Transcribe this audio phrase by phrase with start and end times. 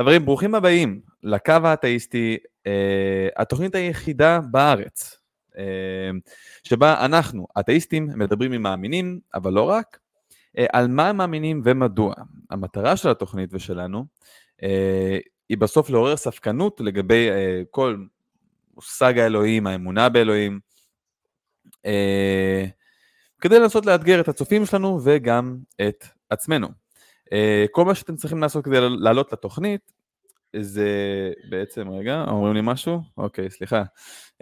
[0.00, 5.18] חברים, ברוכים הבאים לקו האתאיסטי, אה, התוכנית היחידה בארץ,
[5.58, 6.10] אה,
[6.64, 9.98] שבה אנחנו, אתאיסטים, מדברים עם מאמינים, אבל לא רק,
[10.58, 12.14] אה, על מה הם מאמינים ומדוע.
[12.50, 14.04] המטרה של התוכנית ושלנו
[14.62, 15.18] אה,
[15.48, 17.96] היא בסוף לעורר ספקנות לגבי אה, כל
[18.74, 20.60] מושג האלוהים, האמונה באלוהים,
[21.86, 22.64] אה,
[23.40, 26.81] כדי לנסות לאתגר את הצופים שלנו וגם את עצמנו.
[27.32, 29.92] אה, כל מה שאתם צריכים לעשות כדי לעלות לתוכנית
[30.56, 30.88] זה
[31.48, 33.00] בעצם, רגע, אומרים לי משהו?
[33.16, 33.82] אוקיי, סליחה.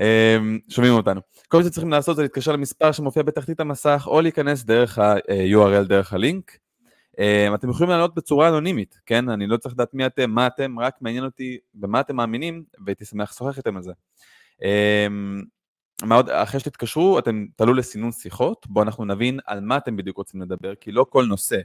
[0.00, 1.20] אה, שומעים אותנו.
[1.48, 5.88] כל מה שאתם צריכים לעשות זה להתקשר למספר שמופיע בתחתית המסך או להיכנס דרך ה-URL,
[5.88, 6.58] דרך הלינק.
[7.54, 9.28] אתם יכולים לעלות בצורה אנונימית, כן?
[9.28, 13.04] אני לא צריך לדעת מי אתם, מה אתם, רק מעניין אותי במה אתם מאמינים, והייתי
[13.04, 13.92] שמח לשוחח איתם על זה.
[16.02, 20.16] מה עוד, אחרי שתתקשרו, אתם תעלו לסינון שיחות, בו אנחנו נבין על מה אתם בדיוק
[20.16, 21.60] רוצים לדבר, כי לא כל נושא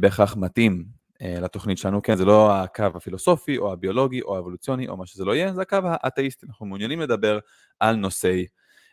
[0.00, 0.84] בהכרח מתאים
[1.22, 5.24] אה, לתוכנית שלנו, כן, זה לא הקו הפילוסופי או הביולוגי או האבולוציוני או מה שזה
[5.24, 7.38] לא יהיה, זה הקו האתאיסטי, אנחנו מעוניינים לדבר
[7.80, 8.46] על נושאי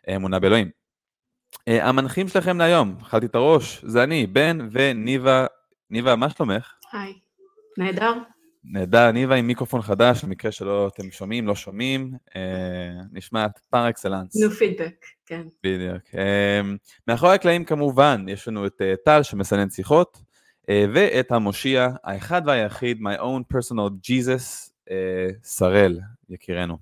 [0.08, 0.70] אה, אמונה באלוהים.
[1.67, 5.45] אה, המנחים שלכם להיום, אכלתי את הראש, זה אני, בן וניבה,
[5.89, 6.73] ניבה, מה שלומך?
[6.94, 7.14] היי,
[7.78, 8.14] נהדר.
[8.64, 12.42] נהדר, ניבה עם מיקרופון חדש, במקרה שלא אתם שומעים, לא שומעים, אה,
[13.11, 14.44] נשמעת פר אקסלנס.
[14.44, 15.42] נו פידבק, כן.
[15.64, 16.02] בדיוק.
[16.16, 16.61] אה,
[17.08, 20.27] מאחורי הקלעים כמובן, יש לנו את אה, טל שמסנן שיחות, אה,
[20.70, 26.78] ואת המושיע, האחד והיחיד, my own personal Jesus, אה, שראל, יקירנו,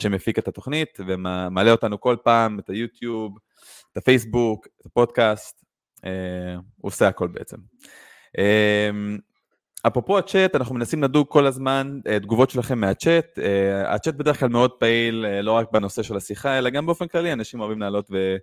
[0.00, 3.38] שמפיק את התוכנית ומעלה אותנו כל פעם, את היוטיוב,
[3.92, 5.64] את הפייסבוק, את הפודקאסט,
[6.04, 7.56] אה, הוא עושה הכל בעצם.
[8.38, 8.90] אה,
[9.86, 13.38] אפרופו הצ'אט, אנחנו מנסים לדוג כל הזמן אה, תגובות שלכם מהצ'אט.
[13.38, 17.08] אה, הצ'אט בדרך כלל מאוד פעיל, אה, לא רק בנושא של השיחה, אלא גם באופן
[17.08, 18.36] כללי, אנשים אוהבים לעלות, ו...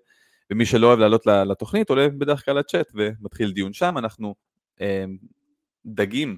[0.51, 3.97] ומי שלא אוהב לעלות לתוכנית, עולה בדרך כלל לצ'אט ומתחיל דיון שם.
[3.97, 4.35] אנחנו
[5.85, 6.37] דגים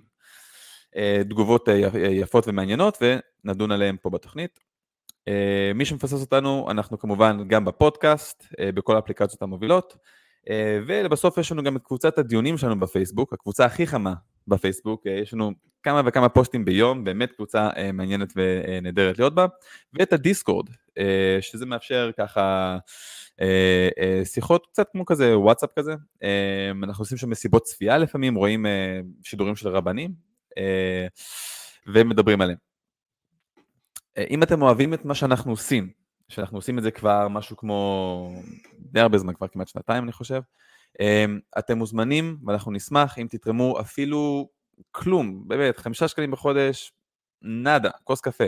[1.29, 1.67] תגובות
[2.11, 2.97] יפות ומעניינות
[3.45, 4.59] ונדון עליהן פה בתוכנית.
[5.75, 9.97] מי שמפסס אותנו, אנחנו כמובן גם בפודקאסט, בכל האפליקציות המובילות.
[10.87, 14.13] ולבסוף יש לנו גם את קבוצת הדיונים שלנו בפייסבוק, הקבוצה הכי חמה
[14.47, 15.51] בפייסבוק, יש לנו
[15.83, 19.45] כמה וכמה פוסטים ביום, באמת קבוצה אה, מעניינת ונהדרת להיות בה,
[19.93, 22.77] ואת הדיסקורד, אה, שזה מאפשר ככה
[23.41, 25.95] אה, שיחות קצת כמו כזה וואטסאפ כזה,
[26.83, 28.65] אנחנו עושים שם מסיבות צפייה לפעמים, רואים
[29.23, 30.13] שידורים של רבנים,
[31.87, 32.57] ומדברים עליהם.
[34.29, 35.89] אם אתם אוהבים את מה שאנחנו עושים,
[36.29, 38.41] שאנחנו עושים את זה כבר משהו כמו
[38.79, 40.41] די הרבה זמן, כבר כמעט שנתיים אני חושב,
[41.57, 44.49] אתם מוזמנים ואנחנו נשמח אם תתרמו אפילו
[44.91, 46.91] כלום, באמת, חמישה שקלים בחודש,
[47.41, 48.43] נאדה, כוס קפה.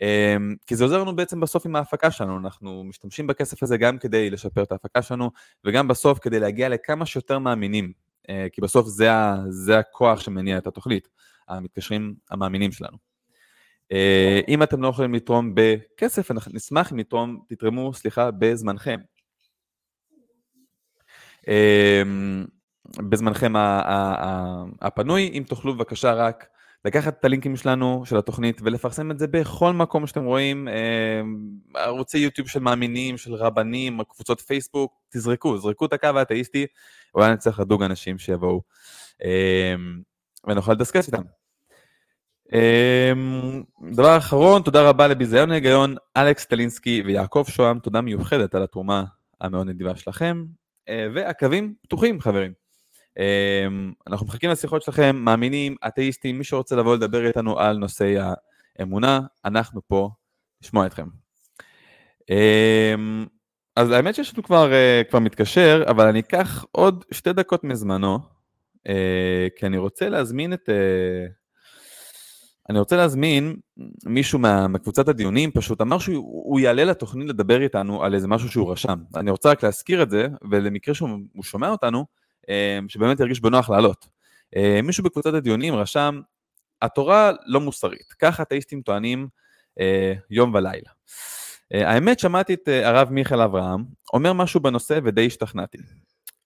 [0.00, 3.98] אמ, כי זה עוזר לנו בעצם בסוף עם ההפקה שלנו, אנחנו משתמשים בכסף הזה גם
[3.98, 5.30] כדי לשפר את ההפקה שלנו,
[5.64, 7.92] וגם בסוף כדי להגיע לכמה שיותר מאמינים,
[8.28, 9.10] אה, כי בסוף זה,
[9.48, 11.08] זה הכוח שמניע את התוכנית,
[11.48, 12.96] המתקשרים המאמינים שלנו.
[13.92, 17.00] אה, אם אתם לא יכולים לתרום בכסף, אנחנו נשמח אם
[17.48, 19.00] תתרמו, סליחה, בזמנכם.
[21.50, 22.44] אמ,
[22.98, 23.52] בזמנכם
[24.80, 26.46] הפנוי, אם תוכלו בבקשה רק
[26.84, 31.36] לקחת את הלינקים שלנו, של התוכנית, ולפרסם את זה בכל מקום שאתם רואים, אמ,
[31.74, 36.66] ערוצי יוטיוב של מאמינים, של רבנים, קבוצות פייסבוק, תזרקו, זרקו את הקו האתאיסטי,
[37.14, 38.62] אולי נצטרך לדוג אנשים שיבואו
[39.24, 40.00] אמ,
[40.46, 41.22] ונוכל לדסקס איתם.
[43.92, 49.04] דבר אחרון, תודה רבה לביזיון ההיגיון, אלכס טלינסקי ויעקב שוהם, תודה מיוחדת על התרומה
[49.40, 50.44] המאוד נדיבה שלכם.
[50.90, 52.52] אה, והקווים פתוחים חברים.
[53.18, 53.66] אה,
[54.06, 58.16] אנחנו מחכים לשיחות שלכם, מאמינים, אתאיסטים, מי שרוצה לבוא לדבר איתנו על נושאי
[58.78, 60.10] האמונה, אנחנו פה
[60.62, 61.06] לשמוע אתכם.
[62.30, 62.94] אה,
[63.76, 64.72] אז האמת שיש לנו כבר,
[65.10, 68.18] כבר מתקשר, אבל אני אקח עוד שתי דקות מזמנו,
[69.56, 70.68] כי אני רוצה להזמין את...
[72.68, 73.56] אני רוצה להזמין
[74.04, 78.72] מישהו מה, מקבוצת הדיונים, פשוט אמר שהוא יעלה לתוכנית לדבר איתנו על איזה משהו שהוא
[78.72, 78.98] רשם.
[79.16, 82.06] אני רוצה רק להזכיר את זה, ולמקרה שהוא שומע אותנו,
[82.48, 84.08] אה, שבאמת ירגיש בנוח לעלות.
[84.56, 86.20] אה, מישהו בקבוצת הדיונים רשם,
[86.82, 89.28] התורה לא מוסרית, כך אתאיסטים טוענים
[89.80, 90.90] אה, יום ולילה.
[91.70, 95.78] האמת, שמעתי את הרב מיכאל אברהם אומר משהו בנושא ודי השתכנעתי.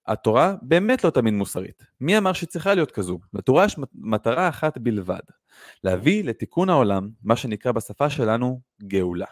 [0.07, 1.83] התורה באמת לא תמיד מוסרית.
[2.01, 3.19] מי אמר שהיא צריכה להיות כזו?
[3.33, 5.19] לתורה יש מטרה אחת בלבד,
[5.83, 9.25] להביא לתיקון העולם, מה שנקרא בשפה שלנו גאולה.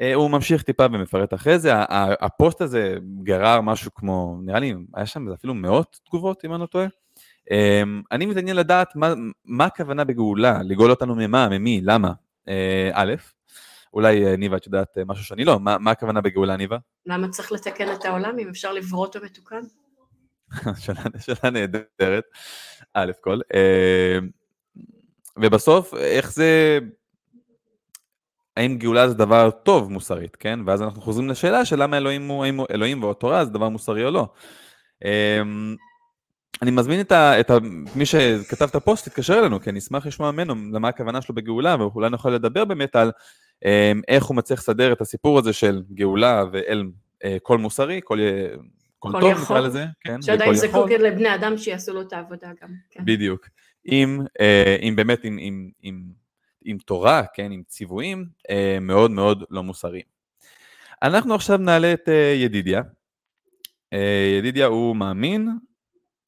[0.00, 1.72] אה, הוא ממשיך טיפה ומפרט אחרי זה,
[2.20, 6.66] הפוסט הזה גרר משהו כמו, נראה לי, היה שם אפילו מאות תגובות אם אני לא
[6.66, 6.86] טועה.
[7.50, 12.12] אמ, אני מתעניין לדעת מה, מה הכוונה בגאולה, לגאול אותנו ממה, ממי, למה.
[12.48, 13.14] אה, א',
[13.94, 16.78] אולי אה, ניבה את יודעת משהו שאני לא, מה, מה הכוונה בגאולה ניבה?
[17.06, 19.60] למה צריך לתקן את העולם אם אפשר לברוא אותו מתוקן?
[21.24, 22.24] שאלה נהדרת,
[22.94, 23.38] א' כל.
[25.36, 26.78] ובסוף, איך זה...
[28.56, 30.60] האם גאולה זה דבר טוב מוסרית, כן?
[30.66, 34.04] ואז אנחנו חוזרים לשאלה של למה אלוהים הוא, האם אלוהים או התורה זה דבר מוסרי
[34.04, 34.28] או לא.
[35.04, 35.76] אמ,
[36.62, 37.58] אני מזמין את, ה, את ה,
[37.96, 41.76] מי שכתב את הפוסט, תתקשר אלינו, כי אני אשמח לשמוע ממנו למה הכוונה שלו בגאולה,
[41.78, 43.12] ואולי נוכל לדבר באמת על
[44.08, 46.84] איך הוא מצליח לסדר את הסיפור הזה של גאולה ואל
[47.24, 48.20] אה, קול מוסרי, קול,
[48.98, 52.68] קול טוב נקרא לזה, כן, שעדיין זקוק לבני אדם שיעשו לו את העבודה גם.
[52.90, 53.04] כן.
[53.04, 53.48] בדיוק.
[53.86, 56.04] אם, אה, אם באמת, עם, עם, עם,
[56.64, 60.04] עם תורה, כן, עם ציוויים, אה, מאוד מאוד לא מוסריים.
[61.02, 62.82] אנחנו עכשיו נעלה את ידידיה.
[64.38, 65.48] ידידיה הוא מאמין,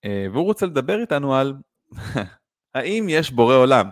[0.04, 1.54] והוא רוצה לדבר איתנו על
[2.74, 3.88] האם יש בורא עולם.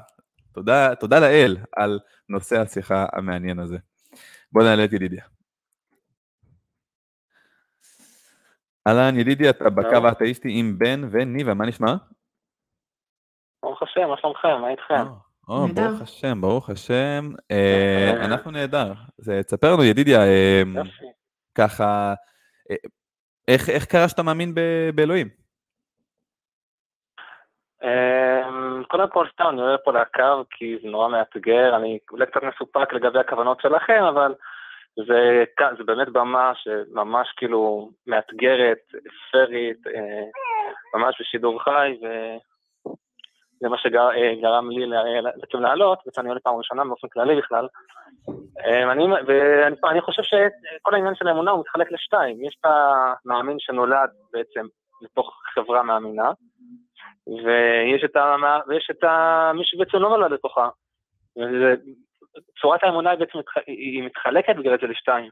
[0.53, 1.99] תודה, תודה לאל על
[2.29, 3.79] נושא השיחה המעניין הזה.
[4.53, 5.25] בוא נעלה את ידידיה.
[8.89, 11.95] אהלן, ידידי, אתה בקו האתאיסטי עם בן וניבה, מה נשמע?
[13.63, 14.61] ברוך השם, מה שלומכם?
[14.61, 15.11] מה איתכם?
[15.49, 17.33] או, ברוך השם, ברוך השם.
[17.51, 18.93] אה, אנחנו נהדר.
[19.47, 20.63] תספר לנו, ידידיה, אה,
[21.55, 22.15] ככה,
[22.71, 22.77] אה,
[23.49, 24.55] איך קרה שאתה מאמין
[24.95, 25.44] באלוהים?
[28.89, 32.93] קודם כל, סתם, אני עולה פה לקו כי זה נורא מאתגר, אני אולי קצת מסופק
[32.93, 34.35] לגבי הכוונות שלכם, אבל
[34.97, 35.45] זה,
[35.79, 38.79] זה באמת במה שממש כאילו מאתגרת,
[39.33, 40.25] פרית, אה,
[40.95, 44.87] ממש בשידור חי, וזה מה שגרם לי
[45.41, 47.69] בעצם לעלות, ואני עולה פעם ראשונה באופן כללי בכלל.
[48.67, 52.71] אה, אני, ואני אני חושב שכל העניין של האמונה הוא מתחלק לשתיים, יש את
[53.25, 54.67] המאמין שנולד בעצם
[55.03, 56.31] לתוך חברה מאמינה,
[57.27, 58.37] ויש את, ה,
[58.69, 60.69] ויש את ה, מי שבעצם לא נולד לתוכה.
[62.61, 65.31] צורת האמונה היא בעצם היא מתחלקת בגלל זה לשתיים.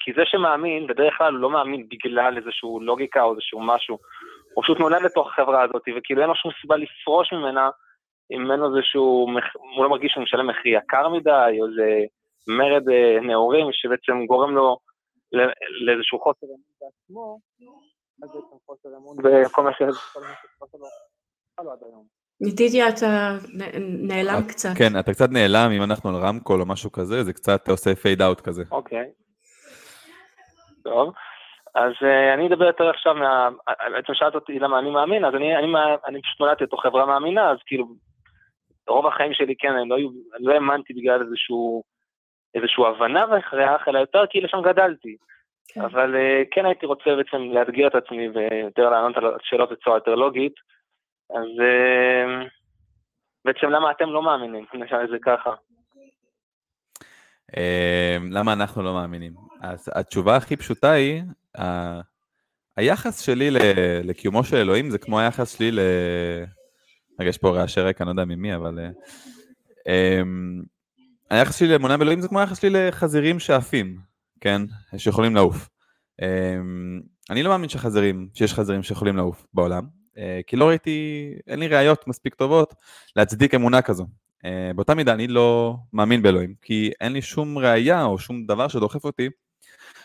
[0.00, 3.98] כי זה שמאמין, בדרך כלל הוא לא מאמין בגלל איזושהי לוגיקה או איזשהו משהו.
[4.54, 7.70] הוא פשוט נולד לתוך החברה הזאת, וכאילו אין לו שום סיבה לפרוש ממנה,
[8.32, 9.26] אם אין לו איזשהו,
[9.76, 12.04] הוא לא מרגיש שהוא משלם מחיר יקר מדי, או איזה
[12.48, 14.76] מרד אה, נאורים שבעצם גורם לו
[15.86, 17.38] לאיזשהו חוסר אמון בעצמו,
[18.22, 19.94] אז בעצם חוסר אמון בכל מה שקורה
[21.64, 22.04] לו עד היום.
[22.40, 23.36] ניטיטיה אתה
[24.08, 24.68] נעלם קצת.
[24.78, 28.22] כן, אתה קצת נעלם, אם אנחנו על רמקול או משהו כזה, זה קצת עושה פייד
[28.22, 28.62] אאוט כזה.
[28.70, 29.10] אוקיי.
[30.82, 31.14] טוב.
[31.74, 33.48] אז uh, אני אדבר יותר עכשיו מה...
[33.92, 35.66] בעצם שאלת אותי למה אני מאמין, אז אני, אני,
[36.06, 37.86] אני פשוט נולדתי לתוך חברה מאמינה, אז כאילו,
[38.88, 39.96] רוב החיים שלי, כן, אני לא,
[40.36, 41.82] אני לא האמנתי בגלל איזשהו,
[42.54, 45.16] איזשהו הבנה והכרח, אלא יותר כי לשם גדלתי.
[45.68, 45.80] כן.
[45.80, 50.14] אבל uh, כן הייתי רוצה בעצם לאתגר את עצמי ויותר לענות על שאלות בצורה יותר
[50.14, 50.54] לוגית.
[51.30, 52.46] אז אה,
[53.44, 54.64] בעצם למה אתם לא מאמינים?
[54.74, 55.50] נשאל את זה ככה.
[57.56, 59.32] אה, למה אנחנו לא מאמינים?
[59.60, 61.22] אז התשובה הכי פשוטה היא,
[62.76, 63.48] היחס שלי
[64.04, 65.80] לקיומו של אלוהים זה כמו היחס שלי ל...
[67.20, 68.78] רגע, יש פה רעשי רקע, אני לא יודע ממי, אבל...
[69.88, 70.22] אה,
[71.30, 73.96] היחס שלי לאמונה באלוהים זה כמו היחס שלי לחזירים שאפים,
[74.40, 74.62] כן?
[74.96, 75.68] שיכולים לעוף.
[77.30, 79.86] אני לא מאמין שחזירים, שיש חזירים שיכולים לעוף בעולם,
[80.18, 82.74] אה, כי לא ראיתי, אין לי ראיות מספיק טובות
[83.16, 84.06] להצדיק אמונה כזו.
[84.44, 88.68] אה, באותה מידה אני לא מאמין באלוהים, כי אין לי שום ראייה או שום דבר
[88.68, 89.28] שדוחף אותי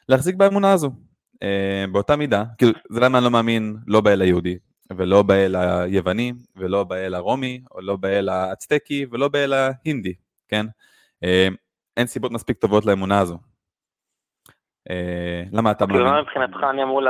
[0.10, 0.92] להחזיק באמונה הזו.
[1.44, 4.58] אה, באותה מידה, כאילו, זה למה אני לא מאמין לא באל היהודי,
[4.98, 10.14] ולא באל היווני, ולא באל הרומי, או לא באל האצטקי, ולא באל ההינדי,
[10.48, 10.66] כן?
[11.98, 13.38] אין סיבות מספיק טובות לאמונה הזו.
[15.54, 16.04] למה אתה מאמין?
[16.04, 17.02] כאילו, מבחינתך אני אמור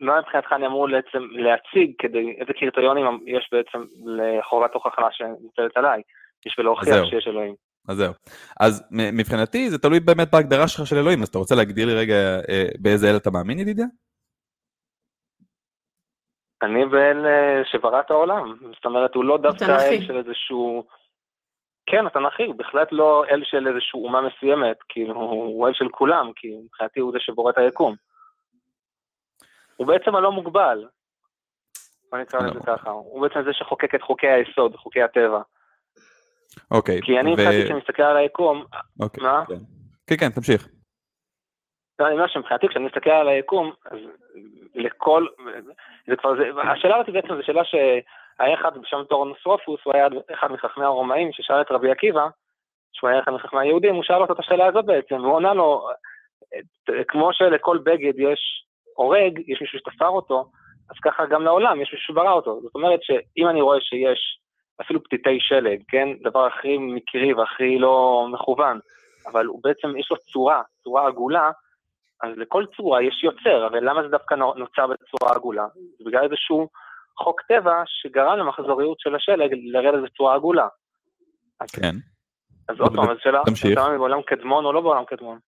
[0.00, 6.02] מה מבחינתך אני אמור בעצם להציג כדי, איזה קריטריונים יש בעצם לחובת הוכחה שנמצאת עליי,
[6.46, 7.54] בשביל להוכיח שיש אלוהים.
[7.88, 8.12] אז זהו.
[8.60, 12.14] אז מבחינתי זה תלוי באמת בהגדרה שלך של אלוהים, אז אתה רוצה להגדיר לי רגע
[12.48, 13.86] אה, באיזה אל אתה מאמין ידידיה?
[16.62, 20.84] אני באל אה, שברא את העולם, זאת אומרת הוא לא דווקא אל של איזשהו...
[21.86, 26.30] כן, התנ"כי, הוא בהחלט לא אל של איזושהי אומה מסוימת, כאילו הוא אל של כולם,
[26.36, 27.94] כי מבחינתי הוא זה שבורא את היקום.
[29.76, 30.84] הוא בעצם הלא מוגבל.
[32.10, 35.40] בוא נקרא לזה ככה, הוא בעצם זה שחוקק את חוקי היסוד, חוקי הטבע.
[36.70, 37.00] אוקיי.
[37.02, 38.64] כי אני מבחינתי כשאני מסתכל על היקום,
[39.00, 39.44] אוקיי, מה?
[39.48, 39.54] כן.
[40.06, 40.68] כן, כן, תמשיך.
[41.98, 43.98] לא, אני אומר שמבחינתי כשאני מסתכל על היקום, אז
[44.74, 45.26] לכל,
[46.06, 46.30] זה כבר,
[46.72, 47.62] השאלה הזאת בעצם זו שאלה
[48.38, 52.26] שהיה אחד בשם טורנוסרופוס, הוא היה אחד מחכמי הרומאים ששאל את רבי עקיבא,
[52.92, 55.88] שהוא היה אחד מחכמי היהודים, הוא שאל אותו את השאלה הזאת בעצם, והוא עונה לו,
[57.08, 58.64] כמו שלכל בגד יש
[58.96, 60.44] הורג, יש מישהו שתפר אותו,
[60.90, 62.60] אז ככה גם לעולם יש מישהו שברא אותו.
[62.60, 64.38] זאת אומרת שאם אני רואה שיש
[64.80, 68.78] אפילו פתיתי שלג, כן, דבר הכי מקרי והכי לא מכוון,
[69.32, 71.50] אבל הוא בעצם, יש לו צורה, צורה עגולה,
[72.22, 75.66] אז לכל צורה יש יוצר, אבל למה זה דווקא נוצר בצורה עגולה?
[76.06, 76.68] בגלל איזשהו
[77.18, 80.68] חוק טבע שגרם למחזוריות של השלג לרדת בצורה עגולה.
[81.72, 81.96] כן.
[82.68, 83.42] אז עוד פעם, אז שאלה.
[83.72, 85.38] אתה בעולם קדמון או לא בעולם קדמון?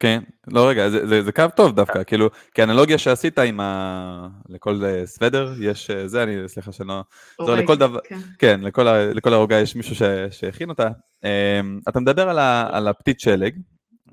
[0.00, 4.28] כן, לא רגע, זה, זה, זה קו טוב דווקא, כאילו, כאנלוגיה שעשית עם ה...
[4.48, 7.00] לכל אה, סוודר, יש אה, זה, אני, סליחה שאני לא...
[7.46, 8.16] זו לכל דבר, כן.
[8.38, 10.88] כן, לכל, ה- לכל הרוגה יש מישהו ש, שהכין אותה.
[11.24, 13.58] אמ, אתה מדבר על, ה, על הפתית שלג,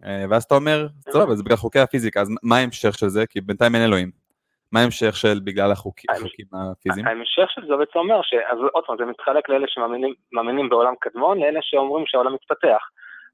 [0.05, 3.25] אה, ואז אתה אומר, סבבה, זה בגלל חוקי הפיזיקה, אז מה ההמשך של זה?
[3.25, 4.26] כי בינתיים אין אלוהים.
[4.71, 7.07] מה ההמשך של בגלל החוקים, החוקים הפיזיים?
[7.07, 8.33] ההמשך של זה בעצם אומר ש...
[8.33, 12.81] אז עוד פעם, זה מתחלק לאלה שמאמינים מאמינים בעולם קדמון, לאלה שאומרים שהעולם מתפתח.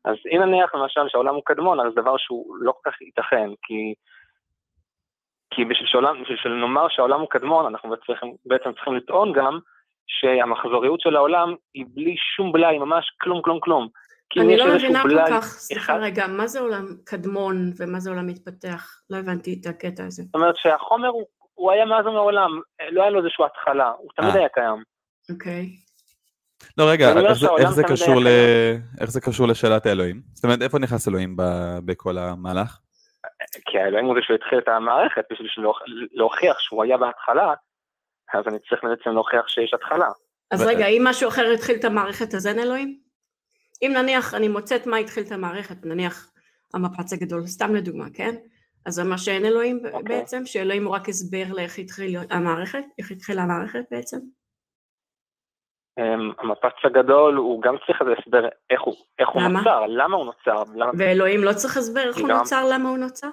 [0.06, 3.50] אז אם נניח למשל שהעולם הוא קדמון, אז זה דבר שהוא לא כל כך ייתכן,
[3.62, 3.94] כי...
[5.56, 9.60] כי בשביל, שעולם, בשביל שנאמר שהעולם הוא קדמון, אנחנו בעצם, בעצם צריכים לטעון גם
[10.08, 13.88] שהמחזוריות של העולם היא בלי שום בלאי, ממש כלום כלום כלום.
[14.38, 19.02] אני לא מבינה כל כך, סליחה רגע, מה זה עולם קדמון ומה זה עולם מתפתח?
[19.10, 20.24] לא הבנתי את הקטע הזה.
[20.24, 22.50] זאת אומרת שהחומר הוא, הוא היה מאז ומעולם,
[22.92, 24.40] לא היה לו איזושהי התחלה, הוא תמיד אה.
[24.40, 24.84] היה קיים.
[25.32, 25.70] אוקיי.
[26.78, 28.28] לא רגע, איך זה- שהעולם איך זה תמיד קשור ל...
[29.02, 30.22] איך זה קשור לשאלת האלוהים?
[30.34, 32.80] זאת אומרת, איפה נכנס אלוהים ב- בכל המהלך?
[33.66, 35.48] כי האלוהים הוא זה שהתחיל את המערכת בשביל
[36.14, 37.54] להוכיח שהוא היה בהתחלה,
[38.34, 40.08] אז אני צריך בעצם להוכיח שיש התחלה.
[40.52, 43.03] אז ו- רגע, אם משהו אחר התחיל את המערכת, אז אין אלוהים?
[43.84, 46.32] אם נניח אני מוצאת מה התחיל את המערכת, נניח
[46.74, 48.36] המפץ הגדול, סתם לדוגמה, כן?
[48.86, 50.02] אז זה אומר שאין אלוהים ב- אוקיי.
[50.20, 50.42] בעצם?
[50.46, 52.84] שאלוהים הוא רק הסבר לאיך התחיל המערכת?
[53.00, 54.18] איך התחילה המערכת בעצם?
[56.00, 59.60] אמ, המפץ הגדול הוא גם צריך איזה הסבר איך הוא, איך הוא למה?
[59.60, 62.98] נוצר, למה הוא נוצר, למה, ואלוהים לא צריך הסבר איך הוא גם- נוצר, למה הוא
[62.98, 63.30] נוצר?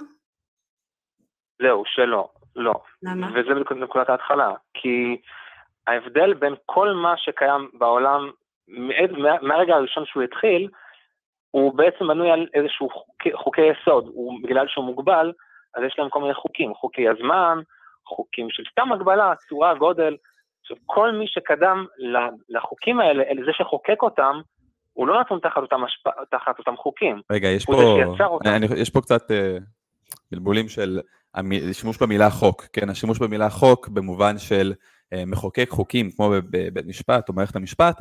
[1.63, 2.73] זהו, שלא, לא.
[3.03, 3.27] למה?
[3.31, 5.21] וזה בדיוק נקודת ההתחלה, כי
[5.87, 8.31] ההבדל בין כל מה שקיים בעולם
[8.71, 10.69] מה- מהרגע הראשון שהוא התחיל,
[11.51, 15.33] הוא בעצם בנוי על איזשהו חוקי, חוקי יסוד, הוא, בגלל שהוא מוגבל,
[15.77, 17.59] אז יש להם כל מיני חוקים, חוקי הזמן,
[18.07, 20.17] חוקים של סתם הגבלה, צורה, גודל.
[20.61, 21.87] עכשיו, כל מי שקדם
[22.49, 24.41] לחוקים האלה, אל זה שחוקק אותם,
[24.93, 26.07] הוא לא נתון תחת אותם, השפ...
[26.31, 27.21] תחת אותם חוקים.
[27.33, 27.73] רגע, יש פה.
[28.57, 29.57] אני, יש פה קצת אה,
[30.33, 31.01] בלבולים של
[31.35, 34.73] המ- שימוש במילה חוק, כן, השימוש במילה חוק במובן של
[35.13, 38.01] אה, מחוקק חוקים, כמו בב- בבית משפט או מערכת המשפט,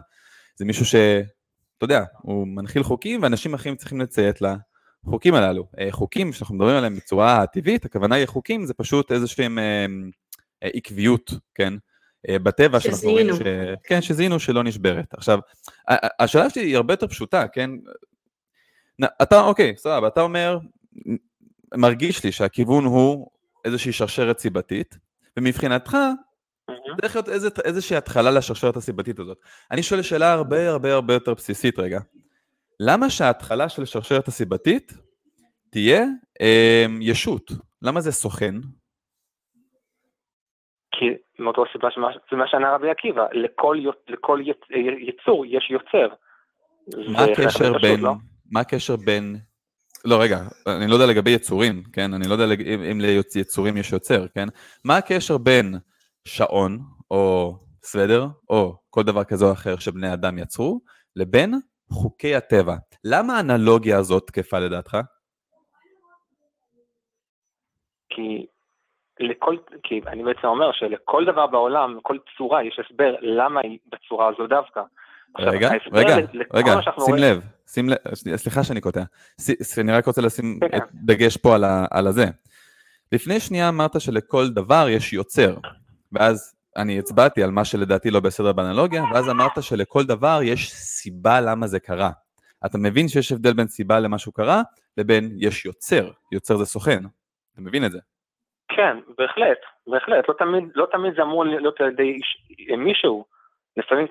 [0.59, 0.95] זה מישהו ש,
[1.77, 4.39] אתה יודע, הוא מנחיל חוקים ואנשים אחרים צריכים לציית
[5.05, 5.67] לחוקים הללו.
[5.79, 9.85] אה, חוקים שאנחנו מדברים עליהם בצורה טבעית, הכוונה היא חוקים, זה פשוט איזושהי אה,
[10.63, 11.73] אה, עקביות, כן?
[12.29, 13.39] בטבע שאנחנו רואים, ש...
[13.83, 15.13] כן, שזיהינו שלא נשברת.
[15.13, 15.39] עכשיו,
[16.19, 17.69] השאלה שלי היא הרבה יותר פשוטה, כן?
[19.21, 20.59] אתה, אוקיי, סבבה, אתה אומר,
[21.75, 23.27] מרגיש לי שהכיוון הוא
[23.65, 24.97] איזושהי שרשרת סיבתית,
[25.37, 25.97] ומבחינתך
[27.01, 29.37] צריך להיות איזה, איזושהי התחלה לשרשרת הסיבתית הזאת.
[29.71, 31.99] אני שואל שאלה הרבה הרבה הרבה יותר בסיסית רגע.
[32.79, 34.93] למה שההתחלה של שרשרת הסיבתית
[35.71, 36.05] תהיה
[36.41, 37.51] אה, ישות?
[37.81, 38.55] למה זה סוכן?
[40.91, 41.05] כי
[41.39, 44.57] מאותו סיבה שמה, זה מה שענה רבי עקיבא, לכל, לכל יצ,
[44.99, 46.07] יצור יש יוצר.
[47.13, 48.13] מה הקשר בין, לא?
[48.51, 49.35] מה הקשר בין,
[50.05, 52.13] לא רגע, אני לא יודע לגבי יצורים, כן?
[52.13, 52.45] אני לא יודע
[52.91, 54.47] אם ליצורים יש יוצר, כן?
[54.85, 55.75] מה הקשר בין
[56.25, 56.79] שעון,
[57.11, 60.81] או סוודר, או כל דבר כזה או אחר שבני אדם יצרו,
[61.15, 61.53] לבין
[61.91, 62.75] חוקי הטבע?
[63.03, 64.97] למה האנלוגיה הזאת תקפה לדעתך?
[68.09, 68.45] כי
[69.19, 74.27] לכל, כי אני בעצם אומר שלכל דבר בעולם, לכל צורה יש הסבר למה היא בצורה
[74.29, 74.79] הזו דווקא.
[75.35, 76.15] עכשיו, רגע, ההסבר רגע,
[76.53, 77.97] רגע, שים רואים- לב, שים לב,
[78.35, 79.03] סליחה שאני קוטע,
[79.41, 82.25] ס- אני רק רוצה לשים כן, את דגש פה על, ה, על הזה.
[83.11, 85.55] לפני שנייה אמרת שלכל דבר יש יוצר,
[86.11, 91.41] ואז אני הצבעתי על מה שלדעתי לא בסדר באנלוגיה, ואז אמרת שלכל דבר יש סיבה
[91.41, 92.09] למה זה קרה.
[92.65, 94.61] אתה מבין שיש הבדל בין סיבה למשהו קרה,
[94.97, 96.99] לבין יש יוצר, יוצר זה סוכן,
[97.53, 97.99] אתה מבין את זה?
[98.67, 102.17] כן, בהחלט, בהחלט, לא תמיד, לא תמיד זה אמור להיות על ידי
[102.77, 103.25] מישהו.
[103.77, 104.07] לפעמים,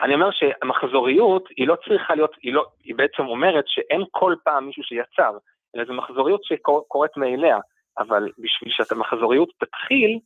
[0.00, 4.66] אני אומר שהמחזוריות היא לא צריכה להיות, היא, לא, היא בעצם אומרת שאין כל פעם
[4.66, 5.38] מישהו שיצר,
[5.76, 7.58] אלא זו מחזוריות שקורית מאליה,
[7.98, 10.18] אבל בשביל שהמחזוריות תתחיל,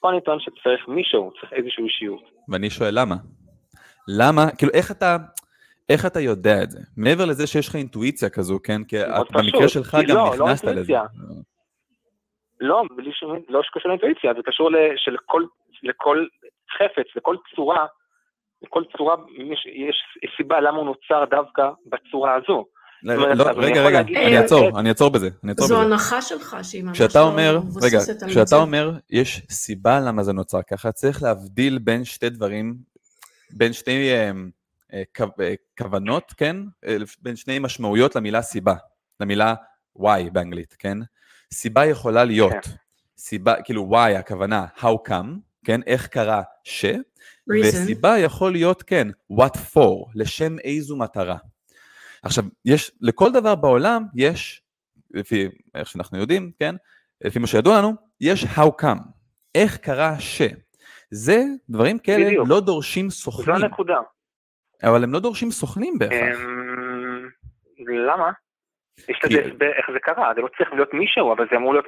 [0.00, 2.22] פה אני טוען שצריך מישהו, צריך איזושהי אישיות.
[2.48, 3.14] ואני שואל למה?
[4.08, 5.16] למה, כאילו איך אתה,
[5.88, 6.78] איך אתה יודע את זה?
[6.96, 8.84] מעבר לזה שיש לך אינטואיציה כזו, כן?
[8.84, 9.84] כי את, במקרה פשוט.
[9.84, 10.78] שלך כי גם לא, לא נכנסת לזה.
[10.78, 11.02] אינטואיציה.
[12.60, 15.42] לא, בלי שום, לא שקשור לאינטואיציה, זה קשור שלכל
[15.82, 16.26] לכל
[16.78, 17.86] חפץ, לכל צורה,
[18.62, 19.66] לכל צורה יש,
[20.22, 22.64] יש סיבה למה הוא נוצר דווקא בצורה הזו.
[23.02, 25.82] לא, רגע, רגע, אני אעצור, אני אעצור בזה, אני אעצור זו.
[25.82, 28.62] הנחה שלך שהיא ממש כשאתה לא אומר, רגע, מבוססת על כשאתה מציאות.
[28.62, 32.76] אומר יש סיבה למה זה נוצר ככה, צריך להבדיל בין שתי דברים,
[33.50, 34.30] בין שני אה,
[34.92, 35.02] אה,
[35.40, 36.56] אה, כוונות, כן?
[37.22, 38.74] בין שני משמעויות למילה סיבה,
[39.20, 39.54] למילה
[39.98, 40.98] why באנגלית, כן?
[41.52, 42.70] סיבה יכולה להיות, כן.
[43.18, 45.26] סיבה, כאילו why הכוונה how come,
[45.64, 45.80] כן?
[45.86, 46.84] איך קרה ש...
[46.84, 47.66] reason.
[47.66, 51.36] וסיבה יכול להיות, כן, what for, לשם איזו מטרה.
[52.22, 54.62] עכשיו, יש, לכל דבר בעולם יש,
[55.10, 56.74] לפי איך שאנחנו יודעים, כן?
[57.20, 59.00] לפי מה שידוע לנו, יש how come,
[59.54, 60.42] איך קרה ש.
[61.10, 62.48] זה, דברים כאלה בדיוק.
[62.48, 63.98] לא דורשים זו סוכנים, הנקודה.
[64.82, 66.38] אבל הם לא דורשים סוכנים בהכרח.
[66.40, 67.28] אמ,
[68.08, 68.30] למה?
[69.08, 71.86] יש לזה הסבר איך זה קרה, זה לא צריך להיות מישהו, אבל זה אמור להיות...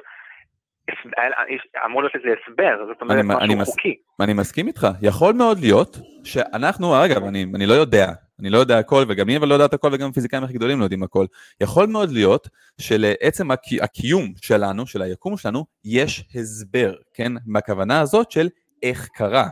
[1.85, 3.95] אמור להיות לזה הסבר, זאת אומרת משהו חוקי.
[4.21, 7.23] אני מסכים איתך, יכול מאוד להיות שאנחנו, אגב,
[7.55, 8.07] אני לא יודע,
[8.41, 10.83] אני לא יודע הכל, וגם היא אבל לא יודעת הכל, וגם הפיזיקאים הכי גדולים לא
[10.83, 11.25] יודעים הכל.
[11.61, 12.47] יכול מאוד להיות
[12.81, 17.31] שלעצם הקי, הקיום שלנו, של היקום שלנו, יש הסבר, כן?
[17.45, 18.47] מהכוונה הזאת של
[18.83, 19.47] איך קרה.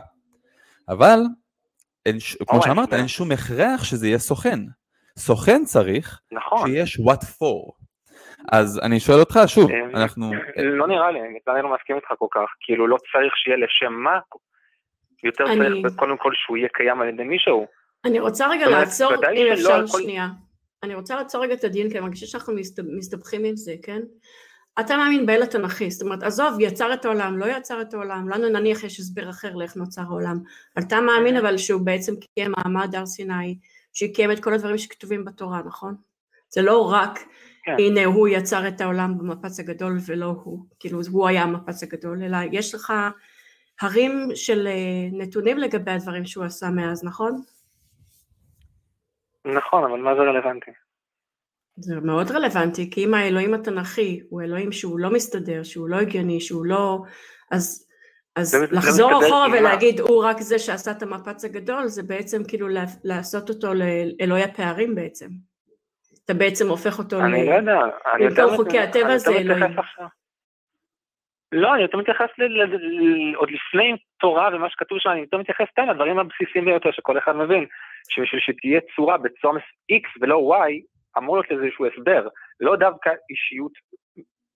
[0.88, 1.18] אבל,
[2.06, 2.92] אין, ש- כמו שאמרת.
[2.92, 4.58] אין שום הכרח שזה יהיה סוכן.
[5.18, 6.68] סוכן צריך נכון.
[6.70, 7.72] שיש what for.
[8.52, 10.30] אז אני שואל אותך, שוב, אמ, אנחנו...
[10.56, 14.18] לא נראה לי, אני לא מסכים איתך כל כך, כאילו לא צריך שיהיה לשם מה,
[15.24, 17.66] יותר אני- צריך קודם כל שהוא יהיה קיים על ידי מישהו.
[18.04, 20.28] אני רוצה רגע לעצור, אם אפשר שנייה.
[20.82, 24.00] אני רוצה לעצור רגע את הדיון, כי אני מרגישה שאנחנו מסת- מסתבכים עם זה, כן?
[24.80, 28.48] אתה מאמין באל התנ"כי, זאת אומרת, עזוב, יצר את העולם, לא יצר את העולם, לנו
[28.48, 30.38] נניח יש הסבר אחר לאיך נוצר העולם.
[30.78, 33.58] אתה מאמין אבל שהוא בעצם קיים מעמד הר סיני,
[33.92, 35.94] שקיים את כל הדברים שכתובים בתורה, נכון?
[36.50, 37.18] זה לא רק,
[37.64, 37.76] כן.
[37.78, 42.38] הנה הוא יצר את העולם במפץ הגדול ולא הוא, כאילו הוא היה המפץ הגדול, אלא
[42.52, 42.92] יש לך
[43.80, 44.72] הרים של אה,
[45.12, 47.42] נתונים לגבי הדברים שהוא עשה מאז, נכון?
[49.44, 50.70] נכון, אבל מה זה רלוונטי?
[51.76, 56.40] זה מאוד רלוונטי, כי אם האלוהים התנ"כי הוא אלוהים שהוא לא מסתדר, שהוא לא הגיוני,
[56.40, 56.98] שהוא לא...
[57.52, 57.88] אז,
[58.36, 59.46] אז זה- לחזור אחורה?
[59.60, 62.68] ולהגיד הוא רק זה שעשה את המפץ הגדול, זה בעצם כאילו
[63.04, 65.26] לעשות אותו לאלוהי הפערים בעצם.
[66.24, 67.50] אתה בעצם הופך אותו אני ל...
[67.50, 67.78] לא יודע,
[68.14, 69.76] אני במקום יותר חוקי מת- הטבע זה אלוהים.
[71.52, 72.42] לא, אני יותר מתייחס ל...
[72.42, 76.90] ל- ל- עוד לפני תורה ומה שכתוב שם, אני יותר מתייחס סתם לדברים הבסיסיים ביותר
[76.92, 77.66] שכל אחד מבין,
[78.10, 79.58] שבשביל שתהיה צורה בצורה
[79.92, 80.70] X ולא Y,
[81.18, 82.28] אמור להיות לזה איזשהו הסבר,
[82.60, 83.72] לא דווקא אישיות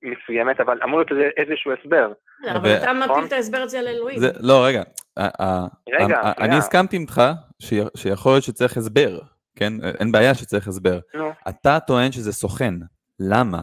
[0.03, 2.13] מסוימת, אבל אמור להיות לזה איזשהו הסבר.
[2.53, 3.25] אבל ו- אתה מפיל נכון?
[3.27, 4.19] את ההסבר הזה על אלוהים.
[4.41, 4.83] לא, רגע.
[6.01, 6.21] רגע.
[6.39, 7.23] אני הסכמתי איתך
[7.63, 9.19] שי- שיכול להיות שצריך הסבר,
[9.59, 9.73] כן?
[10.01, 10.99] אין בעיה שצריך הסבר.
[11.49, 12.75] אתה טוען שזה סוכן.
[13.21, 13.59] למה?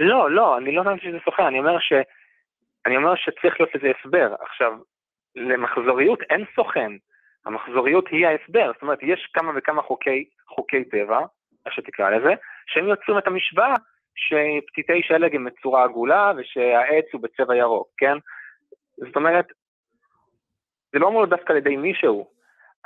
[0.00, 1.92] לא, לא, אני לא אומר שזה סוכן, אני אומר ש...
[2.86, 4.34] אני אומר שצריך להיות לזה הסבר.
[4.50, 4.72] עכשיו,
[5.36, 6.92] למחזוריות אין סוכן,
[7.46, 11.20] המחזוריות היא ההסבר, זאת אומרת, יש כמה וכמה חוקי, חוקי טבע,
[11.66, 12.34] איך שתקרא לזה,
[12.66, 13.74] שהם יוצרים את המשוואה
[14.14, 18.16] שפתיתי שלג הם בצורה עגולה ושהעץ הוא בצבע ירוק, כן?
[18.96, 19.46] זאת אומרת,
[20.92, 22.26] זה לא אמור דווקא על ידי מישהו,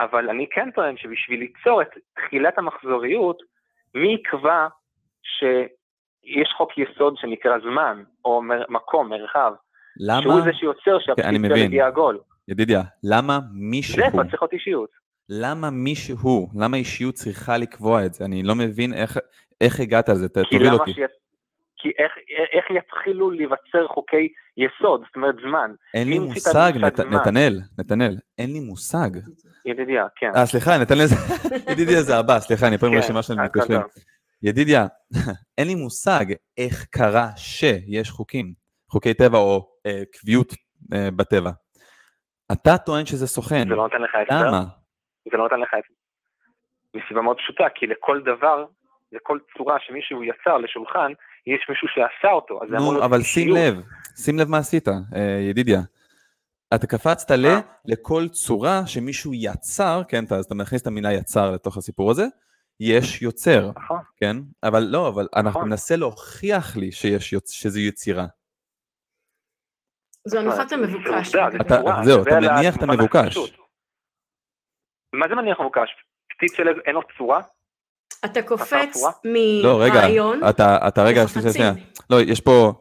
[0.00, 3.42] אבל אני כן טוען שבשביל ליצור את תחילת המחזוריות,
[3.94, 4.66] מי יקבע
[5.22, 9.52] שיש חוק יסוד שנקרא זמן, או מר, מקום, מרחב,
[9.96, 10.22] למה?
[10.22, 11.48] שהוא זה שיוצר שהפתיתי.
[11.48, 12.18] שלג יהיה עגול.
[12.48, 14.90] ידידיה, למה זה מישהו, כבר צריך להיות אישיות.
[15.28, 18.24] למה מישהו, למה אישיות צריכה לקבוע את זה?
[18.24, 19.18] אני לא מבין איך,
[19.60, 20.92] איך הגעת לזה, תוביל אותי.
[20.92, 20.98] ש...
[21.76, 22.12] כי איך,
[22.52, 25.70] איך יתחילו להיווצר חוקי יסוד, זאת אומרת זמן.
[25.94, 27.00] אין לי מושג, נת-.
[27.00, 29.10] נתנאל, נתנאל, אין לי מושג.
[29.64, 30.30] ידידיה, כן.
[30.36, 31.14] אה, סליחה, נתנאל זה,
[31.72, 33.80] ידידיה זה הבא, סליחה, אני פה עם כן, רשימה של מתקשרים.
[34.42, 34.86] ידידיה,
[35.58, 36.24] אין לי מושג
[36.58, 38.52] איך קרה שיש חוקים,
[38.90, 40.52] חוקי טבע או אה, קביעות
[40.94, 41.50] אה, בטבע.
[42.52, 44.46] אתה טוען שזה סוכן, זה לא נותן לך הסבר?
[44.48, 44.62] למה?
[45.30, 45.94] זה לא נותן לך הסבר.
[46.94, 48.64] מסיבה מאוד פשוטה, כי לכל דבר,
[49.12, 51.12] לכל צורה שמישהו יצר לשולחן,
[51.46, 52.60] יש מישהו שעשה אותו.
[52.62, 53.54] אז נו, אבל שים.
[53.54, 53.82] לב,
[54.16, 54.94] שים לב מה עשית, אה,
[55.50, 55.80] ידידיה.
[56.74, 57.46] אתה קפצת ל?
[57.84, 62.26] לכל צורה שמישהו יצר, כן, אז אתה מכניס את המילה יצר לתוך הסיפור הזה,
[62.80, 63.98] יש יוצר, נכון.
[64.16, 64.36] כן?
[64.62, 65.68] אבל לא, אבל אנחנו נכון.
[65.68, 66.90] ננסה להוכיח לי.
[67.46, 68.26] שזה יצירה.
[70.26, 71.36] זו הנחת המבוקש.
[72.04, 73.38] זהו, זה אתה מניח את המבוקש.
[75.12, 75.88] מה זה מניח מבוקש?
[76.28, 77.40] פתית שלג אין לו צורה?
[78.24, 79.12] אתה קופץ צורה?
[79.62, 81.72] לא, רגע, מרעיון אתה, אתה רגע, שנייה, שנייה.
[82.10, 82.72] לא, יש פה,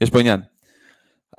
[0.00, 0.40] יש פה עניין.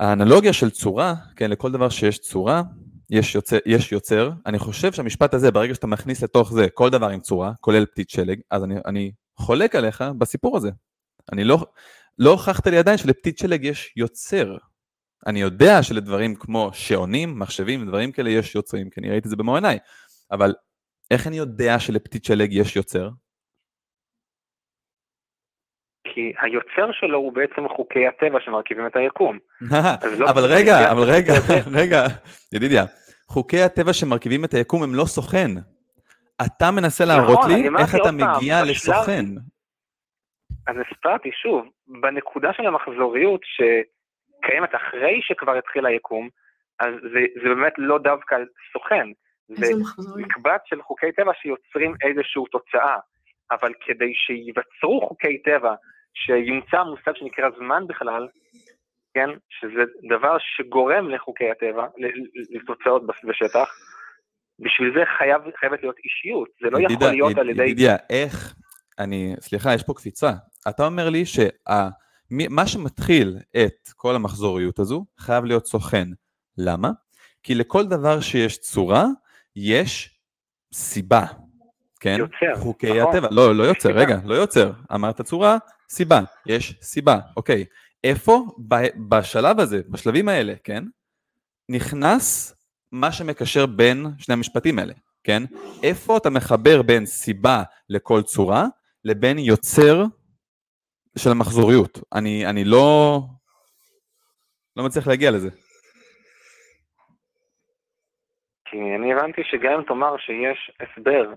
[0.00, 2.62] האנלוגיה של צורה, כן, לכל דבר שיש צורה,
[3.10, 4.30] יש יוצר, יש יוצר.
[4.46, 8.10] אני חושב שהמשפט הזה, ברגע שאתה מכניס לתוך זה כל דבר עם צורה, כולל פתית
[8.10, 10.70] שלג, אז אני, אני חולק עליך בסיפור הזה.
[11.32, 11.66] אני לא,
[12.18, 14.56] לא הוכחת לי עדיין שלפתית שלג יש יוצר.
[15.26, 19.36] אני יודע שלדברים כמו שעונים, מחשבים ודברים כאלה יש יוצרים, כי אני ראיתי את זה
[19.36, 19.78] במו עיניי.
[20.30, 20.54] אבל
[21.10, 23.08] איך אני יודע שלפתית שלג יש יוצר?
[26.04, 29.38] כי היוצר שלו הוא בעצם חוקי הטבע שמרכיבים את היקום.
[30.18, 31.32] לא אבל רגע, אבל רגע,
[31.80, 32.02] רגע,
[32.54, 32.84] ידידיה,
[33.28, 35.50] חוקי הטבע שמרכיבים את היקום הם לא סוכן.
[36.46, 39.24] אתה מנסה להראות נכון, לי אני אמרתי איך אתה מגיע בשלב- לסוכן.
[40.66, 41.64] אז הסברתי שוב,
[42.02, 43.40] בנקודה של המחזוריות
[44.44, 46.28] שקיימת אחרי שכבר התחיל היקום,
[46.80, 48.36] אז זה, זה באמת לא דווקא
[48.72, 49.06] סוכן,
[49.48, 50.24] זה איזה מחזורים.
[50.24, 52.96] מקבץ של חוקי טבע שיוצרים איזושהי תוצאה,
[53.50, 55.74] אבל כדי שייווצרו חוקי טבע,
[56.14, 58.28] שימצא מושג שנקרא זמן בכלל,
[59.14, 59.82] כן, שזה
[60.16, 63.68] דבר שגורם לחוקי הטבע, ל- ל- לתוצאות בש- בשטח,
[64.58, 67.62] בשביל זה חייב, חייבת להיות אישיות, זה לא ידידיה, יכול להיות יד- על ידי...
[67.62, 68.54] ידידיה, איך,
[68.98, 70.30] אני, סליחה, יש פה קפיצה.
[70.68, 71.26] אתה אומר לי
[72.30, 76.08] שמה שמתחיל את כל המחזוריות הזו חייב להיות סוכן.
[76.58, 76.90] למה?
[77.42, 79.06] כי לכל דבר שיש צורה,
[79.56, 80.18] יש
[80.72, 81.26] סיבה,
[82.00, 82.16] כן?
[82.18, 83.14] יוצר, חוקי נכון.
[83.16, 84.00] הטבע, לא, לא יוצר, סיבה.
[84.00, 84.72] רגע, לא יוצר.
[84.94, 85.58] אמרת צורה,
[85.88, 87.64] סיבה, יש סיבה, אוקיי.
[88.04, 90.84] איפה ב- בשלב הזה, בשלבים האלה, כן?
[91.68, 92.54] נכנס
[92.92, 94.92] מה שמקשר בין שני המשפטים האלה,
[95.24, 95.42] כן?
[95.82, 98.66] איפה אתה מחבר בין סיבה לכל צורה
[99.04, 100.04] לבין יוצר
[101.18, 101.98] של המחזוריות?
[102.14, 103.20] אני, אני לא...
[104.76, 105.50] לא מצליח להגיע לזה.
[108.64, 111.34] כי אני הבנתי שגם אם תאמר שיש הסבר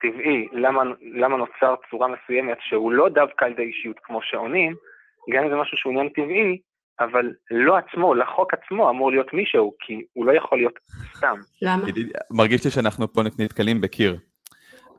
[0.00, 4.74] טבעי למה, למה נוצר צורה מסוימת שהוא לא דווקא על ידי אישיות כמו שעונים,
[5.32, 6.58] גם אם זה משהו שהוא עניין טבעי,
[7.00, 10.78] אבל לא עצמו, לחוק עצמו אמור להיות מישהו, כי הוא לא יכול להיות
[11.16, 11.86] סתם, למה?
[12.30, 14.16] מרגיש לי שאנחנו פה נתקלים בקיר.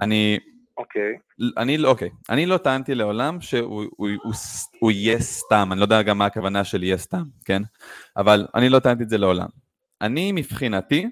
[0.02, 0.40] אני,
[0.78, 1.18] אוקיי?
[1.58, 6.26] אני לא, אוקיי, אני לא טענתי לעולם שהוא יהיה סתם, אני לא יודע גם מה
[6.26, 7.62] הכוונה של יהיה סתם, כן?
[8.18, 9.48] אבל אני לא טענתי את זה לעולם.
[10.02, 11.08] אני מבחינתי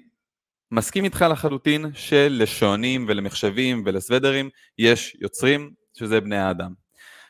[0.70, 6.72] מסכים איתך לחלוטין שלשעונים ולמחשבים ולסוודרים יש יוצרים שזה בני האדם.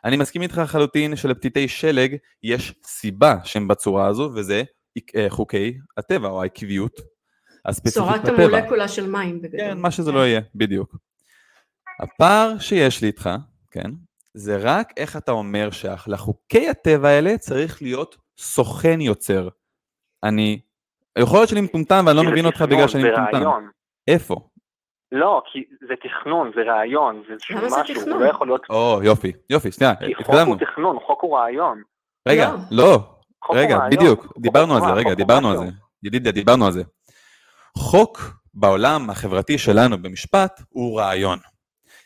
[0.05, 4.63] אני מסכים איתך לחלוטין שלפתיתי שלג יש סיבה שהם בצורה הזו וזה
[5.17, 7.01] אה, חוקי הטבע או העקביות
[7.65, 8.45] הספציפית צורת בטבע.
[8.45, 9.61] המולקולה של מים בגדול.
[9.61, 10.97] כן, מה שזה לא יהיה, בדיוק.
[12.01, 13.31] הפער שיש לי איתך,
[13.71, 13.91] כן,
[14.35, 19.49] זה רק איך אתה אומר שלחוקי הטבע האלה צריך להיות סוכן יוצר.
[20.25, 20.61] אני,
[21.19, 23.69] יכול להיות שאני מטומטם ואני לא זה מבין אותך בגלל שאני מטומטם.
[24.09, 24.37] איפה?
[25.13, 28.13] לא, כי זה תכנון, זה רעיון, זה איזשהו למה זה משהו?
[28.13, 28.67] הוא לא יכול להיות...
[28.71, 30.51] או, יופי, יופי, שנייה, כי חוק התקדמנו.
[30.51, 31.83] הוא תכנון, חוק הוא רעיון.
[32.29, 32.87] רגע, לא.
[33.51, 33.79] לא, רגע.
[33.91, 35.57] בדיוק, דיברנו על זה, רגע, דיברנו על.
[35.57, 35.65] זה.
[36.03, 36.83] ידידיה, דיברנו על זה.
[37.79, 38.19] חוק
[38.55, 41.39] בעולם החברתי שלנו במשפט הוא רעיון,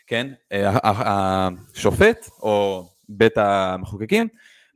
[0.09, 0.27] כן?
[0.51, 4.27] אה, השופט או בית המחוקקים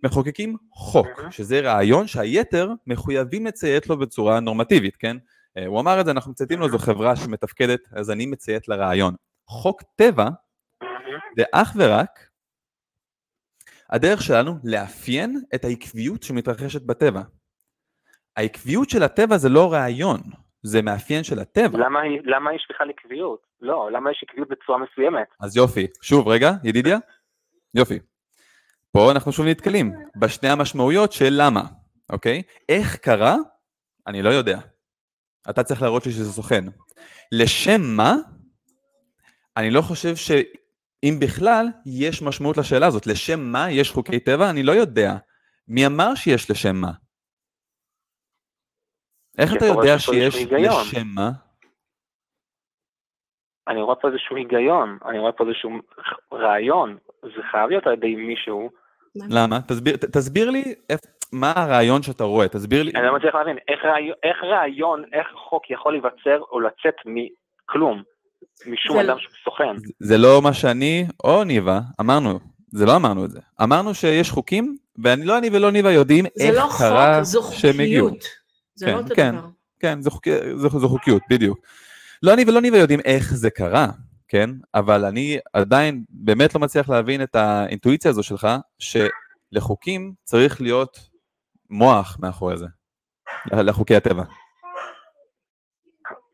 [0.04, 1.08] מחוקקים חוק.
[1.32, 5.17] שזה רעיון שהיתר מחויבים לציית לו בצורה נורמטיבית, כן?
[5.58, 9.13] אה, הוא אמר את זה, אנחנו מצייתים לו, זו חברה שמתפקדת, אז אני מציית לרעיון.
[9.48, 10.30] חוק טבע.
[11.38, 12.10] זה אך ורק
[13.89, 17.22] הדרך שלנו לאפיין את העקביות שמתרחשת בטבע.
[18.38, 20.19] העקביות של הטבע זה לא רעיון,
[20.63, 21.78] זה מאפיין של הטבע.
[21.80, 23.39] למה למה יש בכלל עקביות?
[23.63, 25.28] לא, למה יש עקביות בצורה מסוימת?
[25.39, 26.97] אז יופי, שוב רגע, ידידיה,
[27.73, 27.99] יופי.
[28.91, 31.62] פה אנחנו שוב נתקלים בשני המשמעויות של למה,
[32.10, 32.41] אוקיי?
[32.69, 33.36] איך קרה?
[34.08, 34.60] אני לא יודע.
[35.49, 36.63] אתה צריך להראות לי שזה סוכן.
[37.32, 38.15] לשם מה?
[39.58, 43.08] אני לא חושב שאם בכלל יש משמעות לשאלה הזאת.
[43.08, 44.49] לשם מה יש חוקי טבע?
[44.49, 45.15] אני לא יודע.
[45.67, 46.91] מי אמר שיש לשם מה?
[49.38, 50.36] איך אתה יודע שיש.
[50.52, 51.32] לשם מה?
[53.67, 55.69] אני רואה פה איזשהו היגיון, אני רואה פה איזשהו
[56.34, 58.69] רעיון, זה חייב להיות על ידי מישהו,
[59.30, 59.60] למה?
[59.67, 62.91] תסביר, ת- תסביר לי איפ- מה הרעיון שאתה רואה, תסביר לי.
[62.95, 68.04] אני לא מצליח להבין, איך רעיון, איך רעיון, איך חוק יכול להיווצר או לצאת מכלום,
[68.65, 69.76] משום זה- אדם שהוא סוכן.
[69.99, 72.39] זה לא מה שאני או ניבה אמרנו,
[72.71, 73.39] זה לא אמרנו את זה.
[73.63, 77.41] אמרנו שיש חוקים, ואני לא אני ולא ניבה יודעים זה איך לא קרה חוק, זו
[77.54, 78.08] שהם הגיעו.
[78.10, 78.26] חוקיות.
[78.76, 79.32] זה כן, לא אותו כן.
[79.36, 79.47] דבר.
[79.80, 80.10] כן, זו,
[80.56, 81.58] זו, זו חוקיות, בדיוק.
[82.23, 83.88] לא אני ולא ניבה יודעים איך זה קרה,
[84.27, 84.49] כן?
[84.75, 88.47] אבל אני עדיין באמת לא מצליח להבין את האינטואיציה הזו שלך,
[88.79, 90.97] שלחוקים צריך להיות
[91.69, 92.65] מוח מאחורי זה,
[93.53, 94.23] לחוקי הטבע.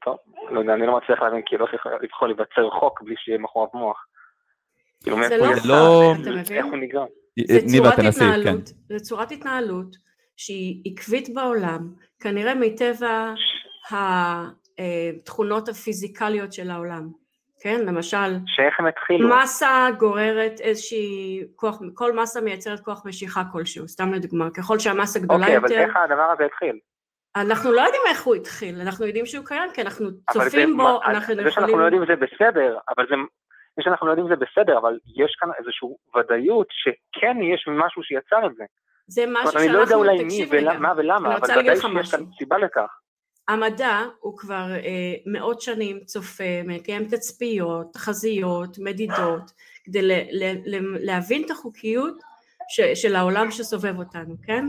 [0.06, 0.18] טוב,
[0.52, 1.74] לא יודע, אני לא מצליח להבין כאילו איך
[2.04, 3.98] יכול- להיווצר חוק בלי שיהיה מאחוריו מוח.
[5.04, 6.58] כאילו מאיפה לא הוא חוק, יצא, לא- אתה מבין?
[6.58, 7.06] איך הוא נגרם.
[7.72, 8.56] ניבה, תנסי, כן.
[8.90, 9.96] זה צורת התנהלות
[10.38, 13.34] שהיא עקבית בעולם, כנראה מטבע
[15.18, 17.08] התכונות הפיזיקליות של העולם,
[17.62, 17.80] כן?
[17.86, 19.30] למשל, שאיך הם התחילו.
[19.30, 25.40] מסה גוררת איזושהי כוח, כל מסה מייצרת כוח משיכה כלשהו, סתם לדוגמה, ככל שהמסה גדולה
[25.46, 26.80] אוקיי, אבל יותר, איך הדבר הזה התחיל?
[27.36, 30.78] אנחנו לא יודעים איך הוא התחיל, אנחנו יודעים שהוא קיים, כי אנחנו אבל זה- צופים
[30.78, 31.52] בו, מה- אנחנו זה יכולים...
[31.52, 33.16] שאנחנו לא יודעים זה בסדר, אבל זה...
[33.78, 38.46] זה שאנחנו לא יודעים זה בסדר, אבל יש כאן איזושהי ודאיות שכן יש משהו שיצר
[38.46, 38.64] את זה.
[39.08, 40.92] זה משהו אומרת, אני לא יודע שאנחנו, אולי מי ולמה,
[41.30, 42.24] אני אבל ודאי שיש כאן.
[42.38, 42.90] סיבה לכך.
[43.50, 49.52] המדע הוא כבר אה, מאות שנים צופה, מקיים תצפיות, תחזיות, מדידות,
[49.84, 52.20] כדי ל, ל, ל, להבין את החוקיות
[52.70, 54.66] ש, של העולם שסובב אותנו, כן?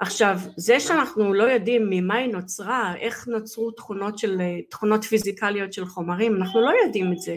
[0.00, 4.40] עכשיו, זה שאנחנו לא יודעים ממה היא נוצרה, איך נוצרו תכונות, של,
[4.70, 7.36] תכונות פיזיקליות של חומרים, אנחנו לא יודעים את זה.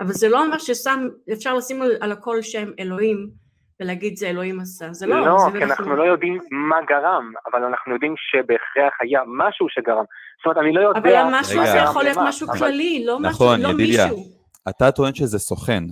[0.00, 3.30] אבל זה לא אומר שאפשר לשים על, על הכל שם אלוהים
[3.80, 5.26] ולהגיד זה אלוהים עשה, זה לא.
[5.26, 10.04] לא, זה כי אנחנו לא יודעים מה גרם, אבל אנחנו יודעים שבהכרח היה משהו שגרם.
[10.38, 11.00] זאת אומרת, אני לא יודע...
[11.00, 12.58] אבל המשהו הזה יכול להיות משהו אבל...
[12.58, 14.24] כללי, לא, נכון, משהו, לא ידידיה, מישהו.
[14.68, 15.84] אתה טוען שזה סוכן,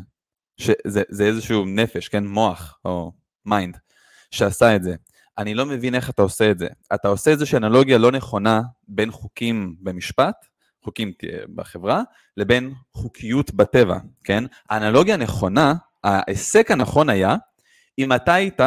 [0.56, 3.12] שזה איזשהו נפש, כן, מוח או
[3.46, 3.76] mind,
[4.30, 4.94] שעשה את זה.
[5.38, 6.68] אני לא מבין איך אתה עושה את זה.
[6.94, 10.34] אתה עושה איזושהי אנלוגיה לא נכונה בין חוקים במשפט,
[10.84, 11.12] חוקים
[11.54, 12.02] בחברה,
[12.36, 14.44] לבין חוקיות בטבע, כן?
[14.70, 17.36] האנלוגיה הנכונה, ההיסק הנכון היה,
[17.98, 18.61] אם אתה היית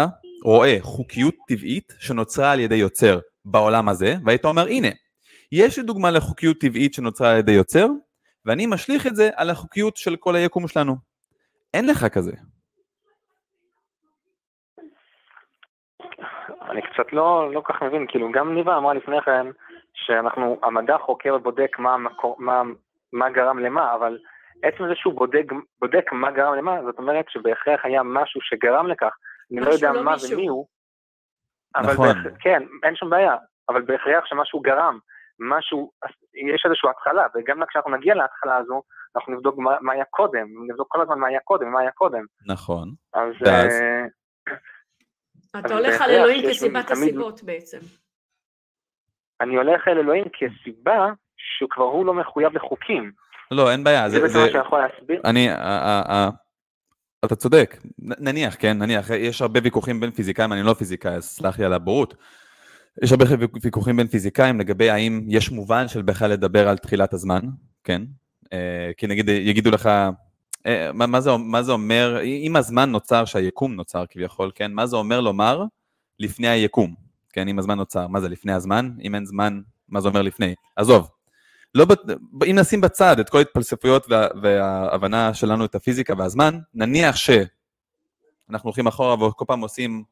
[0.44, 4.88] רואה חוקיות טבעית שנוצרה על ידי יוצר בעולם הזה, והיית אומר, הנה,
[5.52, 7.88] יש לי דוגמה לחוקיות טבעית שנוצרה על ידי יוצר,
[8.46, 10.96] ואני משליך את זה על החוקיות של כל היקום שלנו.
[11.74, 12.32] אין לך כזה.
[16.70, 19.48] אני קצת לא, לא כך מבין, כאילו גם ניבה אמרה לפני כן
[19.94, 21.96] שאנחנו, המדע חוקר ובודק מה,
[22.38, 22.62] מה,
[23.14, 24.18] מה גרם למה, אבל
[24.64, 25.46] עצם זה שהוא בודק,
[25.80, 29.12] בודק מה גרם למה, זאת אומרת שבהכרח היה משהו שגרם לכך,
[29.52, 30.32] אני לא יודע לא מה מישהו.
[30.38, 30.68] ומי הוא,
[31.76, 32.08] אבל נכון.
[32.08, 32.34] בהכ...
[32.40, 33.36] כן, אין שום בעיה,
[33.70, 35.00] אבל בהכרח שמשהו גרם,
[35.40, 35.92] משהו,
[36.54, 38.82] יש איזושהי התחלה, וגם כשאנחנו נגיע להתחלה הזו,
[39.16, 42.26] אנחנו נבדוק מה, מה היה קודם, נבדוק כל הזמן מה היה קודם, מה היה קודם.
[42.48, 42.92] נכון.
[43.14, 43.34] אז...
[43.42, 43.82] ואז...
[43.82, 44.18] Uh,
[45.60, 47.78] אתה הולך על אלוהים כסיבת הסיבות בעצם.
[49.42, 53.12] אני הולך אל אלוהים כסיבה שכבר הוא לא מחויב לחוקים.
[53.52, 54.10] לא, אין בעיה.
[54.10, 55.22] זה בעצם מה שיכול להסביר.
[55.26, 55.50] אני,
[57.26, 61.60] אתה צודק, נניח, כן, נניח, יש הרבה ויכוחים בין פיזיקאים, אני לא פיזיקאי, אז סלח
[61.60, 62.16] לי על הבורות.
[63.04, 63.26] יש הרבה
[63.64, 67.42] ויכוחים בין פיזיקאים לגבי האם יש מובן של בכלל לדבר על תחילת הזמן,
[67.84, 68.02] כן?
[68.54, 69.90] אה, כי נגיד יגידו לך,
[70.66, 74.72] אה, מה, מה, זה, מה זה אומר, אם הזמן נוצר שהיקום נוצר כביכול, כן?
[74.72, 75.64] מה זה אומר לומר
[76.20, 76.96] לפני היקום,
[77.34, 77.48] כן?
[77.48, 78.92] אם הזמן נוצר, מה זה לפני הזמן?
[79.04, 80.56] אם אין זמן, מה זה אומר לפני?
[80.76, 81.10] עזוב.
[81.78, 81.86] לא,
[82.46, 87.48] אם נשים בצד את כל ההתפלספויות וה, וההבנה שלנו את הפיזיקה והזמן, נניח שאנחנו
[88.64, 90.04] הולכים אחורה וכל פעם עושים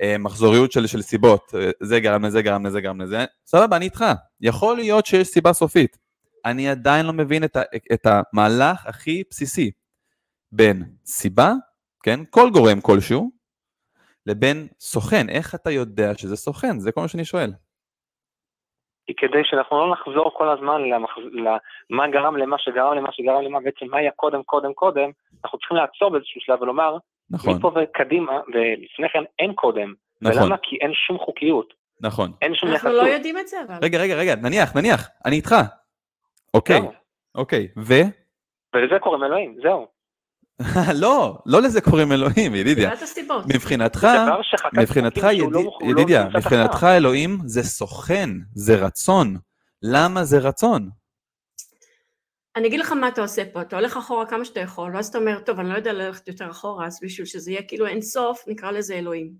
[0.00, 3.84] אה, מחזוריות של, של סיבות, אה, זה גרם לזה, גרם לזה, גרם לזה, סבבה, אני
[3.84, 4.04] איתך.
[4.40, 5.98] יכול להיות שיש סיבה סופית.
[6.44, 9.70] אני עדיין לא מבין את, ה, את המהלך הכי בסיסי.
[10.52, 11.52] בין סיבה,
[12.02, 13.30] כן, כל גורם כלשהו,
[14.26, 15.28] לבין סוכן.
[15.28, 16.80] איך אתה יודע שזה סוכן?
[16.80, 17.52] זה כל מה שאני שואל.
[19.06, 21.10] כי כדי שאנחנו לא נחזור כל הזמן למח...
[21.90, 25.10] למה גרם למה שגרם למה שגרם למה, בעצם מה היה קודם קודם קודם,
[25.44, 26.96] אנחנו צריכים לעצור באיזשהו שלב ולומר,
[27.30, 27.54] נכון.
[27.54, 29.94] מפה וקדימה, ולפני כן אין קודם.
[30.22, 30.42] נכון.
[30.42, 30.56] ולמה?
[30.62, 31.74] כי אין שום חוקיות.
[32.00, 32.32] נכון.
[32.42, 32.86] אין שום יחסות.
[32.86, 33.74] אנחנו לא יודעים את זה אבל.
[33.82, 35.54] רגע, רגע, רגע, נניח, נניח, אני איתך.
[36.54, 36.80] אוקיי,
[37.34, 37.94] אוקיי, ו?
[38.74, 39.93] ולזה קוראים אלוהים, זהו.
[41.02, 42.90] לא, לא לזה קוראים אלוהים, ידידיה.
[43.54, 44.06] מבחינתך,
[44.72, 49.36] מבחינתך, לא לא ידידיה, מבחינתך אלוהים זה סוכן, זה רצון.
[49.82, 50.90] למה זה רצון?
[52.56, 55.18] אני אגיד לך מה אתה עושה פה, אתה הולך אחורה כמה שאתה יכול, ואז אתה
[55.18, 58.44] אומר, טוב, אני לא יודע ללכת יותר אחורה, אז בשביל שזה יהיה כאילו אין סוף,
[58.46, 59.32] נקרא לזה אלוהים,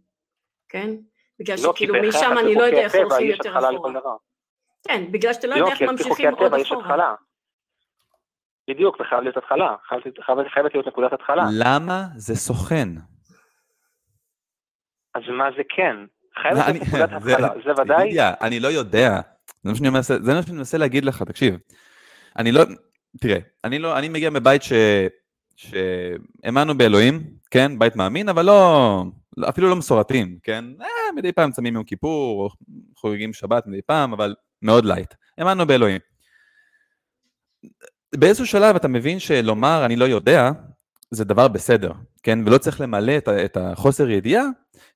[0.68, 0.90] כן?
[1.38, 4.16] בגלל לא, שכאילו משם אני לא יודע איך הולכים יותר אחורה.
[4.87, 7.14] כן, בגלל שאתה לא יודע איך ממשיכים עוד אחורה.
[8.70, 9.74] בדיוק, זה חייב להיות התחלה,
[10.55, 11.44] חייבת להיות נקודת התחלה.
[11.59, 12.88] למה זה סוכן?
[15.14, 15.96] אז מה זה כן?
[16.42, 18.16] חייבת להיות נקודת התחלה, זה ודאי...
[18.40, 19.20] אני לא יודע,
[19.62, 19.70] זה
[20.35, 21.57] מה שאני מנסה להגיד לך, תקשיב.
[22.38, 22.61] אני לא,
[23.20, 24.72] תראה, אני לא, אני מגיע מבית ש...
[25.57, 29.05] שהאמנו באלוהים, כן, בית מאמין, אבל לא,
[29.48, 32.50] אפילו לא מסורתיים, כן, אה, מדי פעם צמים יום כיפור,
[32.96, 35.14] חוגגים שבת מדי פעם, אבל מאוד light.
[35.38, 36.00] האמנו באלוהים.
[38.16, 40.50] באיזשהו שלב אתה מבין שלומר אני לא יודע,
[41.11, 42.38] זה דבר בסדר, כן?
[42.46, 44.44] ולא צריך למלא את, את החוסר ידיעה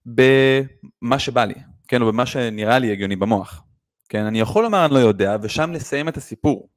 [0.07, 1.55] במה שבא לי,
[1.89, 2.03] כן?
[2.03, 3.63] או במה שנראה לי הגיוני במוח.
[4.09, 4.25] כן?
[4.25, 6.69] אני יכול לומר אני לא יודע, ושם לסיים את הסיפור.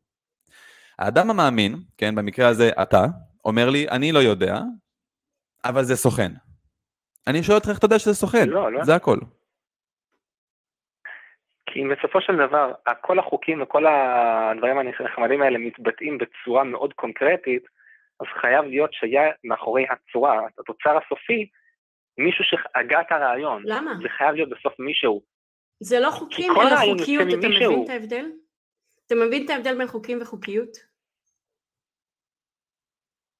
[1.00, 3.06] האדם המאמין, כן, במקרה הזה אתה,
[3.46, 4.62] אומר לי, אני לא יודע,
[5.66, 6.32] אבל זה סוכן.
[7.28, 8.84] אני שואל אותך איך אתה יודע שזה סוכן, לא, לא.
[8.86, 9.18] זה הכל.
[11.74, 17.64] כי בסופו של דבר, כל החוקים וכל הדברים הנחמדים האלה מתבטאים בצורה מאוד קונקרטית,
[18.20, 21.50] אז חייב להיות שהיה מאחורי הצורה, התוצר הסופי,
[22.18, 23.64] מישהו שהגה את הרעיון.
[23.66, 23.92] למה?
[24.02, 25.22] זה חייב להיות בסוף מישהו.
[25.80, 28.26] זה לא חוקים, אלא חוקיות, אתה מבין את ההבדל?
[29.08, 30.92] אתה מבין את ההבדל בין חוקים וחוקיות?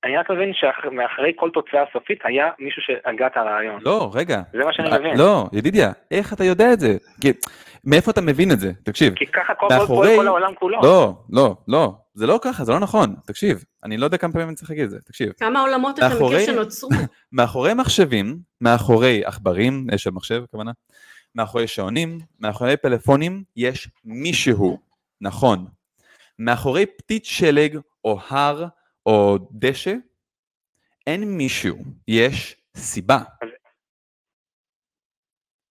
[0.04, 3.82] אני רק מבין שמאחורי כל תוצאה סופית היה מישהו שהגה את הרעיון.
[3.86, 4.42] לא, רגע.
[4.54, 5.18] זה מה שאני מבין.
[5.18, 6.98] לא, ידידיה, איך אתה יודע את זה?
[7.84, 8.72] מאיפה אתה מבין את זה?
[8.84, 9.14] תקשיב.
[9.16, 10.18] כי ככה כל מאחורי...
[10.18, 10.82] כל העולם כולו.
[10.84, 11.94] לא, לא, לא.
[12.14, 13.16] זה לא ככה, זה לא נכון.
[13.26, 15.32] תקשיב, אני לא יודע כמה פעמים אני צריך להגיד את זה, תקשיב.
[15.40, 16.90] כמה עולמות אתה מכיר שנוצרו?
[17.32, 20.72] מאחורי מחשבים, מאחורי עכברים, יש שם מחשב, הכוונה,
[21.36, 24.78] מאחורי שעונים, מאחורי פלאפונים יש מישהו,
[25.22, 25.66] נכון.
[26.40, 28.66] מאחורי פתית שלג או הר
[29.06, 29.94] או דשא,
[31.08, 33.20] אין מישהו, יש סיבה.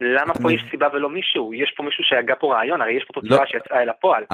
[0.00, 1.54] למה פה יש סיבה ולא מישהו?
[1.54, 3.46] יש פה מישהו שהגה פה רעיון, הרי יש פה תוצאה לא.
[3.46, 4.24] שיצאה אל הפועל.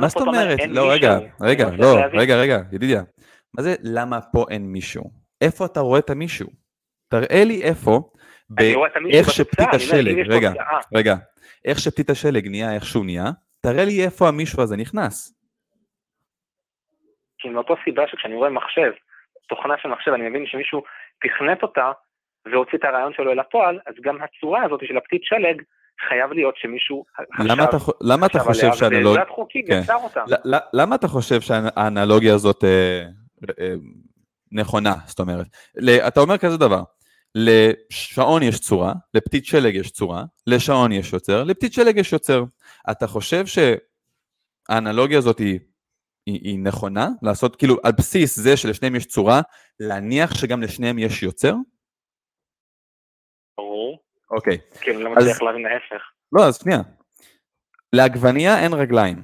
[0.00, 0.58] מה זאת אומרת?
[0.58, 1.18] אין לא, רגע?
[1.40, 1.96] רגע, לא.
[2.12, 3.02] רגע, רגע, ידידיה.
[3.56, 5.04] מה זה למה פה אין מישהו?
[5.40, 6.48] איפה אתה רואה את המישהו?
[7.08, 8.00] תראה לי איפה,
[8.58, 11.14] אני רואה את המישהו איך בתוצאה, שפתית השלג, רגע, תוצאה, רגע,
[11.64, 13.24] איך שפתית השלג נהיה איך שהוא נהיה,
[13.60, 15.34] תראה לי איפה המישהו הזה נכנס.
[17.38, 18.92] כי מאותו סיבה שכשאני רואה מחשב,
[19.48, 20.82] תוכנה של מחשב, אני מבין שמישהו
[21.20, 21.92] תכנת אותה
[22.52, 25.62] והוציא את הרעיון שלו אל הפועל, אז גם הצורה הזאת של הפתית שלג,
[26.08, 29.12] חייב להיות שמישהו חשב, למה אתה, למה אתה חושב שהאנלוג...
[29.12, 29.80] ובעזרת חוקים כן.
[29.82, 30.24] יצר אותה.
[30.72, 33.04] למה אתה חושב שהאנלוגיה הזאת אה,
[33.60, 33.74] אה,
[34.52, 34.94] נכונה?
[35.06, 35.46] זאת אומרת,
[36.08, 36.82] אתה אומר כזה דבר,
[37.34, 42.44] לשעון יש צורה, לפתית שלג יש צורה, לשעון יש יוצר, לפתית שלג יש יוצר.
[42.90, 43.44] אתה חושב
[44.68, 45.58] שהאנלוגיה הזאת היא,
[46.26, 47.08] היא, היא נכונה?
[47.22, 49.40] לעשות כאילו על בסיס זה שלשניהם יש צורה,
[49.80, 51.54] להניח שגם לשניהם יש יוצר?
[53.56, 53.98] ברור,
[54.30, 54.58] אוקיי.
[54.80, 56.02] כי אני לא מצליח להבין ההפך.
[56.32, 56.78] לא, אז שנייה.
[57.92, 59.16] לעגבנייה אין רגליים.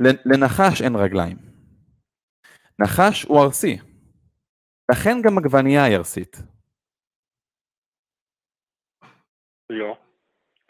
[0.00, 1.36] ל- לנחש אין רגליים.
[2.82, 3.76] נחש הוא ארסי.
[4.92, 6.36] לכן גם עגבנייה היא ארסית.
[9.70, 10.03] לא.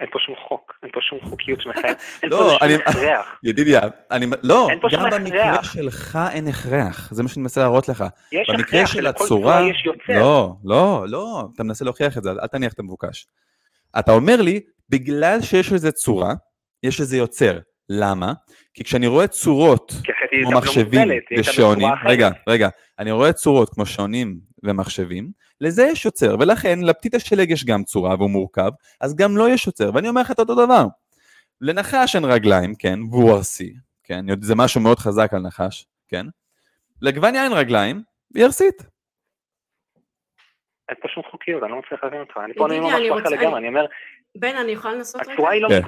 [0.00, 3.38] אין פה שום חוק, אין פה שום חוקיות שמחייב, אין לא, פה שום הכרח.
[3.42, 3.80] ידידיה,
[4.10, 4.26] אני...
[4.42, 5.64] לא, גם במקרה.
[5.64, 7.12] שלך אין הכרח.
[7.12, 8.04] זה מה שאני מנסה להראות לך.
[8.32, 9.62] יש במקרה של הצורה...
[10.08, 13.26] לא, לא, לא, אתה מנסה להוכיח את זה, אל תניח את המבוקש.
[13.98, 16.34] אתה אומר לי, בגלל שיש לזה צורה,
[16.82, 17.58] יש לזה יוצר.
[17.88, 18.32] למה?
[18.74, 19.92] כי כשאני רואה צורות
[20.30, 21.88] היא כמו לא מחשבים היא ושעונים.
[22.06, 22.68] רגע, רגע,
[22.98, 28.14] אני רואה צורות כמו שעונים ומחשבים, לזה יש יוצר, ולכן לפתית השלג יש גם צורה
[28.14, 28.70] והוא מורכב,
[29.00, 30.84] אז גם לו יש יוצר, ואני אומר לך את אותו דבר.
[31.60, 36.26] לנחש אין רגליים, כן, והוא ארסי, כן, זה משהו מאוד חזק על נחש, כן,
[37.02, 38.82] לגווניה אין רגליים, והיא ארסית.
[40.88, 42.36] אין פה שום חוקיות, אני לא מצליח להבין אותך.
[42.44, 43.86] אני פה אני אחר רוצה- לגמרי, אני אומר,
[44.38, 45.32] בן, אני יכולה לנסות רגע?
[45.32, 45.68] הצורה היא לא...
[45.68, 45.82] כן.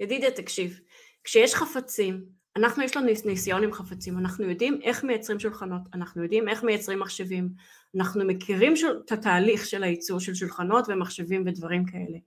[0.00, 0.80] ידידיה, תקשיב.
[1.24, 2.24] כשיש חפצים,
[2.56, 6.62] אנחנו יש לנו ניס- ניסיון עם חפצים, אנחנו יודעים איך מייצרים שולחנות, אנחנו יודעים איך
[6.62, 7.48] מייצרים מחשבים,
[7.96, 12.18] אנחנו מכירים של, את התהליך של הייצור של שולחנות ומחשבים ודברים כאלה.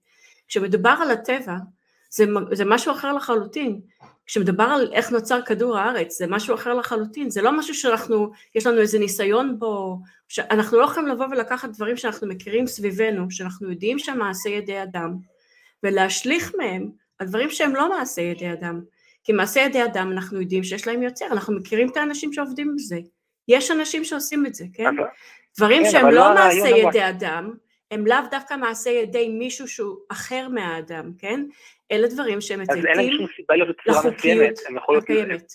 [0.47, 1.55] כשמדובר על הטבע,
[2.09, 3.81] זה, זה משהו אחר לחלוטין.
[4.25, 8.65] כשמדובר על איך נוצר כדור הארץ, זה משהו אחר לחלוטין, זה לא משהו שאנחנו, יש
[8.65, 13.99] לנו איזה ניסיון בו, שאנחנו לא יכולים לבוא ולקחת דברים שאנחנו מכירים סביבנו, שאנחנו יודעים
[13.99, 15.15] שהם מעשה ידי אדם,
[15.83, 18.81] ולהשליך מהם על דברים שהם לא מעשה ידי אדם.
[19.23, 22.99] כי מעשה ידי אדם אנחנו יודעים שיש להם יוצר, אנחנו מכירים את האנשים שעובדים בזה.
[23.47, 24.85] יש אנשים שעושים את זה, כן?
[24.85, 25.07] אבל-
[25.57, 27.53] דברים כן, שהם אבל לא לא מעשה אבל- ידי אדם,
[27.91, 31.45] הם לאו דווקא מעשה ידי מישהו שהוא אחר מהאדם, כן?
[31.91, 34.59] אלה דברים שהם אז אין להם מצייתים שום סיבה להיות בצורה לחוקיות מסוימת.
[34.69, 35.03] הם יכולות...
[35.03, 35.51] הקיימת.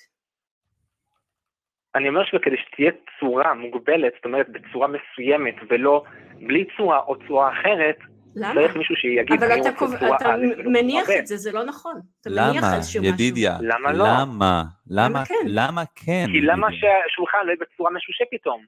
[1.95, 6.05] אני אומר שכדי שתהיה צורה מוגבלת, זאת אומרת בצורה מסוימת, ולא
[6.47, 7.97] בלי צורה או צורה אחרת,
[8.37, 8.61] למה?
[8.61, 11.11] צריך מישהו שיגיד, אבל אתה, צורה אתה ולא מניח.
[11.19, 12.01] את זה, זה לא נכון.
[12.21, 13.05] אתה מניח למה, משהו.
[13.05, 13.59] ידידיה?
[13.61, 14.05] למה לא?
[14.09, 14.65] למה?
[14.91, 15.35] למה כן?
[15.47, 16.27] למה כן?
[16.27, 16.67] כי למה?
[16.73, 18.65] שהשולחן לא יהיה בצורה משושה פתאום?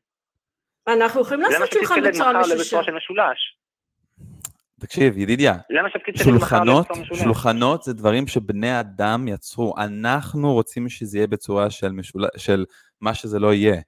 [0.89, 2.41] אנחנו יכולים לעשות שולחן בצורה לא
[2.97, 3.57] משולש?
[4.81, 5.83] תקשיב, ידידיה, לא
[6.15, 6.87] שולחנות?
[7.15, 12.23] שולחנות זה דברים שבני אדם יצרו, אנחנו רוצים שזה יהיה בצורה של, משול...
[12.37, 12.65] של
[13.01, 13.81] מה שזה לא יהיה.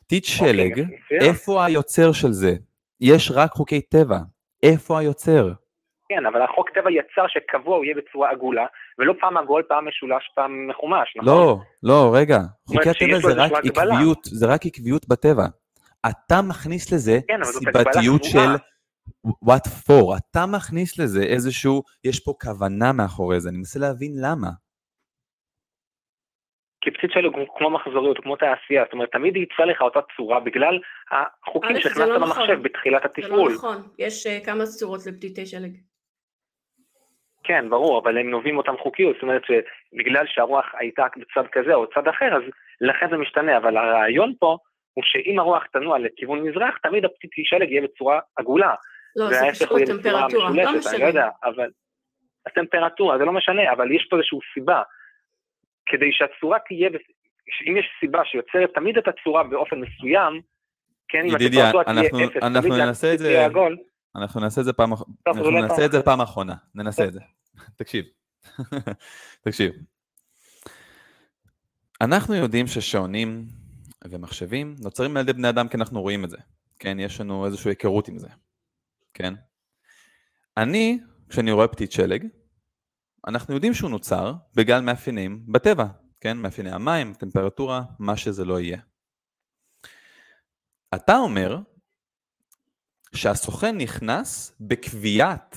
[0.00, 0.86] פתית שלג.
[1.20, 2.54] איפה היוצר של זה?
[3.00, 4.18] יש רק חוקי טבע,
[4.72, 5.52] איפה היוצר?
[6.08, 8.66] כן, אבל החוק טבע יצר שקבוע הוא יהיה בצורה עגולה,
[8.98, 11.32] ולא פעם עגול, פעם משולש, פעם מחומש, נכון?
[11.32, 13.52] לא, לא, רגע, חוקי הטבע זה רק.
[13.52, 15.46] עקביות, זה רק עקביות בטבע.
[16.10, 18.54] אתה מכניס לזה כן, סיבתיות של
[19.26, 24.48] what for, אתה מכניס לזה איזשהו, יש פה כוונה מאחורי זה, אני מנסה להבין למה.
[26.84, 30.40] כי פציט שלו הוא כמו מחזוריות, כמו תעשייה, זאת אומרת, תמיד יצא לך אותה צורה
[30.40, 30.78] בגלל
[31.10, 32.62] החוקים זה שהכנסת לא במחשב נכון.
[32.62, 33.50] בתחילת זה התפעול.
[33.50, 35.76] לא נכון, יש אה, כמה צורות לפתיתי שלג.
[37.44, 41.86] כן, ברור, אבל הם נובעים מאותם חוקיות, זאת אומרת שבגלל שהרוח הייתה בצד כזה או
[41.86, 42.42] צד אחר, אז
[42.80, 44.56] לכן זה משתנה, אבל הרעיון פה
[44.94, 48.74] הוא שאם הרוח תנוע לכיוון מזרח, תמיד הפתית שלג יהיה בצורה עגולה.
[49.16, 50.98] לא, זה פשוט טמפרטורה, לא משולשת, אני משנה.
[50.98, 51.70] לא יודע, אבל...
[52.46, 54.82] הטמפרטורה, זה לא משנה, אבל יש פה איזושהי סיבה.
[55.86, 56.88] כדי שהצורה תהיה,
[57.70, 60.40] אם יש סיבה שיוצרת תמיד את הצורה באופן מסוים,
[61.08, 63.46] כן, אם הטמפרטורה תהיה אפס, אנחנו ננסה את זה-
[64.16, 64.92] אנחנו נעשה את זה פעם,
[65.26, 66.02] אנחנו נעשה את זה.
[66.02, 67.20] פעם אחרונה, ננסה את זה.
[67.78, 68.04] תקשיב,
[69.44, 69.72] תקשיב.
[72.00, 73.44] אנחנו יודעים ששעונים
[74.08, 76.36] ומחשבים נוצרים על ידי בני אדם כי אנחנו רואים את זה,
[76.78, 77.00] כן?
[77.00, 78.28] יש לנו איזושהי היכרות עם זה,
[79.14, 79.34] כן?
[80.56, 82.26] אני כשאני רואה פתית שלג,
[83.28, 85.84] אנחנו יודעים שהוא נוצר בגלל מאפיינים בטבע,
[86.20, 86.36] כן?
[86.36, 88.78] מאפייני המים, טמפרטורה, מה שזה לא יהיה.
[90.94, 91.58] אתה אומר
[93.14, 95.56] שהסוכן נכנס בקביעת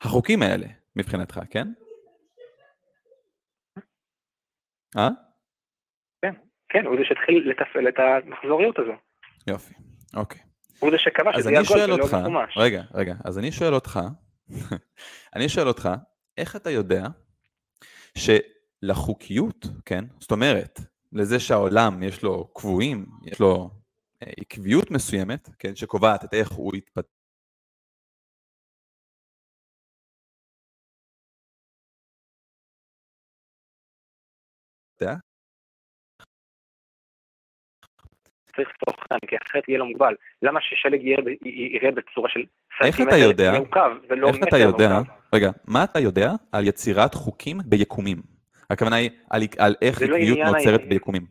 [0.00, 0.66] החוקים האלה
[0.96, 1.68] מבחינתך, כן?
[4.96, 5.08] אה?
[6.22, 6.34] כן,
[6.68, 8.92] כן, הוא זה שהתחיל לתפעל את המחזוריות הזו.
[9.46, 9.74] יופי,
[10.16, 10.40] אוקיי.
[10.78, 12.54] הוא זה שקבע שזה יהיה גול ולא ממומש.
[12.56, 14.00] רגע, רגע, אז אני שואל אותך,
[15.36, 15.88] אני שואל אותך,
[16.36, 17.06] איך אתה יודע
[18.18, 20.80] שלחוקיות, כן, זאת אומרת,
[21.12, 23.70] לזה שהעולם יש לו קבועים, יש לו
[24.22, 27.22] אה, עקביות מסוימת, כן, שקובעת את איך הוא יתפתח.
[38.56, 40.14] צריך סוכן, כי אחרת יהיה לו מוגבל.
[40.42, 41.00] למה ששלג
[41.44, 42.40] יראה בצורה של
[42.84, 43.52] איך אתה יודע?
[43.52, 44.98] מעוקב, ולא איך אתה יודע?
[45.34, 48.16] רגע, מה אתה יודע על יצירת חוקים ביקומים?
[48.70, 51.22] הכוונה היא על, על איך לא עקביות עניין נוצרת ה- ביקומים.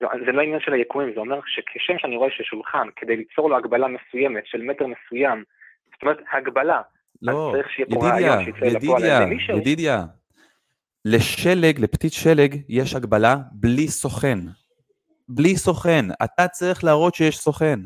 [0.00, 3.56] לא, זה לא עניין של היקומים, זה אומר שכשם שאני רואה ששולחן, כדי ליצור לו
[3.56, 5.44] הגבלה מסוימת של מטר מסוים,
[5.92, 6.80] זאת אומרת, הגבלה,
[7.22, 9.58] לא, ידידיה, ידידיה, על ידי מישהו.
[9.58, 10.04] ידידיה.
[11.04, 14.38] לשלג, לפתית שלג, יש הגבלה בלי סוכן.
[15.34, 16.04] בלי סוכן.
[16.24, 17.78] אתה צריך להראות שיש סוכן.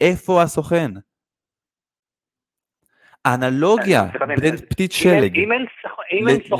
[0.00, 0.90] איפה הסוכן?
[3.24, 5.38] האנלוגיה להבין, בין פתית שלג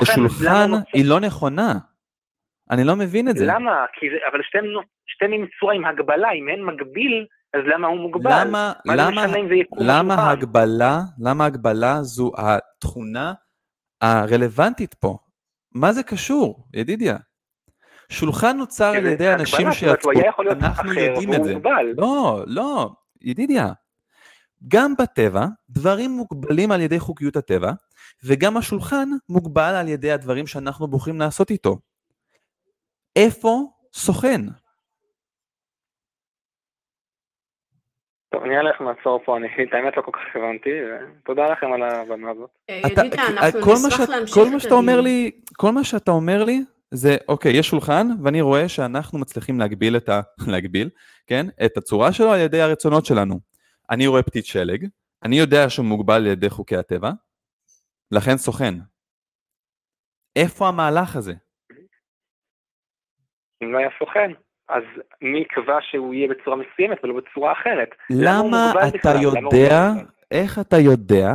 [0.02, 1.72] לשולחן נוצר- היא לא נכונה.
[2.70, 3.44] אני לא מבין את זה.
[3.46, 3.84] למה?
[4.32, 4.40] אבל
[5.06, 8.30] שתיהם עם צורה עם הגבלה, אם אין מגביל, אז למה הוא מוגבל?
[8.30, 9.26] למה, למה,
[9.80, 10.30] למה?
[10.30, 13.32] הגבלה, למה הגבלה זו התכונה
[14.00, 15.18] הרלוונטית פה?
[15.74, 17.16] מה זה קשור, ידידיה?
[18.08, 20.12] שולחן נוצר כי על ידי אנשים שיצרו,
[20.50, 21.54] אנחנו יודעים את זה.
[21.96, 22.90] לא, לא,
[23.20, 23.66] ידידיה.
[24.68, 27.72] גם בטבע, דברים מוגבלים על ידי חוקיות הטבע,
[28.24, 31.78] וגם השולחן מוגבל על ידי הדברים שאנחנו בוחרים לעשות איתו.
[33.16, 34.40] איפה סוכן?
[38.32, 40.70] טוב, נראה לי איך נעצור פה, אני את האמת לא כל כך הבנתי,
[41.22, 42.50] ותודה לכם על הבמה הזאת.
[42.70, 43.60] ידידיה, אנחנו
[44.34, 45.04] כל מה שאתה אומר הדיון.
[45.04, 49.96] לי, כל מה שאתה אומר לי זה, אוקיי, יש שולחן, ואני רואה שאנחנו מצליחים להגביל
[49.96, 50.20] את ה...
[50.52, 50.90] להגביל,
[51.26, 51.46] כן?
[51.64, 53.40] את הצורה שלו על ידי הרצונות שלנו.
[53.90, 54.86] אני רואה פתית שלג,
[55.22, 57.10] אני יודע שהוא מוגבל על ידי חוקי הטבע,
[58.10, 58.74] לכן סוכן.
[60.36, 61.34] איפה המהלך הזה?
[63.62, 64.30] אם לא היה סוכן,
[64.68, 64.82] אז
[65.22, 67.88] מי יקבע שהוא יהיה בצורה מסוימת ולא בצורה אחרת?
[68.10, 69.12] למה למה אתה בכלל?
[69.12, 70.06] למה יודע, מוגבל?
[70.30, 71.34] איך אתה יודע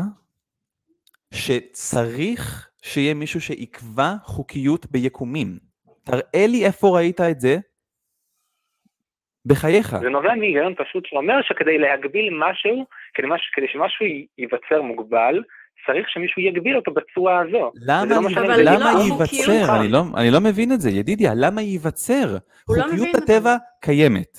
[1.33, 5.57] שצריך שיהיה מישהו שיקבע חוקיות ביקומים?
[6.03, 7.57] תראה לי איפה ראית את זה
[9.45, 9.95] בחייך.
[10.01, 14.05] זה נובע מהיגיון פשוט שאומר שכדי להגביל משהו, כדי, מש, כדי שמשהו
[14.37, 15.43] ייווצר מוגבל,
[15.85, 17.71] צריך שמישהו יגביל אותו בצורה הזו.
[17.75, 19.25] למה, לא זה למה לא ייווצר?
[19.25, 19.69] חוקיות.
[19.79, 22.37] אני לא, אני לא מבין את זה, ידידיה, למה ייווצר?
[22.69, 23.55] לא חוקיות את הטבע.
[23.81, 24.37] קיימת.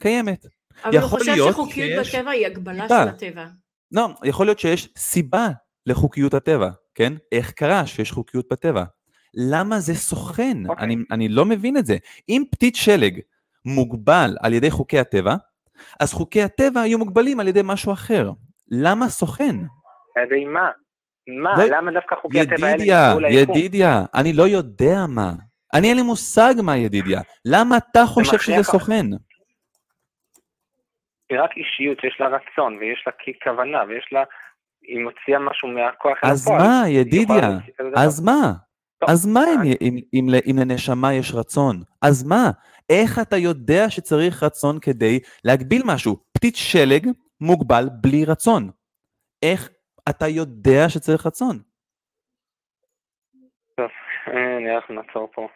[0.00, 0.46] קיימת.
[0.84, 3.04] אבל הוא חושב להיות שחוקיות שיש בטבע היא הגבלה סיבה.
[3.04, 3.44] של הטבע.
[3.92, 5.48] לא, יכול להיות שיש סיבה
[5.86, 7.12] לחוקיות הטבע, כן?
[7.32, 8.84] איך קרה שיש חוקיות בטבע?
[9.34, 10.56] למה זה סוכן?
[10.68, 10.84] אוקיי.
[10.84, 11.96] אני, אני לא מבין את זה.
[12.28, 13.20] אם פתית שלג
[13.64, 15.34] מוגבל על ידי חוקי הטבע,
[16.00, 18.30] אז חוקי הטבע היו מוגבלים על ידי משהו אחר.
[18.70, 19.56] למה סוכן?
[20.16, 20.70] על ידי מה?
[21.42, 21.58] מה?
[21.58, 23.56] לא- למה דווקא חוקי הטבע האלה ידידיה, ליקום?
[23.56, 25.32] ידידיה, אני לא יודע מה.
[25.74, 27.20] אני אין לי מושג מה ידידיה.
[27.44, 29.06] למה אתה חושב שזה מכריח- סוכן?
[31.30, 33.12] היא רק אישיות שיש לה רצון, ויש לה
[33.44, 34.22] כוונה, ויש לה...
[34.86, 36.48] היא מוציאה משהו מהכוח אל אז.
[36.48, 37.50] מה, ידידיה?
[37.96, 38.52] אז מה?
[38.98, 41.82] טוב, אז מה אם, אז- אם, אם, ל- אם לנשמה יש רצון?
[42.02, 42.50] אז מה?
[42.90, 46.16] איך אתה יודע שצריך רצון כדי להגביל משהו?
[46.32, 47.08] פתית שלג
[47.40, 48.70] מוגבל בלי רצון.
[49.42, 49.70] איך
[50.08, 51.58] אתה יודע שצריך רצון?
[53.80, 53.84] אה,
[54.60, 55.48] נראה איך נעצור פה.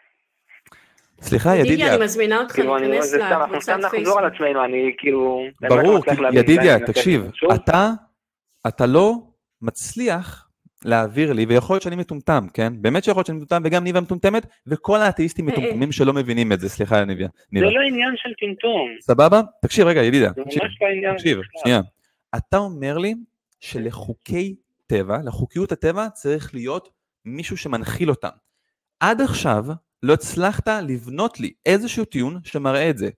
[1.20, 4.18] סליחה, ידידיה, ידידיה, אני מזמינה אותך כאילו, להיכנס אנחנו לקבוצת סתם נחזור פייסבוק.
[4.18, 5.45] על עצמנו, אני כאילו...
[5.62, 5.99] לא ברור,
[6.33, 7.22] ידידיה, תקשיב.
[7.55, 7.91] אתה,
[8.69, 9.14] אתה לא
[9.62, 10.49] מצליח
[10.85, 12.73] להעביר לי, ויכול להיות שאני מטומטם, כן?
[12.83, 15.59] באמת שיכול להיות שאני מטומטם, וגם ניבה מטומטמת, וכל האתאיסטים אה, אה.
[15.59, 17.27] מטומטמים שלא מבינים את זה, סליחה, ניבה.
[17.55, 17.61] זה.
[17.61, 19.41] לא עניין של טמטום, סבבה?
[19.62, 20.62] תקשיב רגע, ידידיה, זה תקשיב.
[20.62, 21.14] ממש לא עניין.
[21.16, 21.39] תקשיב.
[21.62, 21.81] שנייה.
[22.37, 23.14] אתה אומר לי
[23.61, 24.57] שלחוקי
[24.87, 26.89] טבע, לחוקיות הטבע, צריך להיות
[27.25, 28.29] מישהו שמנחיל אותם.
[29.01, 29.64] עד עכשיו
[30.03, 33.11] לא הצלחת לבנות לי איזשהו טיעון שמראה את זה.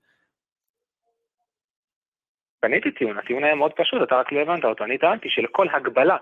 [2.63, 4.85] בניתי טיעון, הטיעון היה מאוד פשוט, אתה רק לא הבנת אותו.
[4.85, 6.17] אני טענתי שלכל הגבלה,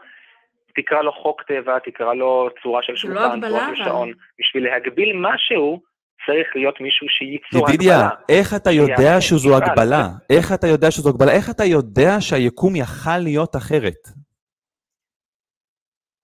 [0.77, 3.91] תקרא לו חוק טבע, תקרא לו צורה של זה לא שולחן, הגבלה, צורה של אבל.
[3.91, 5.81] שעון, בשביל להגביל משהו,
[6.27, 8.11] צריך להיות מישהו שייצור ידידיה, הגבלה.
[8.29, 9.57] איך אתה יודע שזו.
[9.57, 10.05] הגבלה?
[10.31, 11.33] איך אתה יודע שזו הגבלה?
[11.33, 14.03] איך אתה יודע שהיקום יכל להיות אחרת?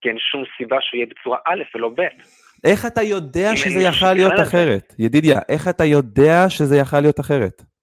[0.01, 2.03] כי אין שום סיבה שהוא יהיה בצורה א' ולא ב'.
[2.65, 4.33] איך אתה יודע שזה יכל להיות.
[4.43, 4.95] אחרת?
[4.99, 7.74] ידידיה, איך אתה יודע שזה יכל להיות אחרת?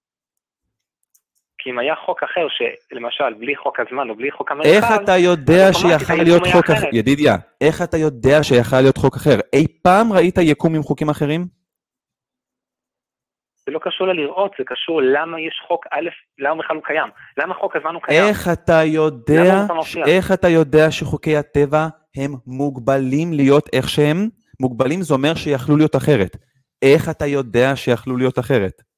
[1.64, 5.18] כי אם היה חוק אחר, שלמשל, בלי חוק הזמן או בלי חוק המרחב, איך אתה
[5.18, 6.70] יודע שיכל היקום להיות חוק.
[6.70, 6.88] אחר?
[6.94, 9.40] ידידיה, איך אתה יודע שיכל להיות חוק אחר?
[9.54, 11.46] אי פעם ראית יקום עם חוקים אחרים?
[13.66, 16.10] זה לא קשור ללראות, זה קשור למה יש חוק א',
[16.40, 17.10] למה בכלל הוא קיים.
[17.38, 18.24] למה חוק הזמן הוא קיים?
[18.24, 20.06] איך אתה יודע, מופיע?
[20.06, 21.88] איך אתה יודע שחוקי הטבע
[22.18, 24.30] הם מוגבלים להיות איך שהם?
[24.60, 26.38] מוגבלים זה אומר שיכלו להיות אחרת.
[26.82, 28.91] איך אתה יודע שיכלו להיות אחרת?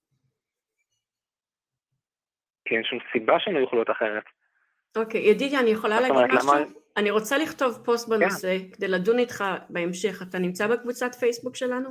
[2.65, 4.23] כי אין שום סיבה לא יוכלו להיות אחרת.
[4.97, 6.53] אוקיי, ידידיה, אני יכולה להגיד משהו?
[6.53, 6.65] למה-
[6.97, 10.21] אני רוצה לכתוב פוסט בנושא כדי לדון איתך בהמשך.
[10.29, 11.89] אתה נמצא בקבוצת פייסבוק שלנו?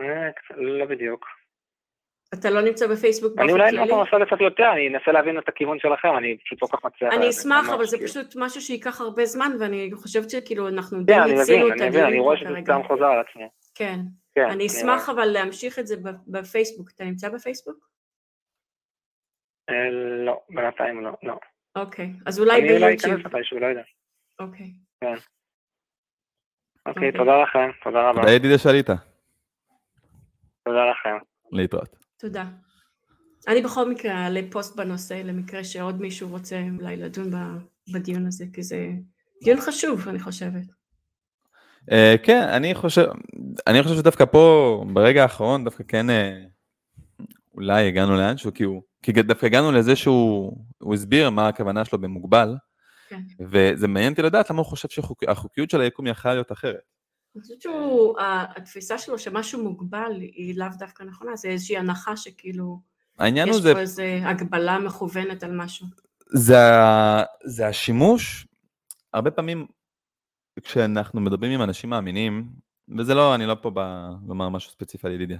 [0.00, 0.06] אה,
[0.56, 1.24] לא בדיוק.
[2.34, 3.88] אתה לא נמצא בפייסבוק אני באופן אולי כללי?
[3.90, 6.84] לא אנסה קצת יותר, אני אנסה להבין את הכיוון שלכם, אני פשוט לא כל כך
[6.84, 7.02] מצליח.
[7.12, 8.08] אני להבין, אשמח, אבל זה כאילו.
[8.10, 11.88] פשוט משהו שייקח הרבה זמן, ואני חושבת שכאילו אנחנו די כן, אני מיצינו את אני
[11.88, 12.48] מבין, אני הדיון רואה שזה.
[12.62, 13.50] סתם חוזר על עצמו.
[13.74, 13.98] כן.
[14.34, 15.96] כן, אני אשמח אבל להמשיך את זה
[16.28, 16.90] בפייסבוק.
[16.96, 17.89] אתה נמצא בפייסבוק?
[19.70, 19.90] אה,
[20.26, 21.34] לא, בינתיים לא, לא.
[21.76, 22.12] אוקיי.
[22.26, 23.20] אז אולי אני אולי ביוטיוב.
[23.20, 23.82] אכנס מתישהו, לא יודע.
[24.40, 24.72] אוקיי.
[25.02, 25.18] אוקיי,
[26.86, 27.12] אוקיי.
[27.12, 28.20] תודה לכם, תודה רבה.
[28.20, 28.86] תודה ידידיה שעלית.
[30.64, 31.16] תודה לכם.
[31.52, 31.96] להתראות.
[32.18, 32.44] תודה.
[33.48, 37.30] אני בכל מקרה אעלה פוסט בנושא, למקרה שעוד מישהו רוצה אולי לדון
[37.94, 38.88] בדיון הזה, כי זה
[39.44, 40.62] דיון חשוב, אני חושבת.
[41.92, 43.06] אה, כן, אני חושב,
[43.66, 46.38] אני חושב שדווקא פה, ברגע האחרון, דווקא כן, אה,
[47.54, 52.00] אולי הגענו לאנשהו, כי הוא, כי דווקא הגענו לזה שהוא הוא הסביר מה הכוונה שלו
[52.00, 52.56] במוגבל,
[53.08, 53.20] כן.
[53.40, 56.80] וזה מעניין אותי לדעת למה הוא חושב שהחוקיות של היקום יכלה להיות אחרת.
[57.36, 62.16] אני חושבת שהוא, ה- התפיסה שלו שמשהו מוגבל היא לאו דווקא נכונה, זה איזושהי הנחה
[62.16, 62.80] שכאילו,
[63.48, 65.86] יש זה, פה איזו הגבלה מכוונת על משהו.
[66.26, 66.56] זה,
[67.44, 68.46] זה השימוש,
[69.12, 69.66] הרבה פעמים
[70.62, 72.48] כשאנחנו מדברים עם אנשים מאמינים,
[72.98, 75.38] וזה לא, אני לא פה ב- לומר משהו ספציפי על ידידיה.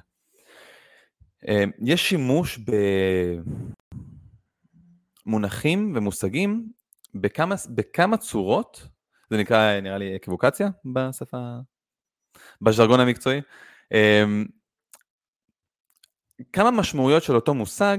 [1.49, 2.59] אה, יש שימוש
[5.26, 6.72] במונחים ומושגים
[7.14, 8.88] בכמה, בכמה צורות,
[9.30, 11.57] זה נקרא נראה לי אקווקציה בשפה,
[12.61, 13.41] בז'רגון המקצועי,
[13.93, 14.24] אה,
[16.53, 17.99] כמה משמעויות של אותו מושג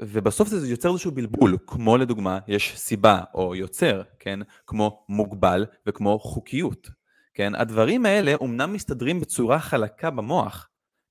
[0.00, 6.18] ובסוף זה יוצר איזשהו בלבול, כמו לדוגמה, יש סיבה או יוצר, כן, כמו מוגבל וכמו
[6.18, 6.90] חוקיות,
[7.34, 10.68] כן, הדברים האלה אומנם מסתדרים בצורה חלקה במוח,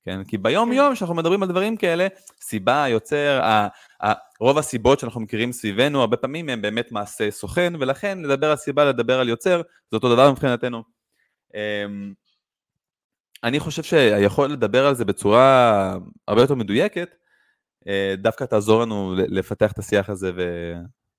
[0.08, 2.06] כן, כי ביום יום שאנחנו מדברים על דברים כאלה,
[2.40, 3.68] סיבה, יוצר, ה,
[4.04, 8.56] ה, רוב הסיבות שאנחנו מכירים סביבנו, הרבה פעמים הם באמת מעשה סוכן, ולכן לדבר על
[8.56, 10.82] סיבה, לדבר על יוצר, זה אותו דבר מבחינתנו.
[11.54, 12.12] אמ,
[13.44, 15.96] אני חושב שהיכולת לדבר על זה בצורה
[16.28, 17.14] הרבה יותר מדויקת,
[17.88, 20.72] אה, דווקא תעזור לנו לפתח את השיח הזה ו...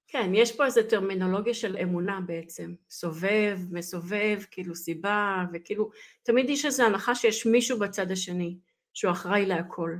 [0.07, 5.89] כן, יש פה איזו טרמינולוגיה של אמונה בעצם, סובב, מסובב, כאילו סיבה, וכאילו,
[6.23, 8.57] תמיד יש איזו הנחה שיש מישהו בצד השני,
[8.99, 9.95] שהוא אחראי להכל.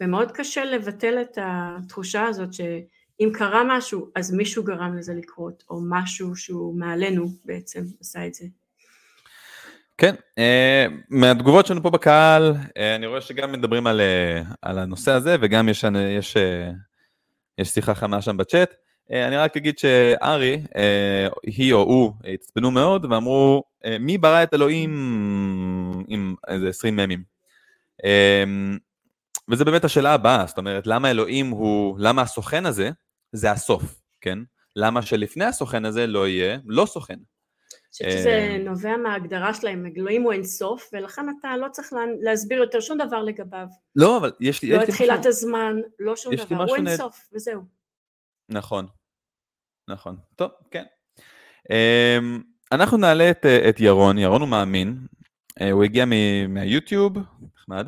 [0.00, 5.80] ומאוד קשה לבטל את התחושה הזאת שאם קרה משהו, אז מישהו גרם לזה לקרות, או
[5.88, 8.44] משהו שהוא מעלינו בעצם עשה את זה.
[9.98, 15.12] כן, אה, מהתגובות שלנו פה בקהל, אה, אני רואה שגם מדברים על, אה, על הנושא
[15.12, 15.84] הזה, וגם יש,
[16.18, 16.36] יש,
[17.58, 18.74] יש שיחה חמה שם בצ'אט.
[19.10, 20.62] אני רק אגיד שארי,
[21.42, 23.62] היא או הוא, התעצבנו מאוד, ואמרו,
[24.00, 24.90] מי ברא את אלוהים
[26.08, 27.37] עם איזה 20 ממים?
[28.04, 28.44] אה,
[29.50, 32.90] וזה באמת השאלה הבאה, זאת אומרת, למה אלוהים הוא, למה הסוכן הזה,
[33.32, 34.38] זה הסוף, כן?
[34.76, 37.16] למה שלפני הסוכן הזה לא יהיה לא סוכן?
[37.92, 42.80] חושבת שזה נובע מההגדרה שלהם, אלוהים הוא אינסוף, ולכן אתה לא צריך לה- להסביר יותר
[42.80, 43.66] שום דבר לגביו.
[43.96, 44.70] לא, אבל יש לי...
[44.70, 47.62] לא את תחילת הזמן, לא שום דבר, הוא אינסוף, וזהו.
[48.48, 48.86] נכון,
[49.88, 50.16] נכון.
[50.36, 50.84] טוב, כן.
[51.70, 52.42] אמ,
[52.72, 54.98] אנחנו נעלה את, את ירון, ירון הוא מאמין,
[55.72, 57.18] הוא הגיע מ- מהיוטיוב,
[57.56, 57.86] נחמד.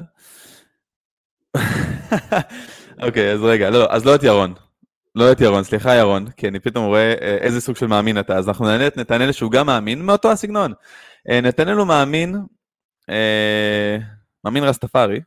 [3.03, 4.55] אוקיי, אז רגע, לא, אז לא את ירון.
[5.15, 8.37] לא את ירון, סליחה ירון, כי אני פתאום רואה אה, איזה סוג של מאמין אתה,
[8.39, 10.73] אז אנחנו נעלה את נתנאל שהוא גם מאמין, מאותו הסגנון.
[11.31, 12.37] אה, נתנאל הוא מאמין,
[13.11, 13.99] אה,
[14.45, 15.21] מאמין רסטפארי.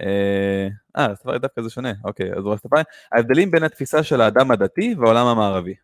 [0.00, 0.68] אה,
[0.98, 2.82] אה, רסטפארי דווקא זה שונה, אוקיי, אז הוא רסטפארי.
[3.12, 5.74] ההבדלים בין התפיסה של האדם הדתי והעולם המערבי.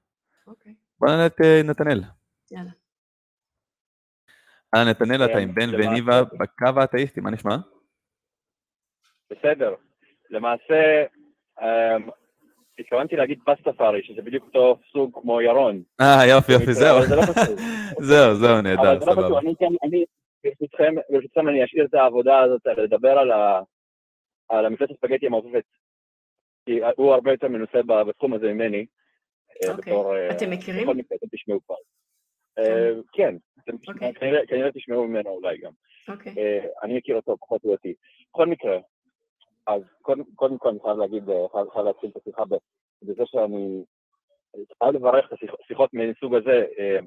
[0.47, 2.03] אוקיי, בוא נעלה את אה, נתנאל.
[2.51, 2.80] יאללה.
[4.75, 7.57] אה, נתנאל, אתה כן, עם בן וניבה בקו האתאיסטי, מה נשמע?
[9.31, 9.75] בסדר.
[10.31, 11.05] למעשה,
[11.61, 12.09] אמ,
[12.79, 15.83] התכוונתי להגיד פסטפארי, שזה בדיוק אותו סוג כמו ירון.
[16.01, 16.99] אה, יופי, יופי, זהו.
[17.17, 17.59] לא חשוב.
[18.11, 19.39] זהו, זהו, נהדר, אבל זה לא סבבה.
[19.41, 20.05] אני כן, אני,
[20.45, 23.19] ברשותכם, ברשותכם אני אשאיר את העבודה הזאת, לדבר
[24.49, 25.65] על המפלצת ספגטי המעופפת.
[26.67, 28.87] כי הוא הרבה יותר מנוסה ב- בתחום הזה ממני.
[29.65, 29.93] אה, אוקיי.
[29.93, 30.83] אה, אתם מכירים?
[30.83, 31.75] בכל מקרה, אתם תשמעו כבר.
[32.59, 33.35] אה, כן,
[33.89, 34.15] אוקיי.
[34.15, 35.73] כנראה- כנראה תשמעו ממנו אולי גם.
[36.09, 36.35] אוקיי.
[36.39, 37.89] אה, אני מכיר אותו פחות או יותר.
[38.31, 38.79] בכל מקרה,
[39.67, 42.43] אז קודם, קודם כל אני חייב להגיד, אה, חייב, חייב להתחיל את השיחה
[43.03, 43.83] בזה שאני
[44.79, 46.99] חייב לברך את השיח- שיחות מסוג הזה, אה,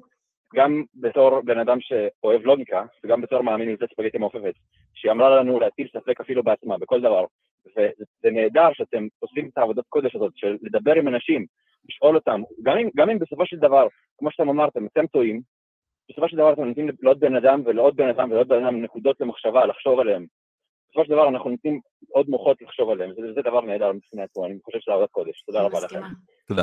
[0.54, 4.54] גם בתור בן אדם שאוהב לוגיקה, וגם בתור מאמין עם זה ספגטי מעופפת,
[4.94, 7.24] שהיא אמרה לנו להטיל ספק אפילו בעצמה, בכל דבר.
[7.76, 7.90] וזה
[8.30, 11.46] נהדר שאתם עושים את העבודת קודש הזאת, של לדבר עם אנשים,
[11.88, 13.86] לשאול אותם, גם אם, גם אם בסופו של דבר,
[14.18, 15.40] כמו שאתם אמרתם, אתם טועים,
[16.10, 19.20] בסופו של דבר אתם נותנים לעוד בן אדם ולעוד בן אדם ולעוד בן אדם נקודות
[19.20, 20.26] למחשבה, לחשוב עליהם.
[20.88, 24.46] בסופו של דבר אנחנו נותנים עוד מוחות לחשוב עליהם, זה, זה דבר נהדר בפני עצמו,
[24.46, 26.00] אני חושב שזה עבודת קודש, תודה רבה לכם.
[26.48, 26.62] תודה.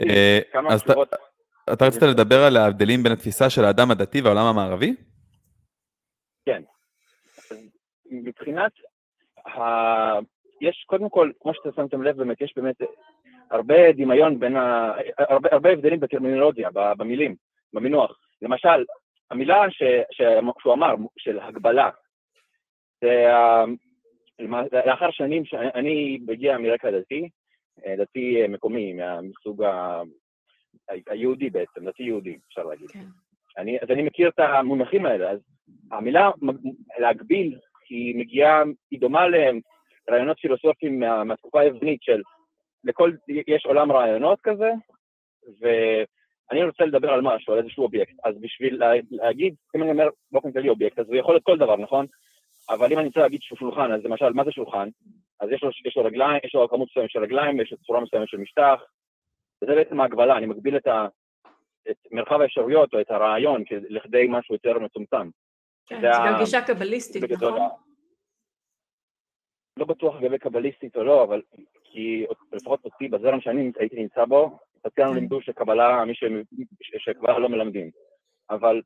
[0.00, 0.38] אה,
[0.70, 4.94] אז אתה- רצית לדבר על ההבדלים בין התפיסה של האדם הדתי והעולם המערבי?
[8.10, 8.72] מבחינת,
[9.46, 9.60] ה...
[10.60, 12.76] יש קודם כל, כמו שאתם שמתם לב, באמת, יש באמת
[13.50, 14.92] הרבה דמיון בין ה...
[15.18, 16.68] הרבה, הרבה הבדלים בטרמינולוגיה,
[16.98, 17.34] במילים,
[17.72, 18.18] במינוח.
[18.42, 18.84] למשל,
[19.30, 19.82] המילה ש...
[20.10, 20.22] ש...
[20.60, 21.90] שהוא אמר, של הגבלה,
[23.00, 23.26] זה
[24.86, 27.28] לאחר שנים שאני מגיע מרקע דתי,
[27.86, 30.02] אה, דתי אה, מקומי, מסוג ה...
[31.08, 32.90] היהודי בעצם, דתי יהודי, אפשר להגיד.
[32.90, 33.04] כן.
[33.58, 35.38] אני, אז אני מכיר את המונחים האלה, אז
[35.90, 36.30] המילה
[36.98, 39.26] להגביל היא מגיעה, היא דומה
[40.08, 42.22] לרעיונות פילוסופיים מה, מהתקופה היוונית של
[42.86, 43.12] לכל,
[43.46, 44.70] יש עולם רעיונות כזה,
[45.60, 50.08] ואני רוצה לדבר על משהו, על איזשהו אובייקט, אז בשביל לה, להגיד, אם אני אומר
[50.32, 52.06] באופן כללי אובייקט, אז הוא יכול להיות כל דבר, נכון?
[52.70, 54.88] אבל אם אני רוצה להגיד שהוא שולחן, אז למשל, מה זה שולחן?
[55.40, 58.00] אז יש לו, יש לו רגליים, יש לו כמות מסוימת של רגליים, יש לו צורה
[58.00, 58.80] מסוימת של משטח,
[59.62, 61.06] וזה בעצם ההגבלה, אני מגביל את, ה,
[61.90, 65.28] את מרחב האפשרויות או את הרעיון לכדי משהו יותר מצומצם.
[65.86, 67.68] כן, זה זה גם גישה קבליסטית, נכון?
[69.76, 71.42] לא בטוח לגבי קבליסטית או לא, אבל
[71.84, 75.14] כי לפחות אותי, בזרם שאני הייתי נמצא בו, אצלנו כן.
[75.14, 76.24] לימדו שקבלה, מי ש...
[76.98, 77.90] שקבלה לא מלמדים.
[78.50, 78.82] אבל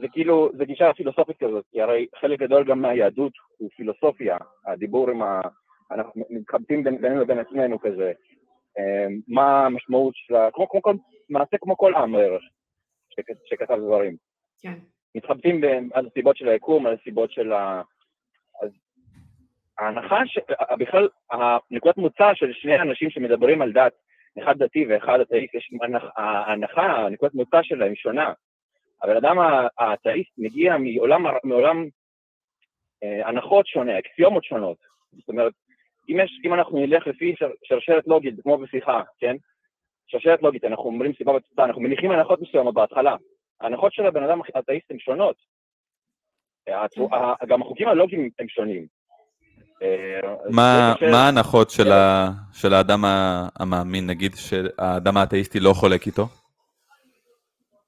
[0.00, 5.10] זה כאילו, זה גישה פילוסופית כזאת, כי הרי חלק גדול גם מהיהדות הוא פילוסופיה, הדיבור
[5.10, 5.40] עם ה...
[5.90, 8.12] אנחנו מתחבטים בינינו לבין עצמנו כזה,
[8.78, 10.50] אה, מה המשמעות של ה...
[10.50, 10.94] כמו, כמו כל,
[11.28, 12.42] מעשה כמו כל עם בערך,
[13.10, 14.16] שכ- שכתב דברים.
[14.62, 14.74] כן.
[15.14, 15.60] מתחבטים
[15.92, 17.82] על הסיבות של היקום, על הסיבות של ה...
[19.78, 20.38] ההנחה, ש...
[20.78, 23.92] בכלל, הנקודת מוצא של שני אנשים שמדברים על דת,
[24.42, 28.32] אחד דתי ואחד אתאיסט, יש הנח- ההנחה, נקודת מוצא שלהם שונה.
[29.02, 29.36] הבן אדם
[29.78, 31.84] האתאיסט מגיע מעולם, מעולם
[33.02, 34.76] אה, הנחות שונה, אקסיומות שונות.
[35.12, 35.52] זאת אומרת,
[36.08, 39.36] אם, יש, אם אנחנו נלך לפי שר, שרשרת לוגית, כמו בשיחה, כן?
[40.06, 43.16] שרשרת לוגית, אנחנו אומרים סיבה ותוצאה, אנחנו מניחים הנחות מסוימות בהתחלה.
[43.60, 45.36] ההנחות של הבן אדם האתאיסט הן שונות.
[46.68, 48.86] הצו- ה- גם החוקים הלוגיים הם שונים.
[49.84, 50.54] אה, אז
[51.12, 51.90] מה ההנחות של
[52.52, 53.04] של האדם
[53.60, 56.22] המאמין, נגיד, שהאדם האתאיסטי לא חולק איתו?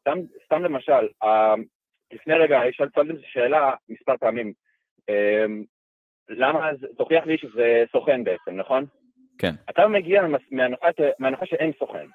[0.00, 0.18] סתם,
[0.64, 1.54] למשל, אה,
[2.12, 4.52] לפני רגע, אותי שאלה מספר פעמים,
[5.08, 5.44] אה,
[6.28, 8.84] למה, זה- תוכיח לי שזה סוכן בעצם, נכון?
[9.38, 9.52] כן.
[9.70, 10.86] אתה מגיע מהנחה,
[11.18, 12.06] מהנחה שאין סוכן.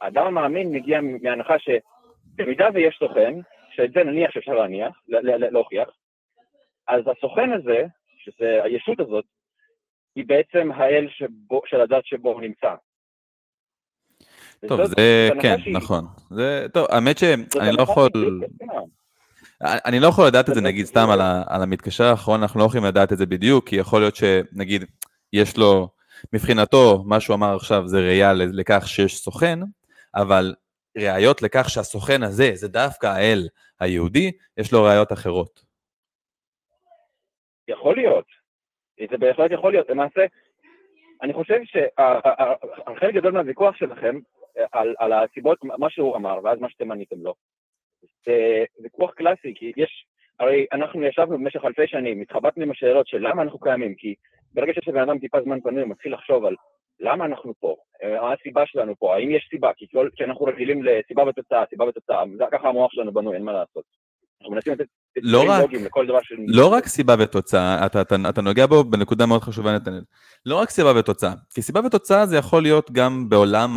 [0.00, 3.34] האדם המאמין מגיע מהנחה שבמידה ויש סוכן,
[3.74, 4.92] שאת זה נניח שאפשר להניח,
[5.50, 5.88] להוכיח,
[6.88, 7.84] אז הסוכן הזה,
[8.24, 9.24] שזה הישות הזאת,
[10.16, 12.74] היא בעצם האל שבו, של הדת שבו הוא נמצא.
[14.68, 16.04] טוב, זה כן, שהיא- נכון.
[16.30, 17.44] זה, טוב, האמת שאני
[17.76, 18.10] לא יכול...
[18.14, 18.72] מסכימה.
[19.62, 22.64] אני לא יכול לדעת את זה נגיד סתם על, ה, על המתקשר האחרון, אנחנו לא
[22.64, 24.84] יכולים לדעת את זה בדיוק, כי יכול להיות שנגיד
[25.32, 25.88] יש לו,
[26.32, 29.58] מבחינתו, מה שהוא אמר עכשיו זה ראייה לכך שיש סוכן,
[30.14, 30.54] אבל
[30.98, 33.48] ראיות לכך שהסוכן הזה זה דווקא האל
[33.80, 35.69] היהודי, יש לו ראיות אחרות.
[37.70, 38.24] יכול להיות.
[39.10, 39.90] זה בהחלט יכול להיות.
[39.90, 40.26] למעשה,
[41.22, 44.18] אני חושב שחלק גדול מהוויכוח שלכם
[44.72, 47.34] על, על הסיבות, מה שהוא אמר, ואז מה שאתם עניתם לו,
[48.26, 50.06] זה ויכוח קלאסי, כי יש,
[50.40, 54.14] הרי אנחנו ישבנו במשך אלפי שנים, התחבטנו עם השאלות של למה אנחנו קיימים, כי
[54.54, 56.54] ברגע שיש לבן אדם טיפה זמן פנוי, הוא מתחיל לחשוב על
[57.00, 60.46] למה אנחנו פה, אה, מה הסיבה שלנו פה, האם יש סיבה, כי, כל, כי אנחנו
[60.46, 63.84] רגילים לסיבה ותוצאה, סיבה ותוצאה, ככה המוח שלנו בנוי, אין מה לעשות.
[64.40, 64.84] אנחנו מנסים לתת
[65.22, 65.70] לא רק-.
[66.46, 70.02] לא רק סיבה ותוצאה, אתה, אתה, אתה נוגע בו בנקודה מאוד חשובה נתנאל.
[70.46, 73.76] לא רק סיבה ותוצאה, כי סיבה ותוצאה זה יכול להיות גם בעולם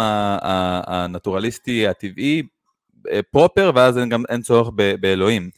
[0.87, 2.43] הנטורליסטי הטבעי
[3.11, 5.49] אה, פרופר, ואז אין גם אין צורך ב- באלוהים.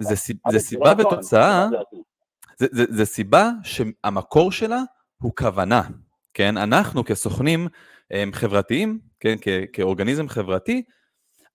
[0.00, 0.14] זה,
[0.50, 1.96] זה סיבה לא נכון, ותוצאה, לדעתי.
[2.56, 4.82] זה, זה, זה סיבה שהמקור שלה
[5.18, 5.82] הוא כוונה,
[6.34, 6.56] כן?
[6.56, 7.68] אנחנו כסוכנים
[8.10, 9.36] הם, חברתיים, כן?
[9.40, 10.82] כ, כאורגניזם חברתי,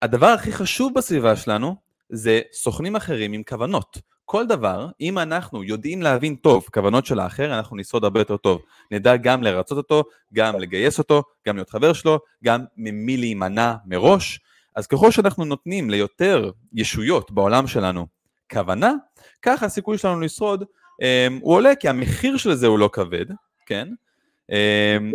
[0.02, 1.76] הדבר הכי חשוב בסביבה שלנו
[2.14, 3.98] זה סוכנים אחרים עם כוונות.
[4.26, 8.62] כל דבר, אם אנחנו יודעים להבין טוב כוונות של האחר, אנחנו נשרוד הרבה יותר טוב.
[8.92, 10.04] נדע גם לרצות אותו,
[10.34, 14.40] גם לגייס אותו, גם להיות חבר שלו, גם ממי להימנע מראש.
[14.76, 18.08] אז ככל שאנחנו נותנים ליותר ישויות בעולם שלנו
[18.52, 18.94] כוונה,
[19.42, 21.06] ככה הסיכוי שלנו לשרוד um,
[21.42, 23.26] הוא עולה, כי המחיר של זה הוא לא כבד,
[23.66, 23.88] כן?
[24.52, 24.54] Um,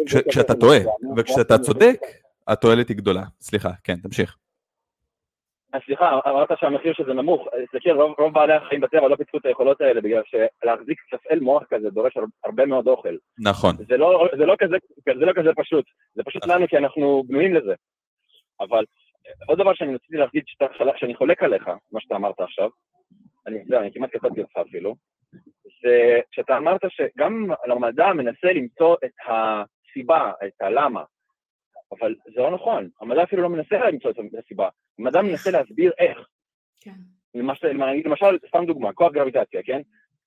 [0.06, 0.78] כש, כשאתה טועה,
[1.16, 2.00] וכשאתה צודק,
[2.48, 3.22] התועלת היא גדולה.
[3.40, 4.36] סליחה, כן, תמשיך.
[5.74, 9.46] אה, סליחה, אמרת שהמחיר שזה נמוך, תסתכל, רוב, רוב בעלי החיים בטבע לא פיתחו את
[9.46, 13.16] היכולות האלה בגלל שלהחזיק צפל מוח כזה דורש הרבה מאוד אוכל.
[13.38, 13.76] נכון.
[13.76, 14.76] זה לא, זה לא, כזה,
[15.18, 16.56] זה לא כזה פשוט, זה פשוט נכון.
[16.56, 17.74] לנו כי אנחנו בנויים לזה.
[18.60, 18.84] אבל
[19.46, 20.42] עוד דבר שאני רציתי להגיד,
[20.96, 22.70] שאני חולק עליך, מה שאתה אמרת עכשיו,
[23.46, 24.94] אני, יודע, אני כמעט כתבתי אותך אפילו,
[25.82, 31.04] זה שאתה אמרת שגם המדע מנסה למצוא את הסיבה, את הלמה,
[31.92, 34.68] אבל זה לא נכון, המדע אפילו לא מנסה למצוא את הסיבה,
[34.98, 36.28] המדע מנסה להסביר איך.
[36.80, 36.94] כן.
[37.34, 37.68] למשל,
[38.04, 39.80] למשל, סתם דוגמה, כוח גרביטציה, כן?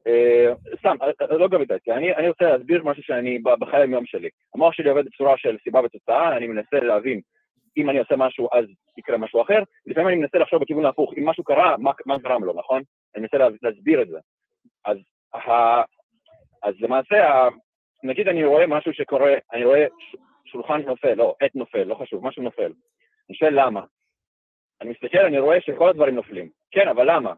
[0.07, 4.29] אה, סתם, אה, אה, לא גרביטציה, אני, אני רוצה להסביר משהו שאני בחיי היום שלי.
[4.55, 7.21] המוח שלי עובד בצורה של סיבה ותוצאה, אני מנסה להבין
[7.77, 8.65] אם אני עושה משהו אז
[8.97, 12.43] יקרה משהו אחר, לפעמים אני מנסה לחשוב בכיוון ההפוך, אם משהו קרה, מה, מה גרם
[12.43, 12.81] לו, נכון?
[13.15, 14.17] אני מנסה להסביר את זה.
[14.85, 14.97] אז,
[15.33, 15.81] ה,
[16.63, 17.47] אז למעשה,
[18.03, 19.85] נגיד אני רואה משהו שקורה, אני רואה
[20.45, 22.71] שולחן נופל, לא, עט נופל, לא חשוב, משהו נופל.
[23.29, 23.81] אני שואל למה.
[24.81, 26.49] אני מסתכל, אני רואה שכל הדברים נופלים.
[26.71, 27.33] כן, אבל למה?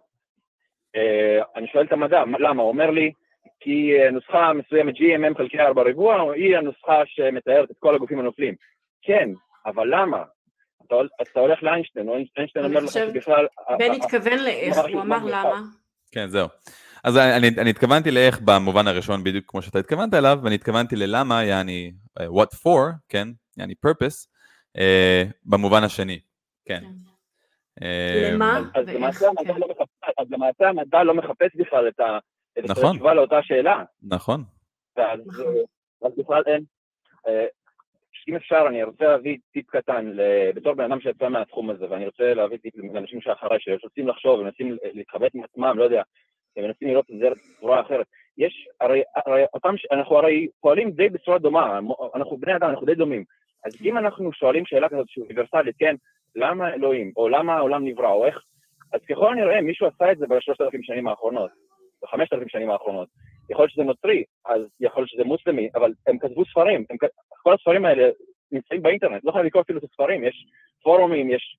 [0.97, 2.63] Uh, אני שואל את המדע, למה?
[2.63, 3.11] הוא אומר לי,
[3.59, 8.55] כי uh, נוסחה מסוימת GMM חלקי 4 ריבוע, היא הנוסחה שמתארת את כל הגופים הנופלים.
[9.01, 9.29] כן,
[9.65, 10.23] אבל למה?
[10.87, 13.47] אתה, אתה הולך לאיינשטיין, או איינשטיין אומר לך שבכלל...
[13.79, 15.61] בן התכוון לאיך, הוא אמר למה.
[16.11, 16.47] כן, זהו.
[17.03, 21.43] אז אני, אני התכוונתי לאיך במובן הראשון בדיוק כמו שאתה התכוונת אליו, ואני התכוונתי ללמה,
[21.43, 23.27] יעני, what for, כן,
[23.57, 24.27] יעני purpose,
[24.77, 24.81] uh,
[25.45, 26.19] במובן השני,
[26.65, 26.79] כן.
[26.79, 27.12] כן.
[27.82, 28.86] אה, למה אז
[30.30, 31.99] למעשה המדע לא מחפש בכלל את
[32.69, 32.86] נכון.
[32.86, 33.84] התשובה לאותה שאלה.
[34.03, 34.43] נכון.
[34.97, 36.63] אז בכלל אין.
[38.28, 40.11] אם אפשר, אני רוצה להביא טיפ קטן,
[40.55, 44.78] בתור בן אדם שיצא מהתחום הזה, ואני רוצה להביא טיפ לאנשים שאחריי, שרוצים לחשוב, ומנסים
[44.93, 46.01] להתחבט עם עצמם, לא יודע,
[46.57, 48.05] ומנסים לראות את זה בצורה אחרת.
[48.38, 51.80] יש, הרי, הרי אותם, אנחנו הרי פועלים די בצורה דומה,
[52.15, 53.24] אנחנו בני אדם, אנחנו די דומים.
[53.65, 55.95] אז אם אנחנו שואלים שאלה כזאת שהיא אוניברסלית, כן,
[56.36, 58.43] למה אלוהים, או למה העולם נברא, או איך,
[58.93, 61.51] אז ככל הנראה מישהו עשה את זה בשלושת אלפים שנים האחרונות,
[62.03, 63.07] בחמשת אלפים שנים האחרונות.
[63.49, 66.97] יכול להיות שזה נוצרי, אז יכול להיות שזה מוסלמי, אבל הם כתבו ספרים, הם,
[67.43, 68.09] כל הספרים האלה
[68.51, 70.45] נמצאים באינטרנט, לא חייב לקרוא אפילו את הספרים, יש
[70.84, 71.57] פורומים, יש,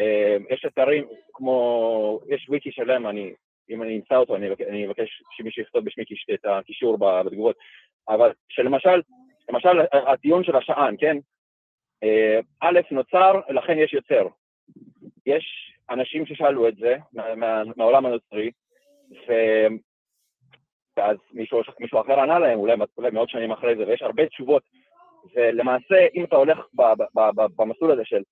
[0.00, 3.32] אה, יש אתרים כמו, יש וויקי שלם, אני,
[3.70, 6.04] אם אני אמצא אותו, אני, אני אבקש שמישהו יכתוב בשמי
[6.34, 7.56] את הקישור בתגובות,
[8.08, 9.02] אבל שלמשל,
[9.48, 11.16] למשל הטיעון של השען, כן?
[12.02, 14.26] אה, א', נוצר, לכן יש יוצר.
[15.26, 18.50] יש אנשים ששאלו את זה מה, מה, מהעולם הנוצרי,
[19.28, 19.32] ו...
[20.96, 24.62] ואז מישהו, מישהו אחר ענה להם, אולי, אולי מאות שנים אחרי זה, ויש הרבה תשובות.
[25.34, 28.22] ולמעשה, אם אתה הולך ב, ב, ב, ב, במסלול הזה של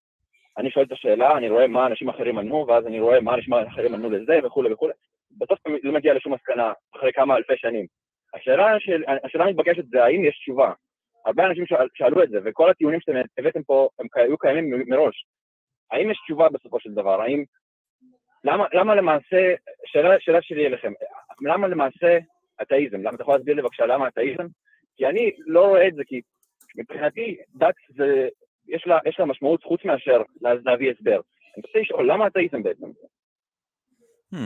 [0.58, 3.54] אני שואל את השאלה, אני רואה מה אנשים אחרים ענו, ואז אני רואה מה אנשים
[3.54, 4.92] אחרים ענו לזה וכולי וכולי,
[5.38, 7.86] בסוף לא מגיע לשום מסקנה אחרי כמה אלפי שנים.
[8.34, 8.76] השאלה,
[9.24, 10.72] השאלה המתבקשת זה האם יש תשובה.
[11.26, 15.26] הרבה אנשים שאל, שאלו את זה, וכל הטיעונים שאתם הבאתם פה, הם היו קיימים מראש.
[15.90, 17.20] האם יש תשובה בסופו של דבר?
[17.20, 17.44] האם...
[18.44, 19.54] למה, למה למעשה,
[19.86, 20.92] שאלה, שאלה שלי אליכם,
[21.40, 22.18] למה למעשה
[22.62, 22.96] אתאיזם?
[22.96, 24.46] למה אתה יכול להסביר לי בבקשה למה אתאיזם?
[24.96, 26.20] כי אני לא רואה את זה, כי
[26.76, 28.28] מבחינתי דת זה,
[28.68, 31.20] יש לה, יש לה משמעות חוץ מאשר להביא הסבר.
[31.56, 32.86] אני רוצה לשאול, למה אתאיזם בעצם?
[34.34, 34.38] Hmm.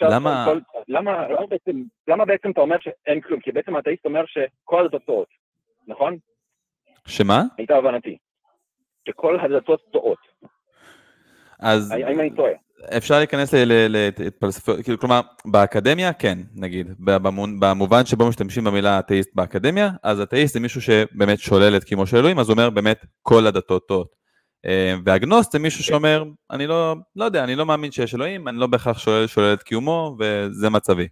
[0.00, 0.44] למה...
[0.46, 0.58] כל,
[0.88, 3.40] למה, למה, בעצם, למה בעצם אתה אומר שאין כלום?
[3.40, 5.28] כי בעצם האתאיסט אומר שכל הדתות טועות,
[5.88, 6.16] נכון?
[7.06, 7.42] שמה?
[7.58, 8.16] הייתה הבנתי.
[9.08, 10.18] שכל הדתות טועות.
[11.60, 11.90] אז...
[11.90, 12.52] האם אני טועה?
[12.96, 16.94] אפשר להיכנס להתפלספות, כאילו, כלומר, באקדמיה, כן, נגיד,
[17.60, 22.16] במובן שבו משתמשים במילה אתאיסט באקדמיה, אז אתאיסט זה מישהו שבאמת שולל את קיומו של
[22.16, 24.08] אלוהים, אז הוא אומר באמת כל הדתות טועות.
[24.66, 28.56] אה, והגנוסט זה מישהו שאומר, אני לא, לא יודע, אני לא מאמין שיש אלוהים, אני
[28.56, 31.08] לא בהכרח שולל, שולל את קיומו, וזה מצבי.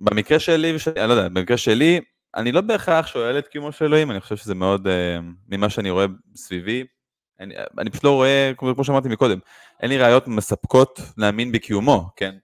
[0.00, 2.00] אה, במקרה שלי, אני לא יודע, במקרה שלי,
[2.36, 5.18] אני לא בהכרח שולל את קיומו של אלוהים, אני חושב שזה מאוד, אה,
[5.48, 6.84] ממה שאני רואה סביבי,
[7.40, 9.38] אני, אני פשוט לא רואה, כמו, כמו שאמרתי מקודם,
[9.82, 12.34] אין לי ראיות מספקות להאמין בקיומו, כן?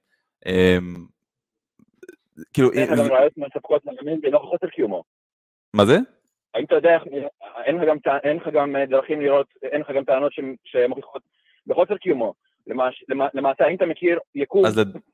[2.52, 2.72] כאילו...
[2.72, 5.02] אין לך גם ראיות מספקות להאמין בלא חוסר קיומו.
[5.74, 5.98] מה זה?
[6.54, 6.98] האם אתה יודע,
[7.64, 10.32] אין לך גם, אין לך גם אה, דרכים לראות, אין לך גם טענות
[10.64, 11.22] שמוכיחות
[11.66, 12.34] בחוסר קיומו.
[13.34, 14.64] למעשה, האם אתה מכיר יקום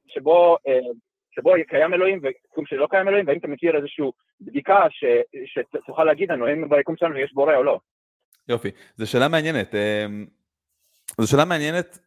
[0.08, 0.78] שבו, אה,
[1.38, 4.04] שבו קיים אלוהים ויקום שלא קיים אלוהים, והאם אתה מכיר איזושהי
[4.40, 5.04] בדיקה ש,
[5.46, 7.80] שתוכל להגיד לנו האם ביקום שלנו יש בורא או לא?
[8.48, 9.74] יופי, זו שאלה מעניינת.
[9.74, 10.06] אה,
[11.20, 11.98] זו שאלה מעניינת.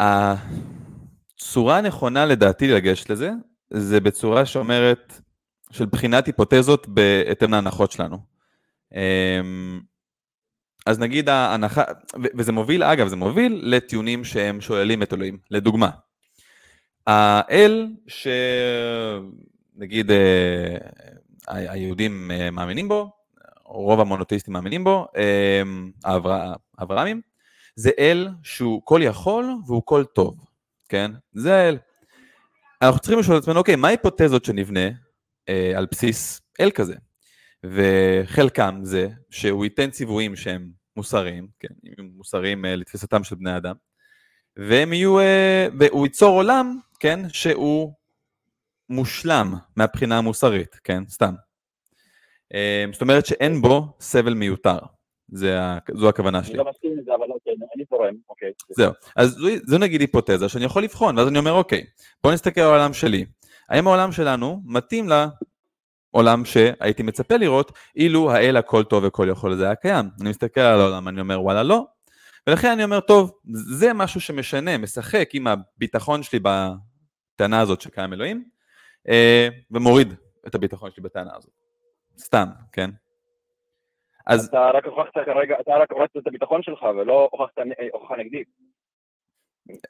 [0.00, 3.30] הצורה הנכונה לדעתי לגשת לזה,
[3.70, 5.12] זה בצורה שאומרת,
[5.72, 8.18] של בחינת היפותזות בהתאם להנחות שלנו.
[8.94, 9.80] אמ,
[10.86, 11.82] אז נגיד ההנחה,
[12.38, 15.38] וזה מוביל, אגב, זה מוביל לטיעונים שהם שוללים את אלוהים.
[15.50, 15.90] לדוגמה,
[17.06, 19.30] האל שנגיד
[20.10, 20.76] אה,
[21.48, 23.10] היהודים אה, מאמינים בו,
[23.64, 25.62] רוב המונותאיסטים מאמינים בו, אה,
[26.78, 27.20] האברהמים,
[27.76, 30.44] זה אל שהוא כל יכול והוא כל טוב,
[30.88, 31.10] כן?
[31.32, 31.78] זה האל.
[32.82, 34.88] אנחנו צריכים לשאול את עצמנו, אוקיי, מה ההיפותזות שנבנה
[35.48, 36.94] אה, על בסיס אל כזה?
[37.64, 41.74] וחלקם זה שהוא ייתן ציוויים שהם מוסריים, כן,
[42.16, 43.74] מוסריים אה, לתפיסתם של בני אדם,
[44.56, 47.92] והם יהיו, אה, והוא ייצור עולם, כן, שהוא
[48.88, 51.34] מושלם מהבחינה המוסרית, כן, סתם.
[52.54, 54.78] אה, זאת אומרת שאין בו סבל מיותר.
[55.28, 55.58] זה,
[55.94, 56.52] זו הכוונה שלי.
[56.52, 58.52] אני לא מסכים לזה, אבל אוקיי, אני תורם, אוקיי.
[58.70, 61.84] זהו, אז זו, זו נגיד היפותזה שאני יכול לבחון, ואז אני אומר, אוקיי,
[62.24, 63.24] בוא נסתכל על העולם שלי.
[63.68, 69.64] האם העולם שלנו מתאים לעולם שהייתי מצפה לראות, אילו האל הכל טוב וכל יכול הזה
[69.64, 70.08] היה קיים.
[70.20, 71.86] אני מסתכל על העולם, אני אומר, וואלה, לא.
[72.46, 76.38] ולכן אני אומר, טוב, זה משהו שמשנה, משחק עם הביטחון שלי
[77.42, 78.44] בטענה הזאת שקיים אלוהים,
[79.08, 80.14] אה, ומוריד
[80.46, 81.50] את הביטחון שלי בטענה הזאת.
[82.18, 82.90] סתם, כן?
[84.26, 84.46] אז...
[84.48, 87.58] אתה רק הוכחת כרגע, אתה רק הוכחת את הביטחון שלך ולא הוכחת
[87.92, 88.48] הוכחה נגדית.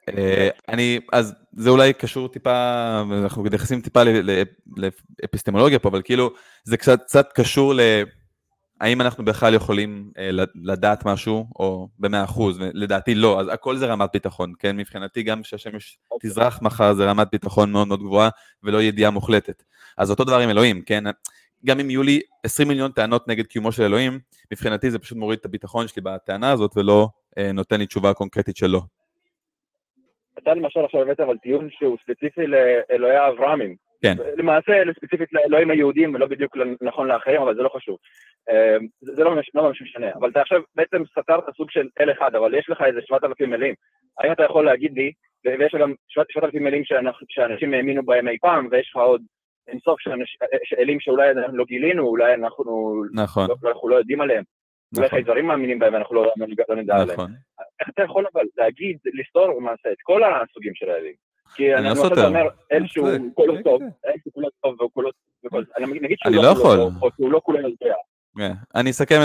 [0.09, 2.51] אה, אני, אז זה אולי קשור טיפה,
[3.23, 4.01] אנחנו נכנסים טיפה
[5.21, 6.29] לאפיסטמולוגיה פה, אבל כאילו
[6.63, 7.79] זה קצת, קצת קשור ל...
[8.83, 13.85] האם אנחנו בכלל יכולים אה, לדעת משהו, או במאה אחוז, ולדעתי לא, אז הכל זה
[13.85, 14.77] רמת ביטחון, כן?
[14.77, 15.97] מבחינתי גם כשהשמש.
[16.21, 18.29] תזרח מחר זה רמת ביטחון מאוד מאוד גבוהה,
[18.63, 19.63] ולא ידיעה מוחלטת.
[19.97, 21.03] אז אותו דבר עם אלוהים, כן?
[21.65, 24.19] גם אם יהיו לי 20 מיליון טענות נגד קיומו של אלוהים,
[24.51, 27.07] מבחינתי זה פשוט מוריד את הביטחון שלי בטענה הזאת ולא
[27.37, 28.81] אה, נותן לי תשובה קונקרטית שלא.
[30.37, 33.75] אתה למשל עכשיו הבאת אבל טיעון שהוא ספציפי לאלוהי האברהמים.
[34.03, 34.15] כן.
[34.37, 37.97] למעשה ספציפית לאלוהים היהודים ולא בדיוק נכון לאחרים, אבל זה לא חשוב.
[38.49, 40.11] אה, זה לא ממש לא משנה.
[40.13, 43.73] אבל אתה עכשיו בעצם סתרת סוג של אל אחד, אבל יש לך איזה 7,000 מילים.
[44.19, 45.11] האם אתה יכול להגיד לי,
[45.45, 46.83] ויש גם 7,000 מילים
[47.29, 49.21] שאנשים האמינו בהם אי פעם, ויש לך עוד
[49.67, 49.99] אינסוף
[50.63, 53.49] שאלים שאולי לא גילינו, אולי אנחנו, נכון.
[53.49, 54.43] לא, אנחנו לא יודעים עליהם.
[54.91, 55.03] נכון.
[55.03, 56.33] אולי חייזרים מאמינים בהם ואנחנו לא,
[56.69, 57.19] לא נדע עליהם.
[57.19, 57.31] נכון.
[57.79, 61.13] איך אתה יכול אבל להגיד, לסתור למעשה את כל הסוגים של האלים?
[61.55, 65.09] כי אני עכשיו אומר, אל שהוא כולו טוב, אל שהוא כולו טוב והוא כולו...
[65.77, 67.95] אני נגיד שהוא לא, לא טוב, או שהוא לא כולו יודע.
[68.37, 68.53] כן.
[68.75, 69.21] אני אסכם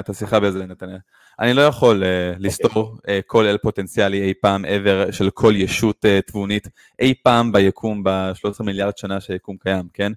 [0.00, 0.98] את השיחה באיזה נתנאל.
[1.40, 6.04] אני לא יכול uh, לסתור uh, כל אל פוטנציאלי אי פעם ever של כל ישות
[6.04, 6.68] uh, תבונית
[6.98, 10.12] אי פעם ביקום ב-13 מיליארד שנה שהיקום קיים, כן?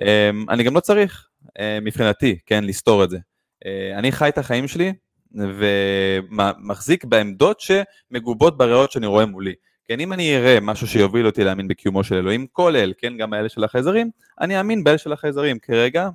[0.00, 0.04] Um,
[0.48, 1.50] אני גם לא צריך uh,
[1.82, 3.18] מבחינתי, כן, לסתור את זה.
[3.64, 4.92] Uh, אני חי את החיים שלי
[5.34, 9.54] ומחזיק בעמדות שמגובות בריאות שאני רואה מולי.
[9.84, 13.32] כן, אם אני אראה משהו שיוביל אותי להאמין בקיומו של אלוהים, כל אל, כן, גם
[13.32, 14.10] האלה של החייזרים,
[14.40, 15.58] אני אאמין באל של החייזרים.
[15.58, 16.08] כרגע,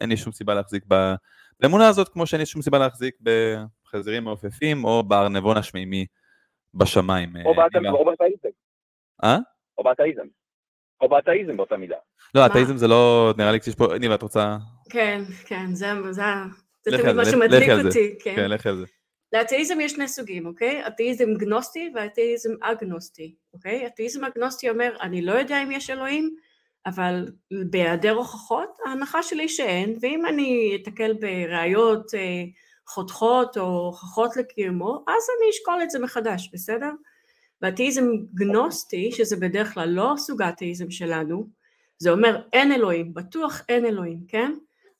[0.00, 0.84] אין לי שום סיבה להחזיק
[1.60, 6.06] באמונה הזאת, כמו שאין לי שום סיבה להחזיק בחזירים מעופפים, או בארנבון השמימי
[6.74, 7.32] בשמיים.
[7.44, 8.48] או באתאיזם.
[9.24, 9.38] אה?
[9.78, 10.26] או באתאיזם.
[11.00, 11.96] או באתאיזם באותה מידה.
[12.34, 14.56] לא, אתאיזם זה לא, נראה לי שיש פה, ניבה, את רוצה...
[14.90, 15.86] כן, כן, זה
[16.82, 18.14] תמיד מה שמדליק אותי.
[18.22, 18.86] כן, לכי על זה.
[19.36, 20.86] לאתאיזם יש שני סוגים, אוקיי?
[20.86, 23.86] אתאיזם גנוסטי ואתאיזם אגנוסטי, אוקיי?
[23.86, 26.36] אתאיזם אגנוסטי אומר, אני לא יודע אם יש אלוהים,
[26.86, 27.32] אבל
[27.70, 32.44] בהיעדר הוכחות, ההנחה שלי שאין, ואם אני אתקל בראיות אה,
[32.88, 36.90] חותכות או הוכחות לקיומו, אז אני אשקול את זה מחדש, בסדר?
[37.62, 41.48] ואתאיזם גנוסטי, שזה בדרך כלל לא סוג האתאיזם שלנו,
[41.98, 44.52] זה אומר אין אלוהים, בטוח אין אלוהים, כן?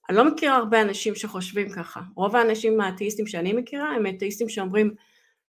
[0.09, 2.01] אני לא מכירה הרבה אנשים שחושבים ככה.
[2.17, 4.95] רוב האנשים האתאיסטים שאני מכירה הם אתאיסטים שאומרים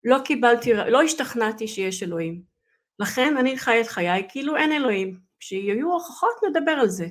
[0.04, 2.42] לא קיבלתי, לא השתכנעתי שיש אלוהים.
[2.98, 5.26] לכן אני חי את חיי כאילו אין אלוהים.
[5.40, 7.06] כשיהיו הוכחות נדבר על זה.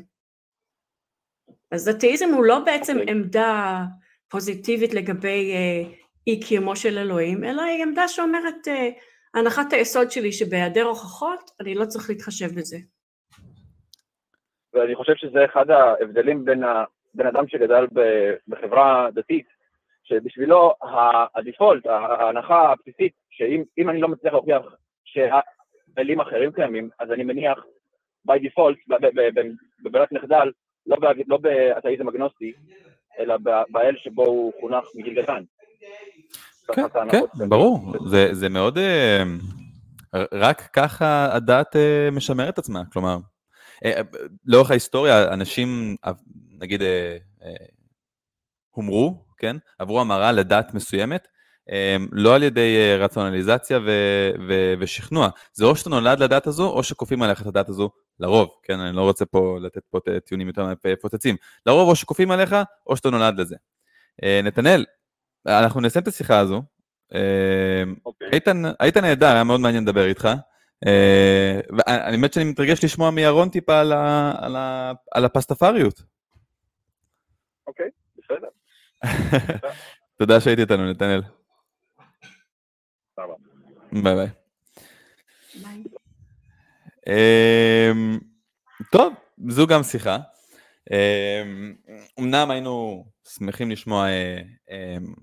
[1.71, 2.99] אז אתאיזם הוא לא בעצם okay.
[2.99, 3.13] אוקיי.
[3.13, 3.81] עמדה
[4.29, 5.91] פוזיטיבית לגבי אה,
[6.27, 8.89] אי קיומו של אלוהים, אלא היא עמדה שאומרת, אה,
[9.33, 12.77] הנחת היסוד שלי שבהיעדר הוכחות, אני לא צריך להתחשב בזה.
[14.73, 16.63] ואני חושב שזה אחד ההבדלים בין
[17.15, 17.85] הבן אדם שגדל
[18.47, 19.45] בחברה דתית,
[20.03, 20.73] שבשבילו
[21.35, 24.61] הדיפולט, ההנחה הבסיסית, שאם אני לא מצליח להוכיח
[25.05, 27.59] שאלים אחרים קיימים, אז אני מניח
[28.27, 28.97] by default,
[29.83, 30.51] בברירת מחדל,
[30.87, 30.97] לא,
[31.27, 32.53] לא באתאיזם אגנוסטי,
[33.19, 33.35] אלא
[33.69, 35.43] באל שבו הוא חונך מגיל קטן.
[36.73, 39.23] כן, כן, ברור, זה, זה מאוד, אה,
[40.33, 43.17] רק ככה הדת אה, משמרת עצמה, כלומר,
[43.85, 44.01] אה,
[44.45, 45.95] לאורך ההיסטוריה אנשים,
[46.65, 46.81] נגיד,
[48.69, 51.27] הומרו, כן, עברו המרה לדת מסוימת,
[51.69, 55.29] אמ, לא על ידי אה, רציונליזציה ו- ו- ושכנוע.
[55.53, 57.89] זה או שאתה נולד לדת הזו, או שכופים עליך את הדת הזו,
[58.19, 61.35] לרוב, כן, אני לא רוצה פה לתת פה טיעונים יותר מפוצצים.
[61.65, 62.55] לרוב או שכופים עליך,
[62.87, 63.55] או שאתה נולד לזה.
[64.23, 64.85] אה, נתנאל,
[65.47, 66.61] אנחנו נסיים את השיחה הזו.
[68.05, 68.27] אוקיי.
[68.33, 70.29] איתן, היית נהדר, היה מאוד מעניין לדבר איתך.
[70.87, 71.59] אה,
[72.11, 76.01] באמת שאני מתרגש לשמוע מירון טיפה על, ה- על, ה- על הפסטפריות.
[77.67, 78.47] אוקיי, בסדר.
[80.19, 81.21] תודה שהיית איתנו, נתנאל.
[83.91, 84.27] ביי ביי.
[87.07, 88.19] אמ,
[88.91, 89.13] טוב,
[89.49, 90.17] זו גם שיחה.
[90.91, 91.75] אמ,
[92.19, 94.37] אמנם היינו שמחים לשמוע אה,
[94.71, 95.13] אמ,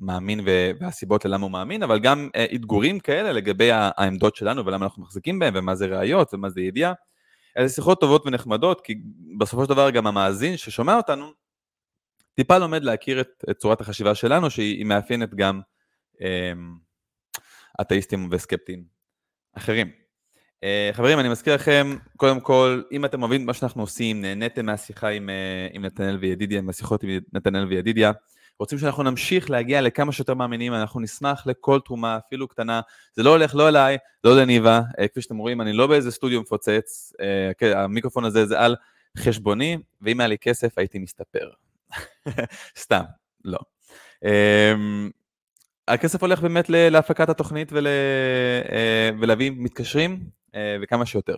[0.00, 0.40] מאמין
[0.80, 5.38] והסיבות ללמה הוא מאמין, אבל גם אה, אתגורים כאלה לגבי העמדות שלנו ולמה אנחנו מחזיקים
[5.38, 6.92] בהם ומה זה ראיות ומה זה ידיעה.
[7.58, 8.94] אלה שיחות טובות ונחמדות, כי
[9.38, 11.43] בסופו של דבר גם המאזין ששומע אותנו,
[12.34, 15.60] טיפה לומד להכיר את, את צורת החשיבה שלנו, שהיא מאפיינת גם
[16.20, 16.74] אמ,
[17.80, 18.84] אתאיסטים וסקפטים
[19.52, 19.90] אחרים.
[20.64, 25.08] Uh, חברים, אני מזכיר לכם, קודם כל, אם אתם אוהבים מה שאנחנו עושים, נהניתם מהשיחה
[25.08, 28.12] עם, uh, עם נתנאל וידידיה, מהשיחות עם נתנאל וידידיה,
[28.58, 32.80] רוצים שאנחנו נמשיך להגיע לכמה שיותר מאמינים, אנחנו נשמח לכל תרומה, אפילו קטנה.
[33.14, 36.40] זה לא הולך לא אליי, לא לניבה, uh, כפי שאתם רואים, אני לא באיזה סטודיו
[36.40, 37.12] מפוצץ,
[37.58, 38.76] כן, המיקרופון הזה זה על
[39.18, 41.50] חשבוני, ואם היה לי כסף הייתי מסתפר.
[42.82, 43.02] סתם,
[43.44, 43.58] לא.
[44.24, 45.10] Um,
[45.88, 50.20] הכסף הולך באמת להפקת התוכנית ול, אה, ולהביא מתקשרים
[50.54, 51.36] אה, וכמה שיותר.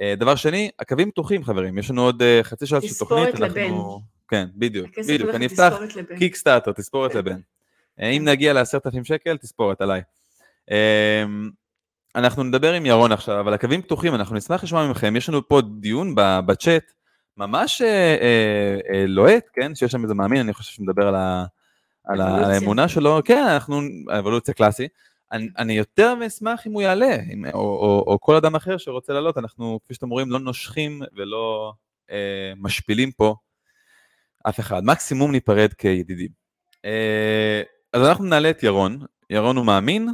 [0.00, 3.50] אה, דבר שני, הקווים פתוחים חברים, יש לנו עוד חצי שעה של תספורת תוכנית.
[3.50, 3.70] לבן.
[4.28, 5.74] כן, בדיוק, בדיוק, אני אפתח.
[6.18, 7.40] קיקסטארטר, תספורת לבן.
[8.00, 10.02] אה, אם נגיע לעשרת אלפים שקל, תספורת עליי.
[10.70, 11.24] אה,
[12.16, 15.60] אנחנו נדבר עם ירון עכשיו, אבל הקווים פתוחים, אנחנו נשמח לשמוע מכם, יש לנו פה
[15.80, 16.92] דיון ב- בצ'אט,
[17.36, 21.44] ממש אה, אה, אה, לוהט, כן, שיש שם איזה מאמין, אני חושב שמדבר על ה...
[22.04, 22.50] על ה- על.
[22.50, 23.80] האמונה שלו, כן, אנחנו,
[24.18, 24.88] אבולוציה קלאסי.
[25.32, 29.12] אני, אני יותר מאשמח אם הוא יעלה, אם, או, או, או כל אדם אחר שרוצה
[29.12, 31.72] לעלות, אנחנו, כפי שאתם רואים, לא נושכים ולא
[32.10, 33.34] אה, משפילים פה
[34.48, 34.84] אף אחד.
[34.84, 36.28] מקסימום ניפרד כידידים.
[36.84, 37.62] אה,
[37.92, 38.98] אז אנחנו נעלה את ירון,
[39.30, 40.08] ירון הוא מאמין,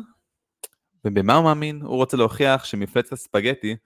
[1.04, 1.80] ובמה הוא מאמין?
[1.82, 3.76] הוא רוצה להוכיח שמפלצת הספגטי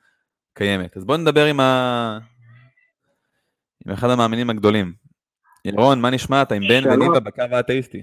[0.54, 0.96] קיימת.
[0.96, 2.18] אז בואו נדבר עם, ה...
[3.86, 4.92] עם אחד המאמינים הגדולים.
[5.64, 6.42] ירון, מה נשמע?
[6.42, 6.92] אתה עם בן.
[6.92, 8.02] וניבה בקו האתאיסטי.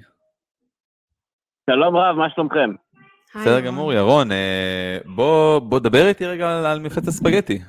[1.69, 2.69] שלום רב, מה שלומכם?
[3.35, 3.59] בסדר.
[3.59, 7.59] גמור, ירון, אה, בוא, בוא דבר איתי רגע על, על מפלצת הספגטי.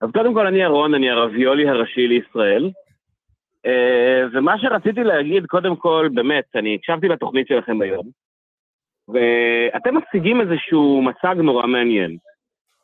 [0.00, 2.70] אז קודם כל אני ירון, אני הרביולי הראשי לישראל.
[3.66, 8.10] אה, ומה שרציתי להגיד, קודם כל, באמת, אני הקשבתי לתוכנית שלכם היום,
[9.08, 12.16] ואתם מציגים איזשהו מצג נורא מעניין.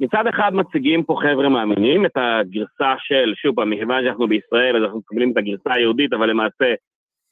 [0.01, 4.83] מצד אחד מציגים פה חבר'ה מאמינים את הגרסה של, שוב פעם, מכיוון שאנחנו בישראל, אז
[4.83, 6.75] אנחנו מקבלים את הגרסה היהודית, אבל למעשה,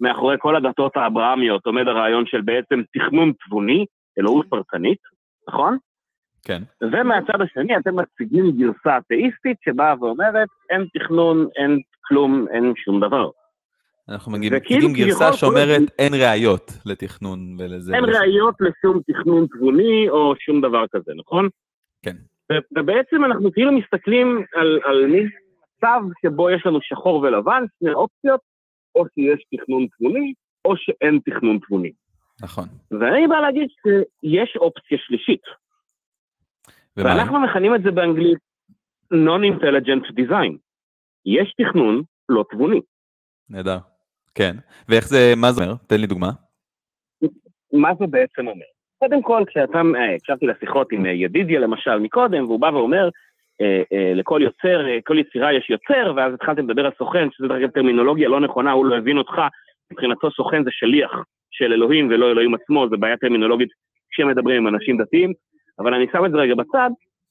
[0.01, 3.87] מאחורי כל הדתות האברהמיות עומד הרעיון של בעצם תכנון תבוני,
[4.19, 4.99] אלוהות פרטנית,
[5.49, 5.77] נכון?
[6.45, 6.63] כן.
[6.83, 13.31] ומהצד השני אתם מציגים גרסה אתאיסטית שבאה ואומרת אין תכנון, אין כלום, אין שום דבר.
[14.09, 17.95] אנחנו מגיעים, גרסה שאומרת כל- אין ראיות לתכנון ולזה.
[17.95, 18.05] אין.
[18.05, 21.49] ראיות לשום תכנון תבוני או שום דבר כזה, נכון?
[22.03, 22.17] כן.
[22.73, 28.41] ובעצם אנחנו כאילו מסתכלים על, על מצב שבו יש לנו שחור ולבן, שני אופציות,
[28.95, 30.33] או שיש תכנון תבוני,
[30.65, 31.93] או שאין תכנון תבוני.
[32.43, 32.65] נכון.
[32.91, 35.43] ואני בא להגיד שיש אופציה שלישית.
[36.97, 37.09] ומה?
[37.09, 38.39] ואנחנו מכנים את זה באנגלית
[39.15, 40.57] Non-Intelligent Design.
[41.27, 42.81] יש תכנון לא תבוני.
[43.51, 43.79] נהדר.
[44.35, 44.57] כן.
[44.89, 45.75] ואיך זה, מה זה אומר?
[45.87, 46.31] תן לי דוגמה.
[47.73, 48.65] מה זה בעצם אומר?
[49.03, 53.09] קודם כל, כשאתה, אה, הקשבתי לשיחות עם אה, ידידיה למשל מקודם, והוא בא ואומר,
[53.61, 57.71] אה, לכל יוצר, כל יצירה יש יוצר, ואז התחלתם לדבר על סוכן, שזה דרך אגב
[57.71, 59.41] טרמינולוגיה לא נכונה, הוא לא הבין אותך,
[59.93, 61.11] מבחינתו סוכן זה שליח
[61.51, 63.69] של אלוהים ולא אלוהים עצמו, זה בעיה טרמינולוגית
[64.11, 65.33] כשמדברים עם אנשים דתיים,
[65.79, 66.91] אבל אני שם את זה רגע בצד,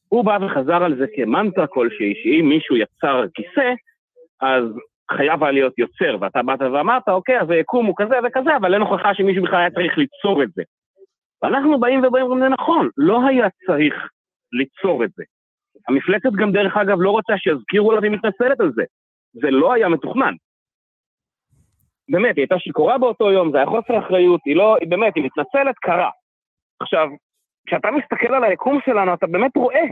[0.10, 3.74] הוא בא וחזר על זה כמנטרה כלשהי, שאם מישהו יצר כיסא,
[4.42, 4.64] אז
[5.12, 8.82] חייב היה להיות יוצר, ואתה באת ואמרת, אוקיי, אז היקום הוא כזה וכזה, אבל אין
[8.82, 10.64] הוכחה שמישהו בכלל היה צריך ליצור את זה.
[11.44, 14.10] ואנחנו באים ובאים ואומרים, זה נכון, לא היה צריך
[14.52, 15.24] ליצור את זה.
[15.88, 18.84] המפלצת גם, דרך אגב, לא רוצה שיזכירו לה והיא מתנצלת על זה.
[19.34, 20.34] זה לא היה מתוכנן.
[22.10, 25.24] באמת, היא הייתה שיכורה באותו יום, זה היה חוסר אחריות, היא לא, היא באמת, היא
[25.24, 26.10] מתנצלת, קרה.
[26.80, 27.08] עכשיו,
[27.68, 29.86] כשאתה מסתכל על היקום שלנו, אתה באמת רואה,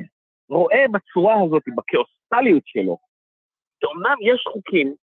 [0.49, 2.97] רואה בצורה הזאת, בכאוסטליות שלו,
[3.81, 4.93] שאומנם יש חוקים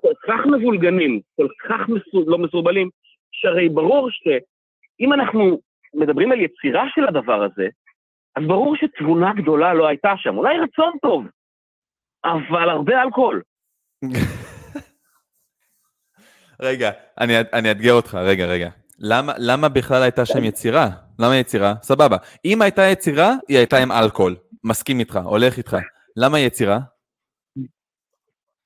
[0.00, 2.88] כל כך מבולגנים, כל כך מסו, לא מסורבלים,
[3.32, 5.60] שהרי ברור שאם אנחנו
[5.96, 7.68] מדברים על יצירה של הדבר הזה,
[8.36, 10.36] אז ברור שתבונה גדולה לא הייתה שם.
[10.36, 11.24] אולי רצון טוב,
[12.24, 13.42] אבל הרבה אלכוהול.
[16.62, 16.90] רגע,
[17.20, 18.68] אני, אני אאתגר אותך, רגע, רגע.
[18.98, 20.86] למה, למה בכלל הייתה שם יצירה?
[21.18, 21.74] למה יצירה?
[21.82, 22.16] סבבה.
[22.44, 24.36] אם הייתה יצירה, היא הייתה עם אלכוהול.
[24.64, 25.76] מסכים איתך, הולך איתך.
[26.16, 26.78] למה יצירה?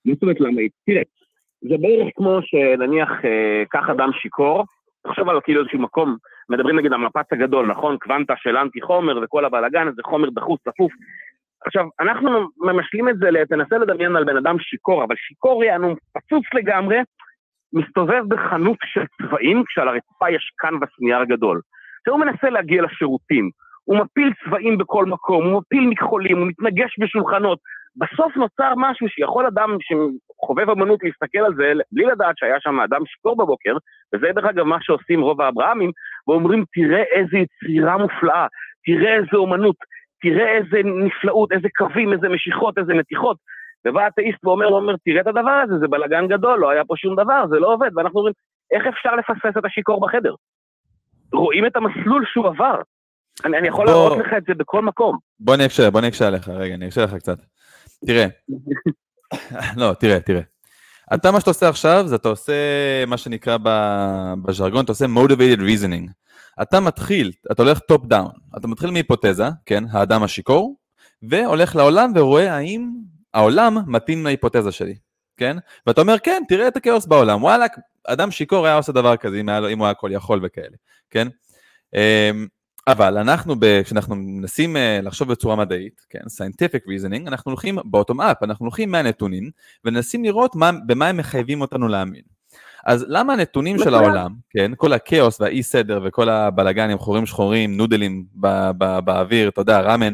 [0.05, 0.61] מה זאת אומרת למה?
[0.87, 1.03] תראה,
[1.61, 4.65] זה בערך כמו שנניח אה, קח אדם שיכור,
[5.03, 6.17] תחשוב על כאילו איזשהו מקום,
[6.51, 7.97] מדברים נגיד על מפץ הגדול, נכון?
[7.99, 10.93] קוונטה של אנטי חומר וכל הבלאגן הזה, חומר דחוס, צפוף.
[11.67, 16.45] עכשיו, אנחנו ממשלים את זה, תנסה לדמיין על בן אדם שיכור, אבל שיכור יענו פצוץ
[16.55, 16.99] לגמרי,
[17.73, 21.61] מסתובב בחנות של צבעים, כשעל הרצפה יש קנבס נייר גדול.
[22.01, 23.51] עכשיו הוא מנסה להגיע לשירותים,
[23.85, 27.59] הוא מפיל צבעים בכל מקום, הוא מפיל מכחולים, הוא מתנגש בשולחנות.
[27.97, 33.01] בסוף נוצר משהו שיכול אדם שחובב אמנות להסתכל על זה בלי לדעת שהיה שם אדם
[33.07, 33.77] שיכור בבוקר,
[34.15, 35.91] וזה דרך אגב מה שעושים רוב האברהמים,
[36.29, 38.47] ואומרים תראה איזה יצירה מופלאה,
[38.85, 39.77] תראה איזה אומנות,
[40.23, 43.37] תראה איזה נפלאות, איזה קווים, איזה משיכות, איזה מתיחות.
[43.87, 47.15] ובא האתאיסט ואומר, אומר, תראה את הדבר הזה, זה בלאגן גדול, לא היה פה שום
[47.17, 47.91] דבר, זה לא עובד.
[47.97, 48.35] ואנחנו אומרים,
[48.75, 50.35] איך אפשר לפספס את השיכור בחדר?
[51.33, 52.81] רואים את המסלול שהוא עבר.
[53.45, 53.95] אני, אני יכול בוא...
[53.95, 55.17] להראות לך את זה בכל מקום.
[55.41, 57.39] בוא אני אקשה, בוא אני אקשה עליך, רגע, אני אקשה לך קצת.
[58.07, 58.27] תראה,
[59.77, 60.41] לא, תראה, תראה.
[61.15, 62.53] אתה, מה שאתה עושה עכשיו, זה אתה עושה
[63.07, 63.57] מה שנקרא
[64.43, 66.11] בז'רגון, אתה עושה motivated reasoning.
[66.63, 70.77] אתה מתחיל, אתה הולך top down, אתה מתחיל מהיפותזה, כן, האדם השיכור,
[71.23, 72.91] והולך לעולם ורואה האם
[73.35, 74.95] העולם מתאים להיפותזה שלי,
[75.37, 75.57] כן?
[75.87, 77.67] ואתה אומר, כן, תראה את הכאוס בעולם, וואלה,
[78.07, 80.77] אדם שיכור היה עושה דבר כזה אם, אם הוא היה כל יכול וכאלה,
[81.11, 81.29] כן?
[82.93, 88.37] אבל אנחנו, כשאנחנו מנסים אה, לחשוב בצורה מדעית, כן, scientific reasoning, אנחנו הולכים bottom up,
[88.43, 89.51] אנחנו הולכים מהנתונים
[89.85, 92.23] ומנסים לראות מה, במה הם מחייבים אותנו להאמין.
[92.87, 98.25] אז למה הנתונים של העולם, כן, כל הכאוס והאי סדר וכל הבלאגנים, חורים שחורים, נודלים
[98.33, 100.13] בא, בא, באוויר, אתה יודע, ראמן,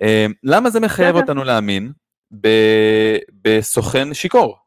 [0.00, 1.92] אמ, למה זה מחייב אותנו להאמין
[3.42, 4.58] בסוכן שיכור.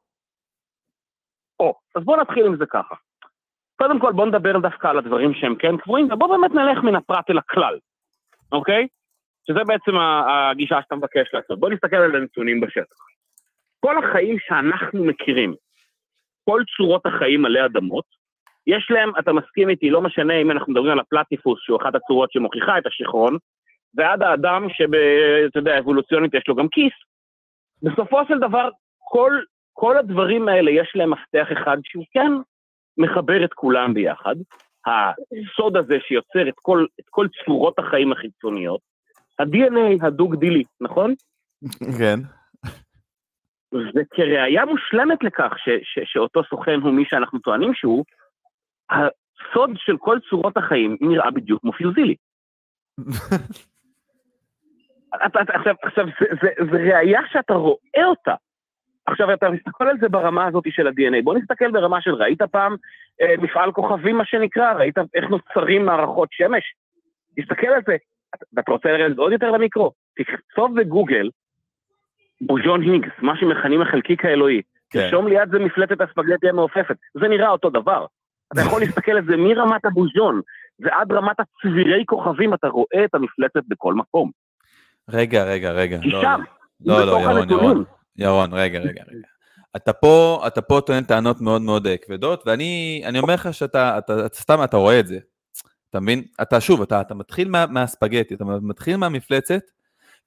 [1.59, 2.95] או, אז בואו נתחיל עם זה ככה.
[3.81, 7.29] קודם כל בואו נדבר דווקא על הדברים שהם כן קבועים, ובואו באמת נלך מן הפרט
[7.29, 7.77] אל הכלל,
[8.51, 8.87] אוקיי?
[9.47, 11.59] שזה בעצם הגישה שאתה מבקש לעשות.
[11.59, 12.95] בואו נסתכל על הנתונים בשטח.
[13.79, 15.55] כל החיים שאנחנו מכירים,
[16.45, 18.05] כל צורות החיים עלי אדמות,
[18.67, 22.31] יש להם, אתה מסכים איתי, לא משנה אם אנחנו מדברים על הפלטיפוס, שהוא אחת הצורות
[22.31, 23.37] שמוכיחה את השכרון,
[23.95, 26.93] ועד האדם שאתה יודע, אבולוציונית יש לו גם כיס,
[27.83, 29.39] בסופו של דבר, כל,
[29.73, 32.31] כל הדברים האלה יש להם מפתח אחד שהוא כן
[32.99, 34.35] מחבר את כולם ביחד.
[34.85, 38.81] הסוד הזה שיוצר את כל, את כל צורות החיים החיצוניות,
[39.39, 41.13] ה-DNA הדו-גדילי, נכון?
[41.99, 42.19] כן.
[43.95, 48.05] וכראיה מושלמת לכך ש, ש, שאותו סוכן הוא מי שאנחנו טוענים שהוא,
[48.89, 52.15] הסוד של כל צורות החיים נראה בדיוק כמו פיוזילי.
[55.11, 58.35] עכשיו, עכשיו זה, זה, זה ראייה שאתה רואה אותה.
[59.11, 61.23] עכשיו, אתה מסתכל על זה ברמה הזאת של ה-DNA.
[61.23, 62.75] בוא נסתכל ברמה של, ראית פעם
[63.21, 64.73] אה, מפעל כוכבים, מה שנקרא?
[64.73, 66.63] ראית איך נוצרים מערכות שמש?
[67.39, 67.95] תסתכל על זה.
[68.53, 69.91] ואתה רוצה לרדת עוד יותר למיקרו?
[70.17, 71.29] תכתוב בגוגל,
[72.41, 74.61] בוז'ון היגס, מה שמכנים החלקיק האלוהי.
[74.89, 74.99] כן.
[74.99, 76.95] תרשום ליד זה מפלטת הספגטי המעופפת.
[77.13, 78.05] זה נראה אותו דבר.
[78.53, 80.41] אתה יכול להסתכל על זה מרמת הבוז'ון
[80.79, 84.31] ועד רמת הצבירי כוכבים, אתה רואה את המפלטת בכל מקום.
[85.09, 85.97] רגע, רגע, רגע.
[86.01, 86.41] כי לא, שם,
[86.85, 87.83] לא, לא, ירון, ירון,
[88.19, 89.27] ירון, רגע, רגע, רגע.
[89.75, 94.25] אתה פה, אתה פה טוען טענות מאוד מאוד אה, כבדות, ואני אומר לך שאתה, אתה,
[94.25, 95.19] אתה, סתם אתה רואה את זה.
[95.89, 96.23] אתה מבין?
[96.41, 99.61] אתה שוב, אתה, אתה מתחיל מה, מהספגטי, אתה מתחיל מהמפלצת,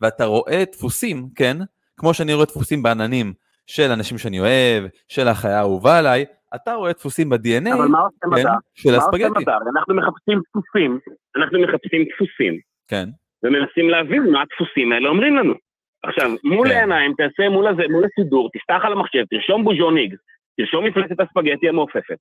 [0.01, 1.57] ואתה רואה דפוסים, כן?
[1.97, 3.33] כמו שאני רואה דפוסים בעננים
[3.67, 8.17] של אנשים שאני אוהב, של החיה האהובה עליי, אתה רואה דפוסים ב-DNA, אבל מה עושה
[8.23, 8.53] כן, מדע?
[8.75, 9.25] של מה הספגטי.
[9.25, 9.57] עושה מדע?
[9.77, 10.99] אנחנו מחפשים דפוסים,
[11.37, 12.59] אנחנו מחפשים דפוסים,
[12.89, 13.09] כן.
[13.43, 15.55] ומנסים להבין מה הדפוסים האלה אומרים לנו.
[16.03, 16.75] עכשיו, מול כן.
[16.77, 20.19] העיניים, תעשה מול הזה, מול הסידור, תפתח על המחשב, תרשום בוז'ון היגס,
[20.57, 22.17] תרשום מפלצת הספגטי המעופפת.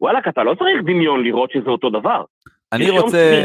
[0.00, 2.24] וואלה, אתה לא צריך דמיון לראות שזה אותו דבר.
[2.72, 3.42] אני רוצה,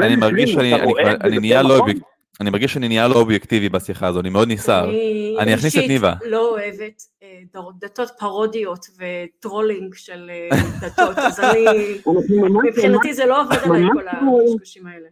[0.00, 0.92] אני מרגיש שאני אני
[1.24, 1.76] אני נהיה לא?
[1.78, 2.02] אוביק-
[2.40, 4.90] אני מרגיש שאני נהיה לא אובייקטיבי בשיחה הזו, אני מאוד נסער.
[5.38, 6.12] אני אכניס את ניבה.
[6.12, 7.38] אישית לא אוהבת אה,
[7.80, 10.48] דתות פרודיות וטרולינג של אה,
[10.80, 11.64] דתות, אז אני,
[12.68, 15.08] מבחינתי זה לא עובד עליי כל לא- הקשקושים האלה.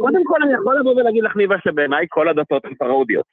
[0.00, 3.26] קודם כל אני יכול לבוא ולהגיד לך ניבה שבעיניי כל הדתות הן פרודיות.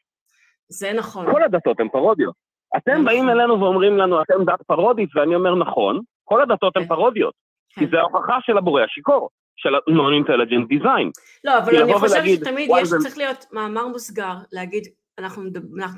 [0.69, 1.31] זה נכון.
[1.31, 2.35] כל הדתות הן פרודיות.
[2.77, 3.06] אתם נכון.
[3.06, 6.88] באים אלינו ואומרים לנו אתם דת פרודית ואני אומר נכון, כל הדתות הן כן.
[6.88, 7.34] פרודיות.
[7.69, 7.91] כי כן.
[7.91, 11.11] זה ההוכחה של הבורא השיכור, של ה-non-intelligent design.
[11.44, 14.84] לא, אבל כי אני חושבת שתמיד יש, צריך להיות מאמר מוסגר, להגיד,
[15.19, 15.44] אנחנו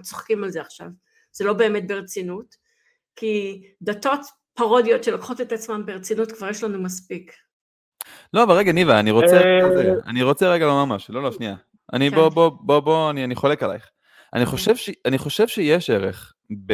[0.01, 0.87] צוחקים על זה עכשיו,
[1.31, 2.45] זה לא באמת ברצינות,
[3.15, 4.19] כי דתות
[4.53, 7.31] פרודיות שלוקחות את עצמן ברצינות כבר יש לנו מספיק.
[8.33, 11.55] לא, אבל רגע, ניבה, אני רוצה, אה, אני רוצה רגע לומר משהו, לא, לא, שנייה.
[11.93, 12.15] אני, כן.
[12.15, 13.89] בוא, בוא, בוא, בוא, אני, אני חולק עלייך.
[14.33, 14.89] אני חושב, ש...
[15.05, 16.33] אני חושב שיש ערך
[16.65, 16.73] ב...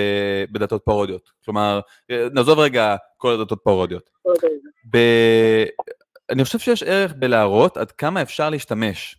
[0.51, 1.31] בדתות פרודיות.
[1.45, 1.79] כלומר,
[2.09, 4.09] נעזוב רגע כל הדתות פרודיות.
[4.93, 4.97] ב...
[6.29, 9.15] אני חושב שיש ערך בלהראות עד כמה אפשר להשתמש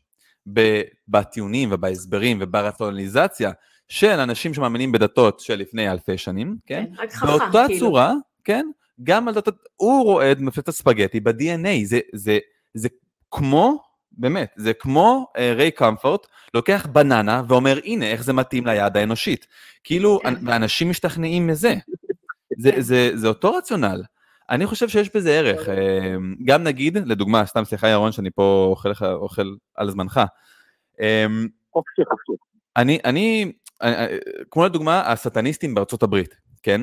[0.53, 0.83] ב...
[1.09, 3.51] בטיעונים ובהסברים וברציונליזציה
[3.89, 6.85] של אנשים שמאמינים בדתות של לפני אלפי שנים, כן?
[6.97, 7.81] כן, רק חכם, באותה כאילו.
[7.81, 8.13] צורה,
[8.45, 8.67] כן?
[9.03, 12.39] גם על דתות, הוא את מפלט הספגטי ב-DNA, זה, זה,
[12.75, 12.89] זה
[13.31, 18.97] כמו, באמת, זה כמו אה, ריי קמפורט, לוקח בננה ואומר, הנה, איך זה מתאים ליד
[18.97, 19.47] האנושית.
[19.85, 20.35] כאילו, כן.
[20.47, 21.75] ואנשים משתכנעים מזה.
[22.59, 22.71] זה.
[22.79, 24.03] זה, זה אותו רציונל.
[24.51, 25.69] אני חושב שיש בזה ערך.
[25.69, 26.15] אה,
[26.45, 30.21] גם נגיד, לדוגמה, סתם סליחה ירון שאני פה אוכל, לך, אוכל על זמנך.
[31.01, 31.27] אה,
[31.73, 32.33] חופשי, חופשי.
[32.77, 33.53] אני, אני,
[33.83, 34.07] אני-
[34.51, 36.81] כמו לדוגמה, הסטניסטים בארצות הברית, כן?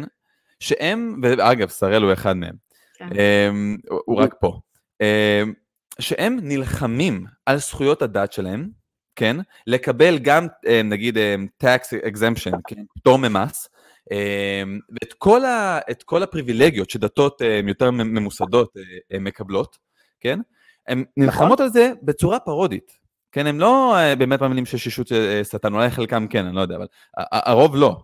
[0.60, 2.56] שהם, ואגב, שראל הוא אחד מהם,
[2.98, 3.10] כן.
[3.12, 4.60] אמ, הוא רק פה,
[5.02, 5.54] אמ,
[6.00, 8.70] שהם נלחמים על זכויות הדת שלהם,
[9.16, 9.36] כן?
[9.68, 12.84] לקבל גם, אמ, נגיד, אמ, tax exemption, כן?
[13.00, 13.70] פטור ממס,
[14.12, 18.82] אמ, ואת כל, ה, את כל הפריבילגיות שדתות אמ, יותר ממוסדות אה,
[19.14, 19.78] אה, מקבלות,
[20.20, 20.40] כן?
[20.88, 23.00] הן נלחמות על זה בצורה פרודית.
[23.32, 26.62] כן, הם לא אה, באמת מאמינים שיש ישות אה, שטן, אולי חלקם כן, אני לא
[26.62, 26.88] יודע, אבל
[27.18, 28.04] הרוב לא.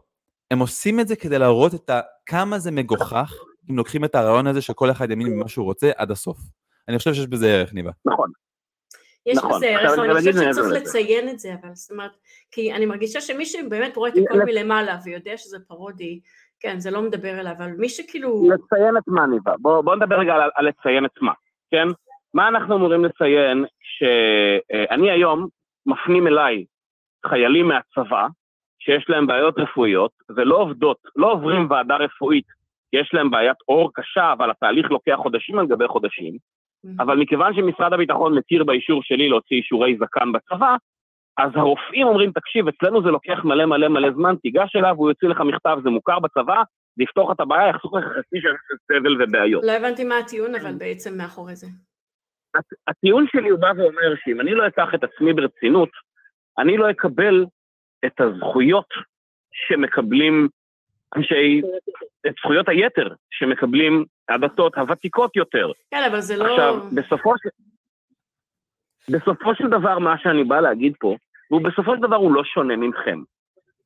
[0.51, 2.01] הם עושים את זה כדי להראות את ה...
[2.25, 3.33] כמה זה מגוחך,
[3.69, 6.37] אם לוקחים את הרעיון הזה שכל אחד יאמין במה שהוא רוצה עד הסוף.
[6.87, 7.91] אני חושב שיש בזה ערך, ניבה.
[8.05, 8.31] נכון.
[9.25, 9.51] יש נכון.
[9.55, 10.81] בזה ערך, אני חושבת שצריך.
[10.81, 12.11] לציין את זה, אבל זאת אומרת,
[12.51, 16.19] כי אני מרגישה שמי שבאמת רואה את הכל מלמעלה ויודע שזה פרודי,
[16.59, 19.53] כן, זה לא מדבר אליו, אבל מי שכאילו, לציין את מה ניבה.
[19.59, 21.31] בוא, בוא נדבר רגע על, על לציין את מה,
[21.71, 21.87] כן?
[22.33, 25.47] מה אנחנו אמורים לציין שאני היום
[25.85, 26.65] מפנים אליי
[27.29, 28.27] חיילים מהצבא
[28.85, 32.45] שיש להם בעיות רפואיות ולא עובדות, לא עוברים ועדה רפואית,
[32.91, 36.37] כי יש להם בעיית עור קשה, אבל התהליך לוקח חודשים על גבי חודשים,
[36.99, 40.75] אבל מכיוון שמשרד הביטחון מכיר באישור שלי להוציא אישורי זקן בצבא,
[41.37, 45.27] אז הרופאים אומרים, תקשיב, אצלנו זה לוקח מלא מלא מלא זמן, תיגש אליו, הוא יוציא
[45.27, 46.61] לך מכתב, זה מוכר בצבא,
[46.97, 49.63] זה יפתור לך את הבעיה, יחסוך לך חצי שנה של סבל ובעיות.
[49.65, 51.67] לא הבנתי מה הטיעון, אבל בעצם מאחורי זה.
[52.55, 55.89] הט- הטיעון שלי הוא בא ואומר שאם אני לא אקח את עצמי ברצינות,
[56.59, 57.45] אני לא אקבל
[58.05, 58.89] את הזכויות
[59.51, 60.47] שמקבלים
[61.15, 61.61] אנשי,
[62.27, 65.71] את זכויות היתר שמקבלים הדתות הוותיקות יותר.
[65.91, 66.51] כן, אבל זה לא...
[66.51, 67.49] עכשיו, בסופו של...
[69.09, 71.15] בסופו של דבר, מה שאני בא להגיד פה,
[71.47, 73.19] הוא בסופו של דבר הוא לא שונה מכם.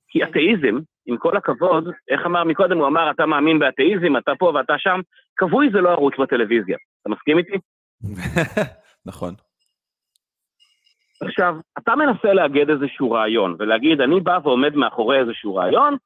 [0.08, 4.52] כי אתאיזם, עם כל הכבוד, איך אמר מקודם, הוא אמר, אתה מאמין באתאיזם, אתה פה
[4.56, 5.00] ואתה שם,
[5.38, 6.78] כבוי זה לא ערוץ בטלוויזיה.
[7.02, 7.58] אתה מסכים איתי?
[9.06, 9.34] נכון.
[11.22, 15.98] עכשיו, אתה מנסה לאגד איזשהו רעיון, ולהגיד, אני בא ועומד מאחורי איזשהו רעיון,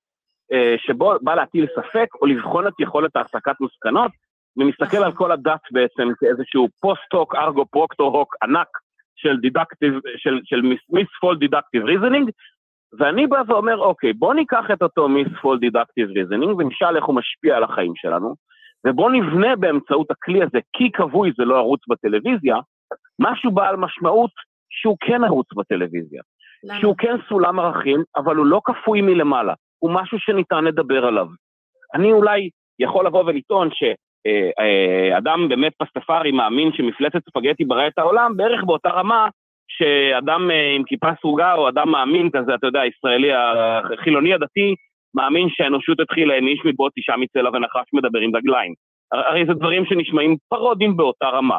[0.53, 4.11] אה, שבו בא להטיל ספק, או לבחון את יכולת הסקת מסקנות,
[4.57, 5.03] ומסתכל נכון.
[5.03, 8.68] על כל הדת בעצם כאיזשהו post hoc, ergo propter hoc ענק
[9.15, 12.30] של deductive, של, של misfold deductive reasoning,
[12.99, 17.57] ואני בא ואומר, אוקיי, בוא ניקח את אותו misfold deductive reasoning, ונשאל איך הוא משפיע
[17.57, 18.35] על החיים שלנו,
[18.88, 22.56] ובוא נבנה באמצעות הכלי הזה, כי כבוי זה לא ערוץ בטלוויזיה,
[23.19, 24.31] משהו בעל משמעות
[24.82, 26.22] שהוא כן ערוץ בטלוויזיה.
[26.64, 26.80] למה?
[26.80, 31.28] שהוא כן סולם ערכים, אבל הוא לא כפוי מלמעלה, הוא משהו שניתן לדבר עליו.
[31.95, 38.64] אני אולי יכול לבוא ולטעון שאדם באמת פסטפרי מאמין שמפלצת ספגטי ברא את העולם, בערך
[38.64, 39.28] באותה רמה
[39.68, 44.76] שאדם אה, עם כיפה סרוגה או אדם מאמין כזה, אתה יודע, ישראלי, החילוני הדתי,
[45.16, 48.74] מאמין שהאנושות התחילה עם איש מבוט, אישה מצלע ונחש מדבר עם רגליים.
[49.12, 51.58] הר- הרי זה דברים שנשמעים פרודים באותה רמה.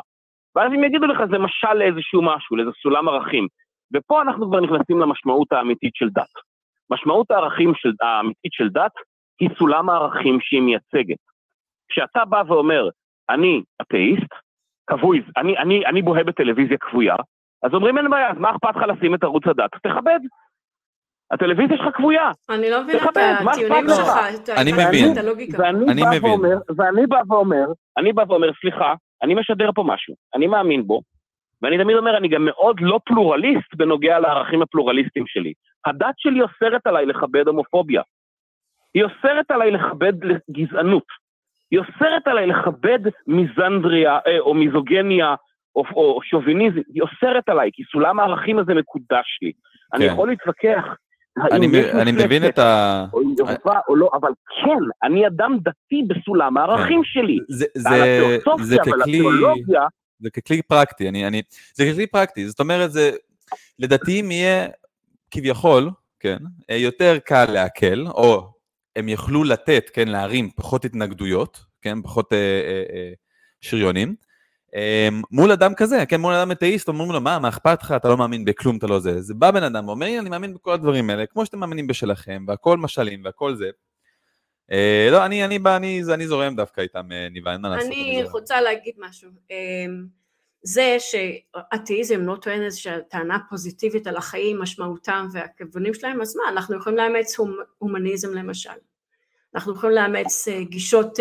[0.56, 3.46] ואז הם יגידו לך, זה משל לאיזשהו משהו, לאיזה סולם ערכים.
[3.94, 6.34] ופה אנחנו כבר נכנסים למשמעות האמיתית של דת.
[6.90, 8.92] משמעות הערכים של, האמיתית של דת
[9.40, 11.22] היא סולם הערכים שהיא מייצגת.
[11.88, 12.88] כשאתה בא ואומר,
[13.30, 14.32] אני אתאיסט,
[14.86, 17.16] כבוי, אני, אני, אני בוהה בטלוויזיה כבויה,
[17.62, 19.70] אז אומרים אין בעיה, אז מה אכפת לך לשים את ערוץ הדת?
[19.82, 20.20] תכבד.
[21.32, 22.30] הטלוויזיה שלך כבויה.
[22.50, 24.52] אני לא מבינה את הטיעונים שלך, לך?
[25.12, 25.62] את הלוגיקה.
[25.62, 26.24] ואני אני בא מבין.
[26.24, 27.66] ואומר, ואני בא ואומר,
[27.98, 28.94] אני בא ואומר, סליחה,
[29.24, 31.00] אני משדר פה משהו, אני מאמין בו,
[31.62, 35.52] ואני תמיד אומר, אני גם מאוד לא פלורליסט בנוגע לערכים הפלורליסטיים שלי.
[35.86, 38.02] הדת שלי אוסרת עליי לכבד הומופוביה.
[38.94, 40.12] היא אוסרת עליי לכבד
[40.50, 41.04] גזענות.
[41.70, 45.34] היא אוסרת עליי לכבד מיזנדריה, אה, או מיזוגניה,
[45.76, 46.80] או, או שוביניזם.
[46.94, 49.52] היא אוסרת עליי, כי סולם הערכים הזה מקודש לי.
[49.94, 50.12] אני כן.
[50.12, 50.84] יכול להתווכח.
[51.38, 53.04] אני, מ- אני מבין את ה...
[53.12, 54.30] או היא יובה או לא, אבל
[54.64, 57.38] כן, אני אדם דתי בסולם הערכים שלי.
[57.48, 59.22] זה, זה, זה ככלי,
[60.20, 61.42] זה ככלי פרקטי, אני, אני,
[61.74, 63.10] זה ככלי פרקטי, זאת אומרת, זה,
[63.78, 64.66] לדתיים יהיה
[65.30, 65.90] כביכול,
[66.20, 66.36] כן,
[66.70, 68.48] אה, יותר קל לעכל, או
[68.96, 73.12] הם יוכלו לתת, כן, להרים פחות התנגדויות, כן, פחות אה, אה, אה,
[73.60, 74.14] שריונים,
[75.30, 78.16] מול אדם כזה, כן, מול אדם אתאיסט, אומרים לו, מה, מה אכפת לך, אתה לא
[78.16, 79.20] מאמין בכלום, אתה לא זה.
[79.20, 82.78] זה בא בן אדם ואומר, אני מאמין בכל הדברים האלה, כמו שאתם מאמינים בשלכם, והכל
[82.78, 83.70] משלים והכל זה.
[84.72, 87.86] אה, לא, אני, אני, אני, אני, אני זורם דווקא איתם, אה, ניבה, אין מה לעשות.
[87.86, 89.30] אני רוצה להגיד משהו.
[89.50, 90.06] אמ,
[90.62, 96.76] זה שאתאיזם לא טוען איזושהי טענה פוזיטיבית על החיים, משמעותם והכיוונים שלהם, אז מה, אנחנו
[96.76, 97.36] יכולים לאמץ
[97.78, 98.70] הומניזם למשל.
[99.54, 101.18] אנחנו יכולים לאמץ אה, גישות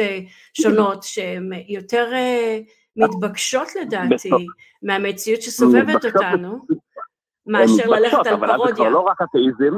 [0.53, 2.11] שונות שהן יותר
[2.97, 4.29] מתבקשות לדעתי
[4.83, 6.59] מהמציאות שסובבת אותנו,
[7.47, 8.45] מאשר ללכת על פרודיה.
[8.45, 9.77] אבל אז זה כבר לא רק אתאיזם,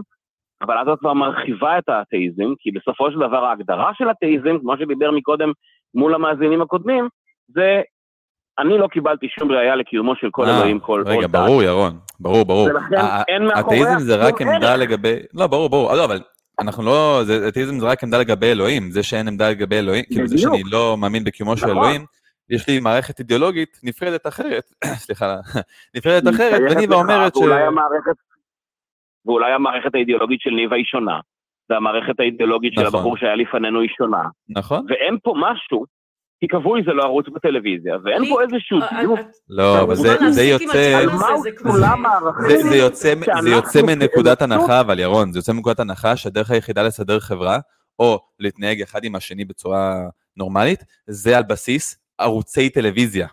[0.61, 4.77] אבל אז את כבר מרחיבה את האתאיזם, כי בסופו של דבר ההגדרה של אתאיזם, כמו
[4.77, 5.51] שדיבר מקודם
[5.93, 7.07] מול המאזינים הקודמים,
[7.47, 7.81] זה
[8.59, 11.99] אני לא קיבלתי שום ראייה לקיומו של כל אה, אלוהים, כל עוד רגע, ברור, ירון,
[12.19, 12.67] ברור, ברור.
[12.67, 12.95] ולכן
[13.27, 13.81] אין מאחוריה...
[13.81, 15.15] אתאיזם זה רק עמדה לגבי...
[15.33, 15.93] לא, ברור, ברור.
[15.93, 16.19] לא, אבל
[16.59, 17.21] אנחנו לא...
[17.47, 18.91] אתאיזם זה רק עמדה לגבי אלוהים.
[18.91, 21.77] זה שאין עמדה לגבי אלוהים, כאילו זה שאני לא מאמין בקיומו של נכון.
[21.77, 22.05] אלוהים,
[22.49, 24.63] יש לי מערכת אידיאולוגית נפרדת אחרת,
[25.05, 25.35] סליחה,
[25.95, 27.39] נפרדת אחרת, וניבה אומרת ש...
[29.25, 31.19] ואולי המערכת האידיאולוגית של ניבה היא שונה,
[31.69, 32.99] והמערכת האידיאולוגית של נכון.
[32.99, 34.23] הבחור שהיה לפנינו היא שונה.
[34.49, 34.85] נכון.
[34.89, 35.85] ואין פה משהו,
[36.39, 39.19] כי קבוי זה לא ערוץ בטלוויזיה, ואין פה איזשהו אה, דיוק.
[39.49, 41.05] לא, אבל זה יוצא...
[43.41, 47.59] זה יוצא מנקודת הנחה, אבל ירון, זה יוצא מנקודת הנחה שהדרך היחידה לסדר חברה,
[47.99, 49.95] או להתנהג אחד עם השני בצורה
[50.37, 53.27] נורמלית, זה על בסיס ערוצי טלוויזיה.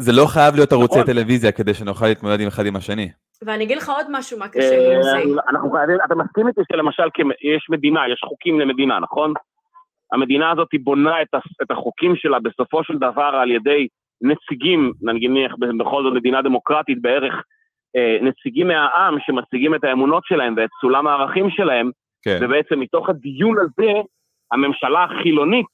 [0.00, 1.12] זה לא חייב להיות ערוצי נכון.
[1.12, 3.08] טלוויזיה כדי שנוכל להתמודד עם אחד עם השני.
[3.42, 5.38] ואני אגיד לך עוד משהו, מה קשה לי עם.
[5.38, 7.02] אה, אנחנו חייבים, אתה מסכים איתי שלמשל
[7.42, 9.32] יש מדינה, יש חוקים למדינה, נכון?
[10.12, 11.22] המדינה הזאת בונה
[11.62, 13.88] את החוקים שלה בסופו של דבר על ידי
[14.20, 17.34] נציגים, נניח בכל זאת מדינה דמוקרטית בערך,
[17.96, 21.90] אה, נציגים מהעם שמציגים את האמונות שלהם ואת סולם הערכים שלהם,
[22.22, 22.38] כן.
[22.40, 23.92] ובעצם מתוך הדיון הזה,
[24.52, 25.66] הממשלה החילונית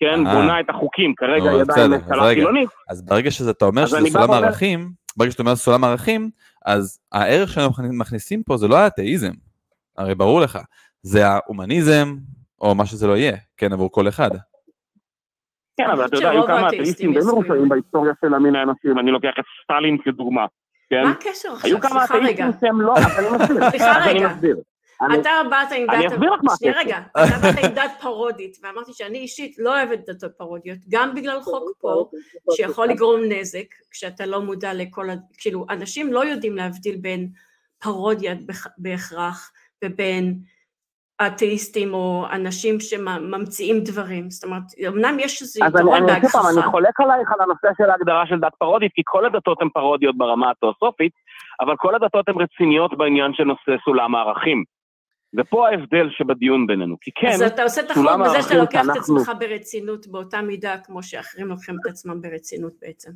[0.00, 0.34] כן, אה.
[0.34, 2.70] בונה את החוקים, כרגע היא עדיין ממשלה חילונית.
[2.88, 6.30] אז ברגע שאתה אומר שזה סולם ערכים, ברגע שאתה אומר סולם ערכים,
[6.66, 9.32] אז הערך שאנחנו מכניסים פה זה לא האתאיזם,
[9.98, 10.58] הרי ברור לך,
[11.02, 12.16] זה ההומניזם,
[12.60, 14.30] או מה שזה לא יהיה, כן, עבור כל אחד.
[15.76, 19.10] כן, אבל אתה יודע, היו כמה אתאיסטים די מרושעים בהיסטוריה של המין האנושי, אם אני
[19.10, 20.46] לוקח את סטלין כדוגמה,
[20.90, 21.02] כן?
[21.04, 21.70] מה הקשר עכשיו?
[21.70, 21.74] סליחה רגע.
[21.74, 23.70] היו כמה אתאיסטים שהם לא, אז אני מסביר.
[23.70, 24.28] סליחה רגע.
[25.20, 25.94] אתה באת עם דת...
[25.94, 29.78] אני אסביר לך מה שנייה רגע, אתה באת עם דת פרודית, ואמרתי שאני אישית לא
[29.78, 32.08] אוהבת דתות פרודיות, גם בגלל חוק פה,
[32.52, 35.14] שיכול לגרום נזק, כשאתה לא מודע לכל ה...
[35.38, 37.28] כאילו, אנשים לא יודעים להבדיל בין
[37.78, 38.34] פרודיה
[38.78, 39.52] בהכרח,
[39.84, 40.38] ובין
[41.26, 46.38] אתאיסטים או אנשים שממציאים דברים, זאת אומרת, אמנם יש איזה יתרון בהגחכה.
[46.38, 49.68] אז אני חולק עלייך על הנושא של ההגדרה של דת פרודית, כי כל הדתות הן
[49.68, 51.12] פרודיות ברמה התיאוסופית,
[51.60, 54.64] אבל כל הדתות הן רציניות בעניין של נושא סולם הערכים.
[55.36, 58.96] ופה ההבדל שבדיון בינינו, כי כן, אז אתה עושה את החוק בזה שאתה לוקח את
[58.96, 63.10] עצמך ברצינות באותה מידה כמו שאחרים לוקחים את עצמם ברצינות בעצם.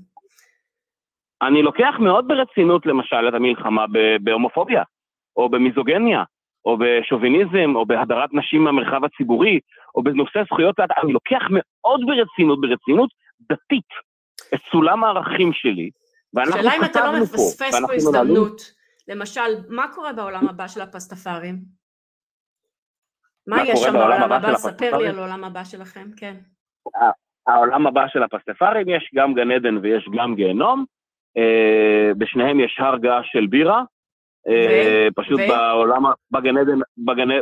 [1.42, 3.84] אני לוקח מאוד ברצינות למשל את המלחמה
[4.22, 4.82] בהומופוביה,
[5.36, 6.24] או במיזוגניה,
[6.64, 9.60] או בשוביניזם, או בהדרת נשים מהמרחב הציבורי,
[9.94, 13.88] או בנושא זכויות, אני לוקח מאוד ברצינות, ברצינות דתית,
[14.54, 15.90] את סולם הערכים שלי,
[16.34, 16.72] ואנחנו כתבנו פה.
[16.72, 18.62] שאלה אם אתה לא מפספס פה הזדמנות,
[19.08, 21.77] למשל, מה קורה בעולם הבא של הפסטפרים?
[23.48, 24.56] מה יש שם בעולם הבא?
[24.56, 26.34] ספר לי על העולם הבא שלכם, כן.
[27.46, 30.84] העולם הבא של הפסטפרים, יש גם גן עדן ויש גם גיהנום.
[31.36, 33.82] אה, בשניהם יש הר געש של בירה.
[34.48, 36.02] אה, פשוט בעולם,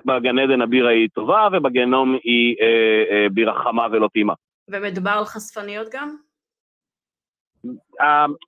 [0.05, 4.35] בגן עדן הבירה היא טובה, ובגיהנום היא אה, בירה חמה ולא טעימה.
[4.71, 6.17] ומדובר על חשפניות גם?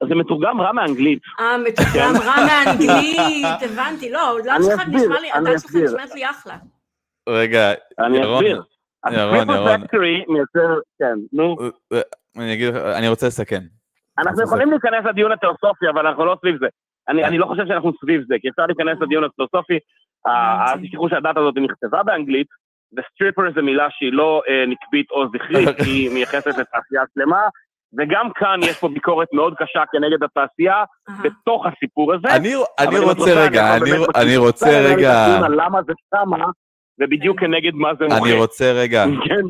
[0.09, 1.22] זה מתורגם רע מאנגלית.
[1.40, 4.10] אה, מתורגם רע מאנגלית, הבנתי.
[4.10, 6.56] לא, דעת שלך נשמע לי, הדעת שלך נשמעת לי אחלה.
[7.28, 9.80] רגע, ירון, ירון, ירון.
[10.28, 11.56] מייצר, כן, נו.
[11.92, 12.00] אה,
[12.36, 13.60] אני אגיד לך, אני רוצה לסכם.
[14.18, 16.66] אנחנו יכולים להיכנס לדיון התיאוסופי, אבל אנחנו לא סביב זה.
[17.09, 19.78] אני לא חושב שאנחנו סביב זה, כי אפשר להיכנס לדיון התיאוסופי.
[20.26, 22.46] אל תשכחו שהדת הזאת נכתבה באנגלית,
[22.96, 27.42] וסטריפר זה מילה שהיא לא אה, נקבית או זכרית, היא מייחסת לתעשייה שלמה,
[27.98, 30.84] וגם כאן יש פה ביקורת מאוד קשה כנגד התעשייה
[31.22, 32.36] בתוך הסיפור הזה.
[32.36, 33.76] אני רוצה רגע,
[34.14, 35.38] אני רוצה רגע...
[35.48, 36.46] למה זה שמה,
[37.00, 38.18] ובדיוק כנגד מה זה מורה.
[38.18, 39.44] אני רוצה רגע, כן.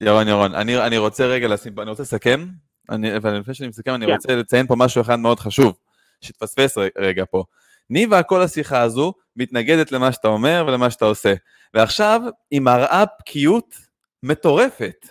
[0.00, 2.46] ירון, ירון, אני, אני רוצה רגע לשים, אני רוצה לסכם,
[2.90, 4.12] אני, אבל לפני שאני מסכם, אני כן.
[4.12, 5.76] רוצה לציין פה משהו אחד מאוד חשוב,
[6.20, 7.44] שהתפספס רגע פה.
[7.90, 11.34] ניבה, כל השיחה הזו מתנגדת למה שאתה אומר ולמה שאתה עושה.
[11.74, 13.74] ועכשיו היא מראה בקיאות
[14.22, 15.06] מטורפת.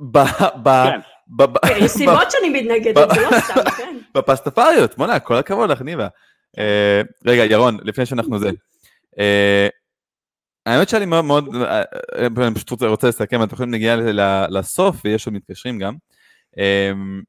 [0.00, 0.18] ב...
[0.62, 0.68] ב...
[0.68, 1.00] כן.
[1.66, 3.96] כן יש סיבות שאני מתנגדת, זה לא סתם, כן.
[4.14, 6.08] בפסטפריות, בוא'נה, כל הכבוד לך, ניבה.
[6.58, 8.50] אה, רגע, ירון, לפני שאנחנו זה.
[10.66, 11.82] האמת שאני מאוד מאוד, אה,
[12.18, 13.96] אה, אני פשוט רוצה לסכם, אתם יכולים להגיע
[14.48, 15.94] לסוף ויש עוד מתקשרים גם.
[16.58, 17.22] אמ,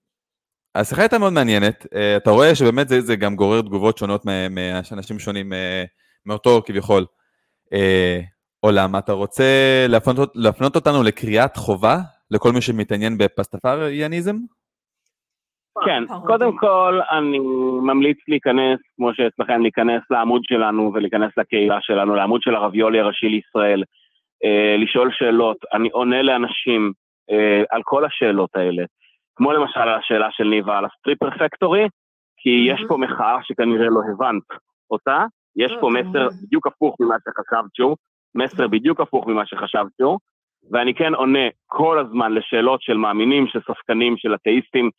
[0.76, 5.20] השיחה הייתה מאוד מעניינת, אה, אתה רואה שבאמת זה, זה גם גורר תגובות שונות מאנשים
[5.20, 5.54] שונים
[6.26, 7.06] מאותו כביכול
[8.60, 8.96] עולם.
[8.96, 9.44] אתה רוצה
[9.90, 12.00] להפנות, להפנות אותנו לקריאת חובה
[12.32, 14.36] לכל מי שמתעניין בפסטפריאניזם?
[15.86, 17.40] כן, קודם כל אני
[17.82, 23.84] ממליץ להיכנס, כמו שאצלכם, להיכנס לעמוד שלנו ולהיכנס לקהילה שלנו, לעמוד של הרביולי הראשי לישראל,
[24.78, 26.92] לשאול שאלות, אני עונה לאנשים
[27.70, 28.84] על כל השאלות האלה.
[29.36, 31.88] כמו למשל השאלה של ניבה על הסטריפר פקטורי,
[32.38, 34.44] כי יש פה מחאה שכנראה לא הבנת
[34.92, 35.26] אותה,
[35.56, 37.96] יש פה מסר בדיוק הפוך ממה שחשבת שהוא,
[38.36, 40.20] מסר בדיוק הפוך ממה שחשבת שהוא,
[40.72, 44.90] ואני כן עונה כל הזמן לשאלות של מאמינים, של ספקנים, של אתאיסטים,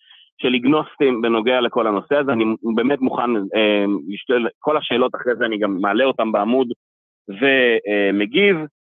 [0.43, 2.45] של איגנוסטים בנוגע לכל הנושא הזה, אני
[2.75, 6.69] באמת מוכן אה, לשאול, כל השאלות אחרי זה אני גם מעלה אותן בעמוד
[7.29, 8.57] ומגיב,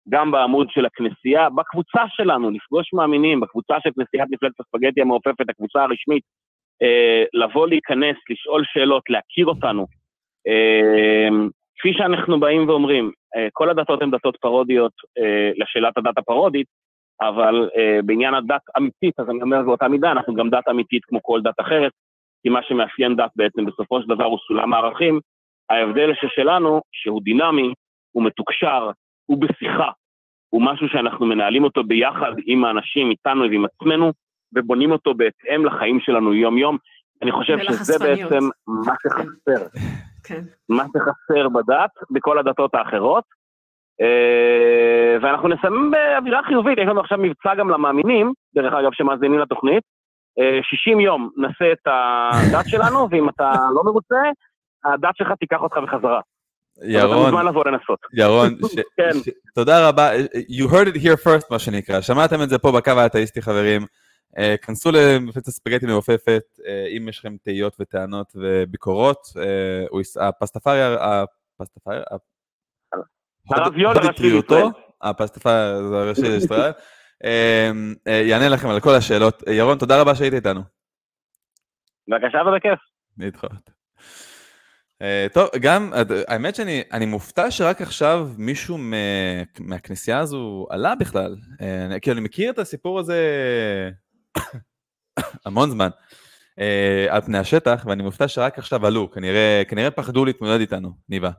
[0.10, 5.84] גם בעמוד של הכנסייה, בקבוצה שלנו, לפגוש מאמינים, בקבוצה של כנסיית מפלגת הספגטי המעופפת, הקבוצה
[5.84, 6.24] הרשמית,
[6.82, 9.86] אה, לבוא להיכנס, לשאול שאלות, להכיר אותנו.
[10.48, 11.30] אה,
[11.80, 16.68] כפי שאנחנו באים ואומרים, אה, כל הדתות הן דתות פרודיות אה, לשאלת הדת הפרודית,
[17.22, 21.20] אבל אה, בעניין הדת אמיתית, אז אני אומר באותה מידה, אנחנו גם דת אמיתית כמו
[21.24, 21.92] כל דת אחרת,
[22.44, 25.20] כי מה שמאפיין דת בעצם בסופו של דבר הוא סולם הערכים.
[25.70, 27.74] ההבדל ששלנו, שהוא דינמי,
[28.12, 28.92] הוא מתוקשר,
[29.26, 29.90] הוא בשיחה,
[30.50, 34.12] הוא משהו שאנחנו מנהלים אותו ביחד עם האנשים, איתנו ועם עצמנו,
[34.54, 36.78] ובונים אותו בהתאם לחיים שלנו יום-יום.
[37.22, 39.68] אני חושב שזה בעצם מה שחסר.
[40.24, 40.42] כן.
[40.70, 43.24] מה שחסר בדת, בכל הדתות האחרות.
[44.02, 49.84] אה, ואנחנו נסיים באווירה חיובית, יש לנו עכשיו מבצע גם למאמינים, דרך אגב, שמאזינים לתוכנית.
[50.62, 54.22] 60 אה, יום נעשה את הדת שלנו, ואם אתה לא מרוצה,
[54.86, 56.22] הדת שלך תיקח אותך בחזרה.
[56.84, 57.34] ירון,
[58.14, 59.20] ירון, ש, כן.
[59.26, 60.12] ש, תודה רבה,
[60.50, 64.66] you heard it here first מה שנקרא, שמעתם את זה פה בקו האתאיסטי חברים, uh,
[64.66, 70.98] כנסו למפלצת הספגטי מעופפת, uh, אם יש לכם תהיות וטענות וביקורות, uh, הפסטפריה,
[71.60, 72.02] הפסטפריה,
[73.50, 74.66] הרב יונה ראשי לישראל,
[75.02, 76.72] הפסטפריה זה הראשי לישראל,
[78.08, 80.62] יענה לכם על כל השאלות, ירון תודה רבה שהיית איתנו.
[82.08, 82.80] בבקשה ובכיף.
[83.18, 83.82] להתראות.
[85.02, 85.94] Uh, טוב, גם,
[86.28, 88.78] האמת שאני מופתע שרק עכשיו מישהו
[89.60, 91.36] מהכנסייה הזו עלה בכלל.
[92.02, 93.20] כי אני מכיר את הסיפור הזה
[95.46, 95.90] המון זמן
[97.10, 101.32] על פני השטח, ואני מופתע שרק עכשיו עלו, כנראה, כנראה פחדו להתמודד איתנו, ניבה.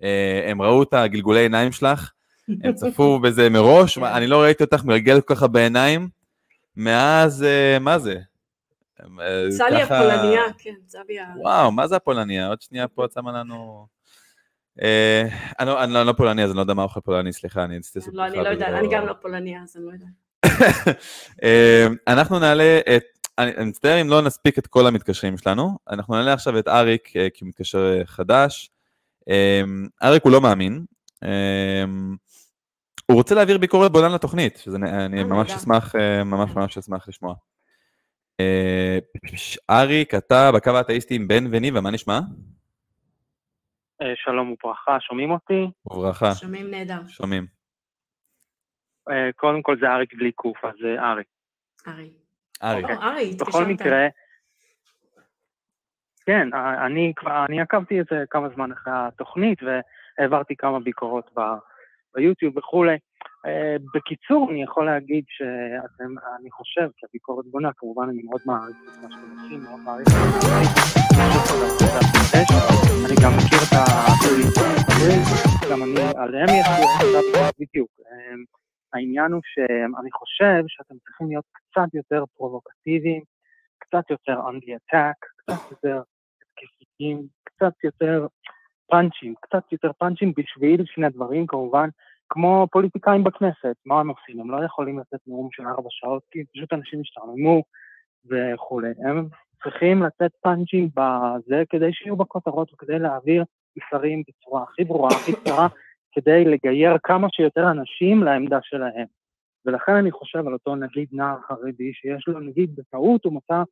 [0.00, 0.04] Uh,
[0.46, 2.12] הם ראו את הגלגולי עיניים שלך,
[2.48, 6.08] הם צפו בזה מראש, אני לא ראיתי אותך מרגל כל כך בעיניים,
[6.76, 8.18] מאז, uh, מה זה?
[9.48, 11.26] צלי הפולניה, כן, צבי ה...
[11.36, 12.48] וואו, מה זה הפולניה?
[12.48, 13.86] עוד שנייה פה את שמה לנו...
[14.82, 15.28] אה,
[15.60, 18.26] אני לא, לא פולני, אז אני לא יודע מה אוכל פולני, סליחה, אני אצטט לא,
[18.26, 20.08] אני לא יודעת, אני גם לא פולניה, אז אני לא יודעת.
[21.42, 23.04] אה, אנחנו נעלה את,
[23.38, 27.30] אני מצטער אם לא נספיק את כל המתקשרים שלנו, אנחנו נעלה עכשיו את אריק, אה,
[27.34, 28.70] כי הוא מתקשר חדש.
[30.02, 30.84] אריק הוא לא מאמין,
[33.06, 35.94] הוא רוצה להעביר ביקורת בולן לתוכנית, שאני ממש אשמח,
[36.24, 37.34] ממש ממש אשמח לשמוע.
[38.40, 38.98] אה,
[39.70, 42.20] אריק, אתה בקו האתאיסטי עם בן וניבה, מה נשמע?
[44.02, 45.70] אה, שלום וברכה, שומעים אותי?
[45.86, 46.34] וברכה.
[46.34, 47.00] שומעים נהדר.
[47.08, 47.46] שומעים.
[49.10, 51.22] אה, קודם כל זה אריק בלי קוף, אז זה ארי.
[51.86, 52.10] ארי.
[52.62, 52.84] ארי.
[52.84, 53.48] ארי, התקשרת.
[53.48, 54.06] בכל מקרה,
[56.28, 56.48] כן,
[56.86, 57.12] אני,
[57.48, 61.40] אני עקבתי איזה כמה זמן אחרי התוכנית והעברתי כמה ביקורות ב,
[62.14, 62.96] ביוטיוב וכולי.
[63.46, 68.76] אה, בקיצור, אני יכול להגיד שאתם, אני חושב, כי הביקורת בונה, כמובן אני מאוד מעריך
[68.82, 70.14] את מה שאתם עושים, מאוד מעריך את
[73.06, 75.20] אני גם מכיר את הפוליטים,
[75.70, 76.66] גם אני, עליהם יש
[77.02, 77.90] לי בדיוק.
[78.06, 78.34] אה,
[78.92, 83.22] העניין הוא שאני חושב שאתם צריכים להיות קצת יותר פרובוקטיביים,
[83.78, 86.02] קצת יותר on the attack, קצת יותר
[86.66, 88.26] תקיפים, קצת יותר
[88.90, 91.88] פאנצ'ים, קצת יותר פאנצ'ים בשביל שני דברים כמובן.
[92.28, 94.40] כמו פוליטיקאים בכנסת, מה הם עושים?
[94.40, 97.62] הם לא יכולים לתת נאום של ארבע שעות, כי פשוט אנשים השתעממו
[98.30, 98.90] וכולי.
[99.04, 99.28] הם
[99.62, 103.44] צריכים לתת פאנצ'ים בזה כדי שיהיו בכותרות וכדי להעביר
[103.76, 105.68] מסרים בצורה הכי ברורה, הכי קצרה,
[106.12, 109.06] כדי לגייר כמה שיותר אנשים לעמדה שלהם.
[109.66, 113.62] ולכן אני חושב על אותו נגיד נער חרדי שיש לו נגיד בטעות הוא מצא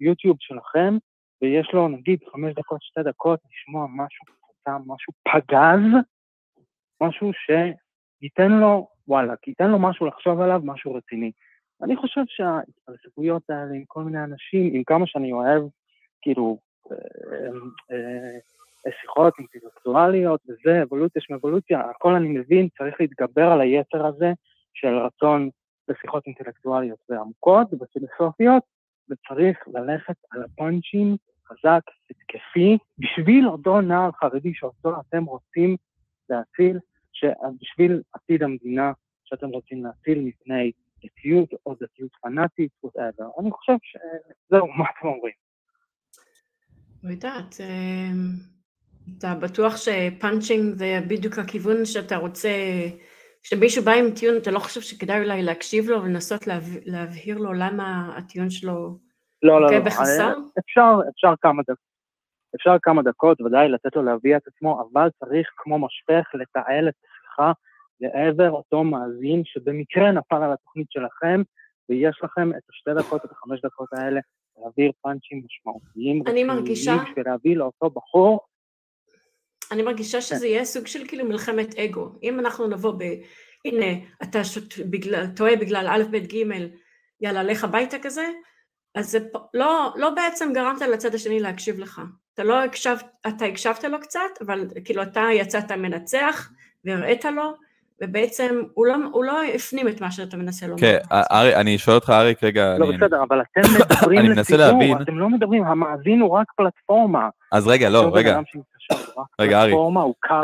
[0.00, 0.96] יוטיוב שלכם
[1.42, 6.02] ויש לו נגיד חמש דקות, שתי דקות לשמוע משהו קצת, משהו פגז,
[7.00, 7.50] משהו ש...
[8.22, 11.32] ייתן לו, וואלה, ייתן לו משהו לחשוב עליו, משהו רציני.
[11.82, 15.62] אני חושב שההתפלספויות האלה עם כל מיני אנשים, עם כמה שאני אוהב,
[16.22, 16.58] כאילו,
[16.92, 16.96] אה,
[17.90, 18.38] אה,
[18.86, 24.32] אה, שיחות אינטלקטואליות וזה, אבולוציה של אבולוציה, הכל אני מבין, צריך להתגבר על היצר הזה
[24.74, 25.50] של רצון
[25.88, 28.62] לשיחות אינטלקטואליות ועמוקות ופילוסופיות,
[29.10, 31.16] וצריך ללכת על הפאנצ'ים
[31.52, 35.76] חזק, התקפי, בשביל אותו נער חרדי שאותו אתם רוצים
[36.28, 36.78] להציל,
[37.60, 38.92] בשביל עתיד המדינה
[39.24, 40.72] שאתם רוצים להציל מפני
[41.04, 43.40] דתיות או דתיות פנאטית, whatever.
[43.40, 45.32] אני חושב שזהו, מה אתם אומרים?
[47.02, 48.52] לא יודעת, אמ,
[49.18, 52.50] אתה בטוח שפאנצ'ינג זה בדיוק הכיוון שאתה רוצה,
[53.42, 56.46] כשמישהו בא עם טיעון, אתה לא חושב שכדאי אולי להקשיב לו ולנסות
[56.86, 58.98] להבהיר לו למה הטיעון שלו
[59.42, 60.34] לא, לא, לא, בחסר?
[60.58, 61.92] אפשר, אפשר כמה דקות.
[62.56, 66.94] אפשר כמה דקות, ודאי לתת לו להביע את עצמו, אבל צריך כמו משפך לתעל את
[67.04, 67.52] השיחה
[68.00, 71.42] לעבר אותו מאזין שבמקרה נפל על התוכנית שלכם,
[71.88, 74.20] ויש לכם את השתי דקות, את החמש דקות האלה,
[74.58, 76.22] להעביר פאנצ'ים משמעותיים.
[76.26, 76.92] אני מרגישה...
[77.02, 78.40] בשביל להביא לאותו בחור.
[79.72, 80.52] אני מרגישה שזה כן.
[80.52, 82.12] יהיה סוג של כאילו מלחמת אגו.
[82.22, 83.02] אם אנחנו נבוא ב...
[83.64, 83.86] הנה,
[84.22, 84.74] אתה שוט...
[84.90, 86.68] בגלל, טועה בגלל א', ב', ג',
[87.20, 88.24] יאללה, לך הביתה כזה,
[88.94, 89.18] אז זה
[89.54, 92.00] לא, לא בעצם גרמת לצד השני להקשיב לך.
[92.34, 92.96] אתה לא הקשב,
[93.28, 96.50] אתה הקשבת לו קצת, אבל כאילו אתה יצאת מנצח
[96.84, 97.54] והראית לו,
[98.02, 100.80] ובעצם הוא לא, הוא לא הפנים את מה שאתה מנסה לומר.
[100.80, 102.78] כן, ארי, אני שואל אותך, אריק, רגע.
[102.78, 102.96] לא, אני...
[102.96, 103.60] בסדר, אבל אתם
[103.90, 105.02] מדברים אני מנסה לציבור, להבין...
[105.02, 107.28] אתם לא מדברים, המאזין הוא רק פלטפורמה.
[107.52, 108.40] אז רגע, לא, רגע.
[109.40, 109.74] רגע, ארי,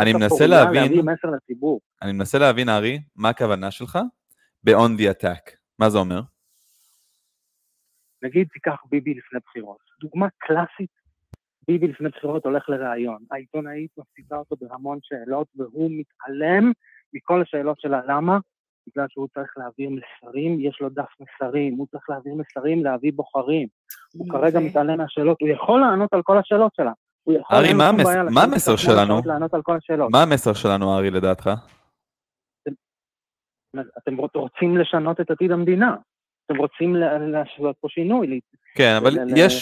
[0.01, 1.09] אני מנסה להבין,
[2.03, 3.99] אני מנסה להבין, ארי, מה הכוונה שלך
[4.65, 5.51] ב-on the attack.
[5.79, 6.20] מה זה אומר?
[8.23, 9.78] נגיד תיקח ביבי לפני בחירות.
[10.01, 10.90] דוגמה קלאסית,
[11.69, 13.19] ביבי לפני בחירות הולך לראיון.
[13.31, 16.73] העיתונאית מפסידה אותו בהמון שאלות והוא מתעלם
[17.12, 18.01] מכל השאלות שלה.
[18.07, 18.39] למה?
[18.89, 23.69] בגלל שהוא צריך להעביר מסרים, יש לו דף מסרים, הוא צריך להעביר מסרים להביא בוחרים.
[24.15, 26.93] הוא כרגע מתעלם מהשאלות, הוא יכול לענות על כל השאלות שלה.
[27.53, 29.20] ארי, מה המסר שלנו?
[30.11, 31.51] מה המסר שלנו, ארי, לדעתך?
[33.99, 35.97] אתם רוצים לשנות את עתיד המדינה.
[36.51, 36.95] אתם רוצים
[37.33, 38.41] לעשות פה שינוי.
[38.75, 39.15] כן, אבל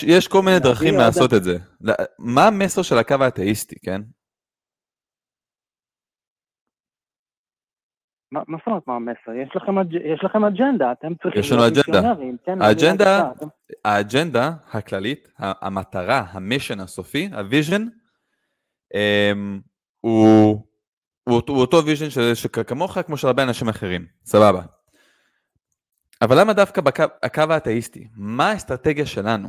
[0.06, 1.58] יש כל מיני דרכים לעשות את זה.
[2.18, 4.00] מה המסר של הקו האתאיסטי, כן?
[8.32, 9.32] מה זאת אומרת מה המסר?
[10.12, 12.14] יש לכם אג'נדה, אתם צריכים יש לנו אג'נדה.
[12.44, 13.30] כן, האג'נדה,
[13.84, 17.82] האג'נדה הכללית, המטרה, ה mission הסופי, ה vision,
[18.94, 19.60] אמ,
[20.00, 20.62] הוא
[21.48, 24.75] אותו vision כמו של הרבה אנשים אחרים, סבבה.
[26.22, 28.08] אבל למה דווקא בקו, הקו האתאיסטי?
[28.16, 29.48] מה האסטרטגיה שלנו?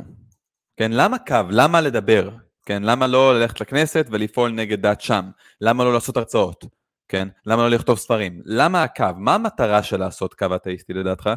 [0.76, 1.36] כן, למה קו?
[1.50, 2.30] למה לדבר?
[2.66, 5.24] כן, למה לא ללכת לכנסת ולפעול נגד דת שם?
[5.60, 6.64] למה לא לעשות הרצאות?
[7.08, 8.42] כן, למה לא לכתוב ספרים?
[8.44, 9.04] למה הקו?
[9.16, 11.30] מה המטרה של לעשות קו אתאיסטי לדעתך?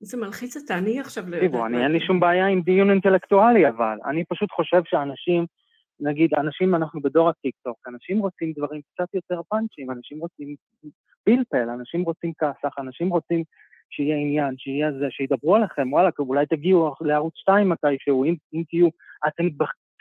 [0.00, 1.62] זה מלחיץ אותה, אני עכשיו לא יודעת.
[1.66, 5.46] אני אין לי שום בעיה עם דיון אינטלקטואלי, אבל אני פשוט חושב שאנשים,
[6.00, 10.54] נגיד, אנשים, אנחנו בדור הטיקטוק, אנשים רוצים דברים קצת יותר פאנצ'ים, אנשים רוצים
[11.24, 13.44] פלפל, אנשים רוצים כסח, אנשים רוצים
[13.90, 18.88] שיהיה עניין, שיהיה זה, שידברו עליכם, וואלה, אולי תגיעו לערוץ 2 מתישהו, אם, אם תהיו,
[19.28, 19.48] אתם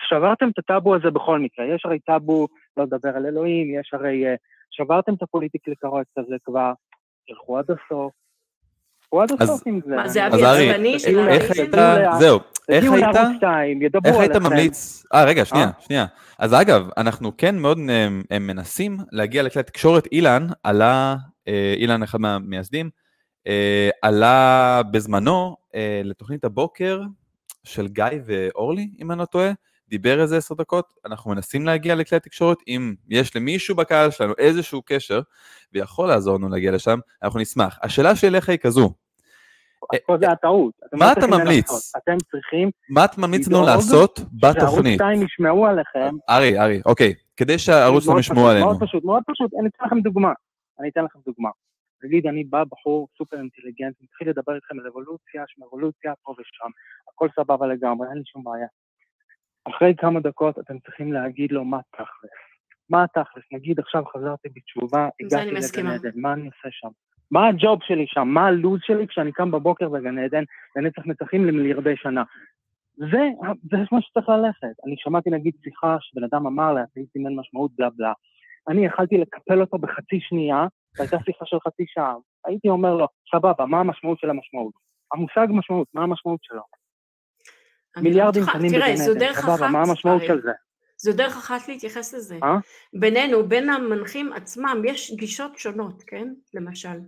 [0.09, 2.47] שברתם את הטאבו הזה בכל מקרה, יש הרי טאבו
[2.77, 4.37] לא לדבר על אלוהים, יש הרי, uh,
[4.71, 6.71] שברתם את הפוליטיקלי קרקט הזה כבר,
[7.27, 8.11] תלכו עד הסוף.
[9.01, 9.95] תלכו עד הסוף עם זה.
[9.95, 11.71] מה, זה אבי עצבני של איך היית,
[12.19, 12.39] זהו,
[12.69, 13.15] איך היית,
[14.05, 15.71] איך היית ממליץ, אה רגע, שנייה, אה?
[15.79, 16.05] שנייה.
[16.39, 17.77] אז אגב, אנחנו כן מאוד
[18.39, 21.15] מנסים להגיע לכלי התקשורת, אילן עלה,
[21.77, 23.06] אילן אחד מהמייסדים, אה,
[24.01, 27.01] עלה בזמנו אה, לתוכנית הבוקר
[27.63, 29.51] של גיא ואורלי, אם אני לא טועה,
[29.89, 34.81] דיבר איזה עשר דקות, אנחנו מנסים להגיע לכלי התקשורת, אם יש למישהו בקהל שלנו איזשהו
[34.85, 35.21] קשר
[35.73, 37.79] ויכול לעזור לנו להגיע לשם, אנחנו נשמח.
[37.83, 38.93] השאלה שלי אליך היא כזו.
[40.05, 40.73] פה זה הטעות.
[40.93, 41.91] מה לא אתה ממליץ?
[41.97, 42.71] אתם צריכים...
[42.89, 44.99] מה אתה ממליץ לנו לעשות בתוכנית?
[44.99, 46.15] שערוץ 2 ישמעו עליכם.
[46.29, 47.13] ארי, ארי, אוקיי.
[47.37, 48.65] כדי שהערוץ 2 ישמעו עלינו.
[48.65, 49.51] מאוד פשוט, מאוד פשוט.
[49.59, 50.31] אני אתן לכם דוגמה.
[50.79, 51.49] אני אתן לכם דוגמה.
[52.03, 56.69] נגיד אני בא בחור סופר אינטליגנט, מתחיל לדבר איתכם על אבולוציה, שמרולוציה, פה ושם,
[57.07, 58.67] הכל סבבה לגמרי, אין לי שום בעיה.
[59.69, 62.31] אחרי כמה דקות אתם צריכים להגיד לו מה תכלס.
[62.89, 63.43] מה התכלס?
[63.51, 66.89] נגיד עכשיו חזרתי בתשובה, הגעתי לגן עדן, מה אני עושה שם?
[67.31, 68.27] מה הג'וב שלי שם?
[68.27, 70.43] מה הלו"ז שלי כשאני קם בבוקר בגן עדן
[70.75, 72.23] לנצח נצחים למיליארדי שנה?
[72.97, 73.29] זה,
[73.71, 74.85] זה מה שצריך ללכת.
[74.85, 78.13] אני שמעתי נגיד שיחה שבן אדם אמר להציג סימן משמעות בלה בלה.
[78.69, 80.67] אני יכלתי לקפל אותו בחצי שנייה,
[80.97, 82.15] והייתה שיחה של חצי שעה.
[82.45, 84.73] הייתי אומר לו, סבבה, מה המשמעות של המשמעות?
[85.13, 86.61] המושג משמעות, מה המשמעות שלו?
[87.97, 90.51] מיליארדים קטנים בגן עדן, סבבה, מה המשמעות של זה?
[90.97, 92.39] זו דרך אחת להתייחס לזה.
[92.43, 92.57] אה?
[92.93, 96.33] בינינו, בין המנחים עצמם, יש גישות שונות, כן?
[96.53, 96.99] למשל.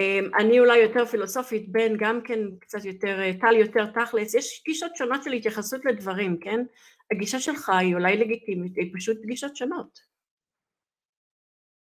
[0.00, 4.62] אמ, אני אולי יותר פילוסופית, בן גם כן קצת יותר, אה, טל יותר תכלס, יש
[4.66, 6.64] גישות שונות של התייחסות לדברים, כן?
[7.10, 10.11] הגישה שלך היא אולי לגיטימית, היא פשוט גישות שונות.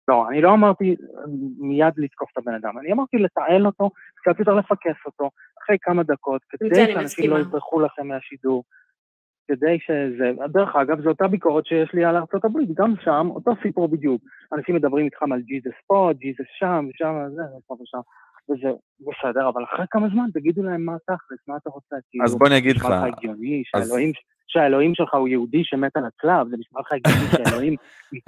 [0.07, 0.95] לא, אני לא אמרתי
[1.59, 5.29] מיד לתקוף את הבן אדם, אני אמרתי לתעל אותו, קצת יותר לפקס אותו,
[5.63, 7.39] אחרי כמה דקות, כדי שאנשים לא.
[7.39, 8.63] יברחו לכם מהשידור,
[9.47, 13.51] כדי שזה, דרך אגב, זו אותה ביקורת שיש לי על ארצות הברית, גם שם, אותו
[13.63, 14.21] סיפור בדיוק.
[14.53, 17.97] אנשים מדברים איתכם על ג'יזוס פה, ג'יזוס שם, שם, זה, ופה ושם,
[18.49, 18.69] וזה
[18.99, 22.47] בסדר, אבל אחרי כמה זמן תגידו להם מה תכלס, מה אתה רוצה, כאילו, אז בוא
[22.47, 24.11] אני אגיד לך, נשמע לך הגיוני אז- שהאלוהים,
[24.47, 27.75] שהאלוהים שלך הוא יהודי שמת על הצלב, זה נשמע לך הגיוני שאלוהים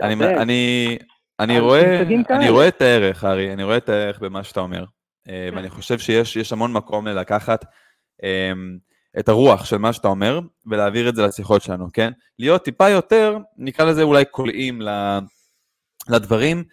[0.04, 0.38] אני, מתאבד.
[0.38, 0.98] אני,
[1.40, 2.50] אני, רואה, אני.
[2.50, 4.86] רואה את הערך, ארי, אני רואה את הערך במה שאתה אומר,
[5.30, 7.66] אה, ואני חושב שיש יש המון מקום ללקחת
[8.24, 8.52] אה,
[9.20, 12.12] את הרוח של מה שאתה אומר, ולהעביר את זה לשיחות שלנו, כן?
[12.40, 14.82] להיות טיפה יותר, נקרא לזה אולי קולעים
[16.10, 16.64] לדברים,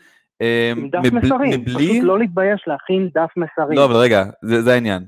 [0.43, 1.75] אה, עם דף מבל- מסרים, מבלי...
[1.75, 3.79] פשוט לא להתבייש להכין דף מסרים.
[3.79, 5.07] לא, אבל רגע, זה, זה העניין.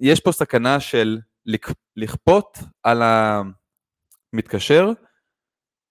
[0.00, 3.02] יש פה סכנה של לכ- לכפות על
[4.32, 4.88] המתקשר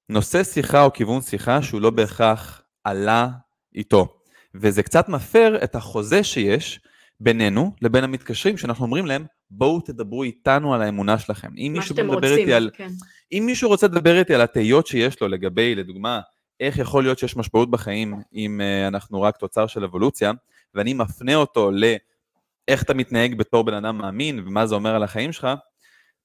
[0.10, 3.30] נושא שיחה או כיוון שיחה שהוא לא בהכרח עלה
[3.76, 4.18] איתו.
[4.56, 6.80] וזה קצת מפר את החוזה שיש
[7.20, 11.52] בינינו לבין המתקשרים, שאנחנו אומרים להם, בואו תדברו איתנו על האמונה שלכם.
[11.58, 12.70] אם מה מישהו שאתם מדבר רוצים, איתי על...
[12.74, 12.88] כן.
[13.32, 16.22] אם מישהו רוצה לדבר איתי על התהיות שיש לו לגבי, לדוגמה,
[16.60, 20.32] איך יכול להיות שיש משמעות בחיים אם uh, אנחנו רק תוצר של אבולוציה,
[20.76, 25.32] ואני מפנה אותו לאיך אתה מתנהג בתור בן אדם מאמין ומה זה אומר על החיים
[25.32, 25.48] שלך,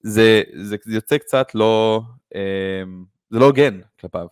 [0.00, 2.02] זה, זה יוצא קצת לא,
[2.34, 2.36] um,
[3.30, 4.26] זה לא הוגן כלפיו.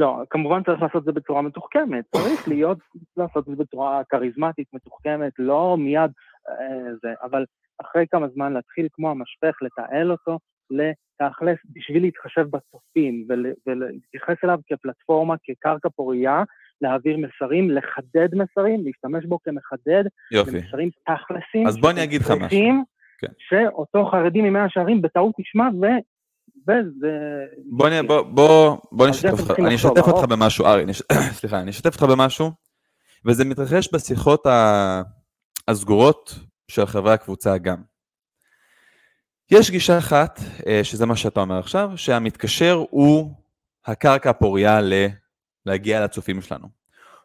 [0.00, 2.78] לא, כמובן צריך לעשות את זה בצורה מתוחכמת, צריך להיות,
[3.16, 6.10] לעשות את זה בצורה כריזמטית, מתוחכמת, לא מיד
[6.48, 7.44] אה, זה, אבל
[7.80, 10.38] אחרי כמה זמן להתחיל כמו המשפך, לתעל אותו,
[10.70, 16.42] לתכלס, בשביל להתחשב בצופים ול- ולהתייחס אליו כפלטפורמה, כקרקע פורייה,
[16.80, 20.50] להעביר מסרים, לחדד מסרים, להשתמש בו כמחדד, יופי.
[20.50, 21.66] למסרים תכלסים.
[21.66, 22.58] אז בוא אני אגיד לך משהו.
[23.18, 23.32] כן.
[23.38, 25.86] שאותו חרדי ממאה שערים בטעות ישמע, ו...
[26.68, 27.44] וזה...
[27.70, 30.24] בוא, אני, בוא, בוא, בוא נשתף אותך, אני אשתף אותך ארוך.
[30.24, 30.84] במשהו, ארי,
[31.38, 32.50] סליחה, אני אשתף אותך במשהו,
[33.24, 34.46] וזה מתרחש בשיחות
[35.68, 36.38] הסגורות
[36.68, 37.82] של חברי הקבוצה גם.
[39.50, 43.34] יש גישה אחת, אה, שזה מה שאתה אומר עכשיו, שהמתקשר הוא
[43.86, 45.06] הקרקע הפורייה ל-
[45.66, 46.68] להגיע לצופים שלנו.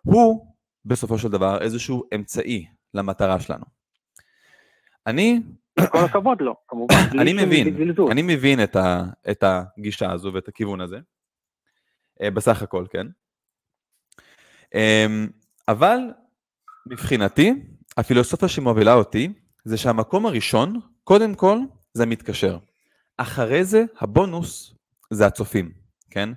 [0.02, 0.48] הוא,
[0.86, 3.66] בסופו של דבר, איזשהו אמצעי למטרה שלנו.
[5.08, 5.40] אני
[5.92, 6.96] כל הכבוד לו, כמובן.
[7.22, 7.76] אני מבין.
[8.12, 8.64] אני מבין
[9.32, 10.98] את, הגישה הזו ואת הכיוון הזה,
[12.22, 13.08] אה, בסך הכל, כן.
[14.76, 15.28] אמ,
[15.68, 15.98] אבל
[16.86, 17.54] מבחינתי,
[17.98, 19.34] הפילוסופיה שמובילה אותי,
[19.64, 21.60] זה שהמקום הראשון, קודם כל,
[21.94, 22.58] זה המתקשר.
[23.18, 24.76] אחרי זה, הבונוס
[25.12, 25.72] זה הצופים,
[26.10, 26.30] כן?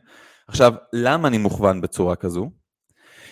[0.48, 2.50] עכשיו, למה אני מוכוון בצורה כזו?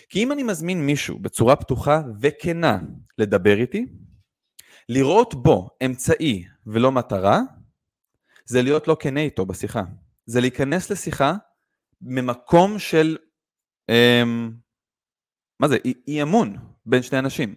[0.09, 2.78] כי אם אני מזמין מישהו בצורה פתוחה וכנה
[3.19, 3.87] לדבר איתי,
[4.88, 7.40] לראות בו אמצעי ולא מטרה,
[8.44, 9.82] זה להיות לא כנה איתו בשיחה.
[10.26, 11.34] זה להיכנס לשיחה
[12.02, 13.16] ממקום של,
[13.88, 14.50] אמ,
[15.60, 16.56] מה זה, אי, אי אמון
[16.86, 17.54] בין שני אנשים.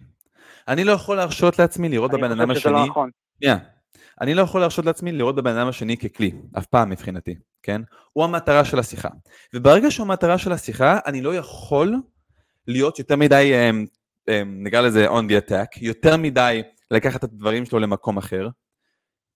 [0.68, 3.10] אני לא יכול להרשות לעצמי לראות בבן אדם אני חושב שזה לא השני, נכון.
[3.38, 3.58] שנייה,
[4.20, 7.82] אני לא יכול להרשות לעצמי לראות בבן אדם השני ככלי, אף פעם מבחינתי, כן?
[8.12, 9.08] הוא המטרה של השיחה.
[9.54, 11.94] וברגע שהוא המטרה של השיחה, אני לא יכול
[12.66, 13.84] להיות יותר מדי, אמ,
[14.28, 18.48] אמ, נקרא לזה on the attack, יותר מדי לקחת את הדברים שלו למקום אחר.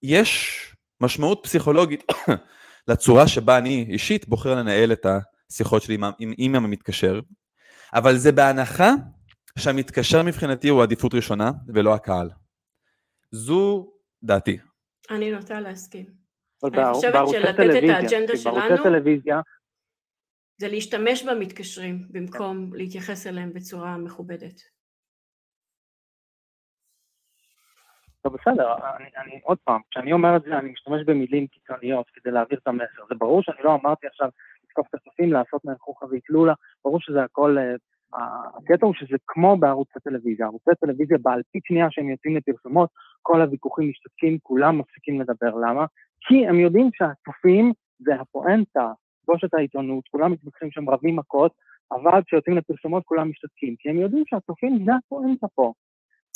[0.02, 0.60] יש
[1.00, 2.04] משמעות פסיכולוגית
[2.88, 5.06] לצורה שבה אני אישית בוחר לנהל את
[5.50, 7.20] השיחות שלי עם, עם, עם המתקשר,
[7.94, 8.90] אבל זה בהנחה
[9.58, 12.30] שהמתקשר מבחינתי הוא עדיפות ראשונה ולא הקהל.
[13.30, 14.58] זו דעתי.
[15.10, 16.06] אני נוטה להסכים.
[16.64, 19.40] אני חושבת שלתת את האג'נדה שלנו- טלוויזיה,
[20.60, 24.73] זה להשתמש במתקשרים במקום להתייחס אליהם בצורה מכובדת.
[28.24, 32.30] לא בסדר, אני, אני עוד פעם, כשאני אומר את זה, אני משתמש במילים קיצוניות כדי
[32.30, 33.02] להעביר את המסר.
[33.08, 34.28] זה ברור שאני לא אמרתי עכשיו
[34.64, 36.52] לתקוף את הצופים, לעשות מהם חוכא ואטלולא,
[36.84, 37.74] ברור שזה הכל, אה,
[38.56, 40.46] הקטע הוא שזה כמו בערוצי טלוויזיה.
[40.46, 42.90] ערוצי טלוויזיה באלפית שנייה שהם יוצאים לפרסומות,
[43.22, 45.54] כל הוויכוחים משתתקים, כולם מפסיקים לדבר.
[45.54, 45.84] למה?
[46.20, 48.92] כי הם יודעים שהצופים זה הפואנטה,
[49.26, 51.52] בושת העיתונות, כולם מתווכחים שם רבים מכות,
[51.92, 55.72] אבל כשיוצאים לפרסומות כולם משתתקים, כי הם יודעים שהצופים זה הפואנטה פה.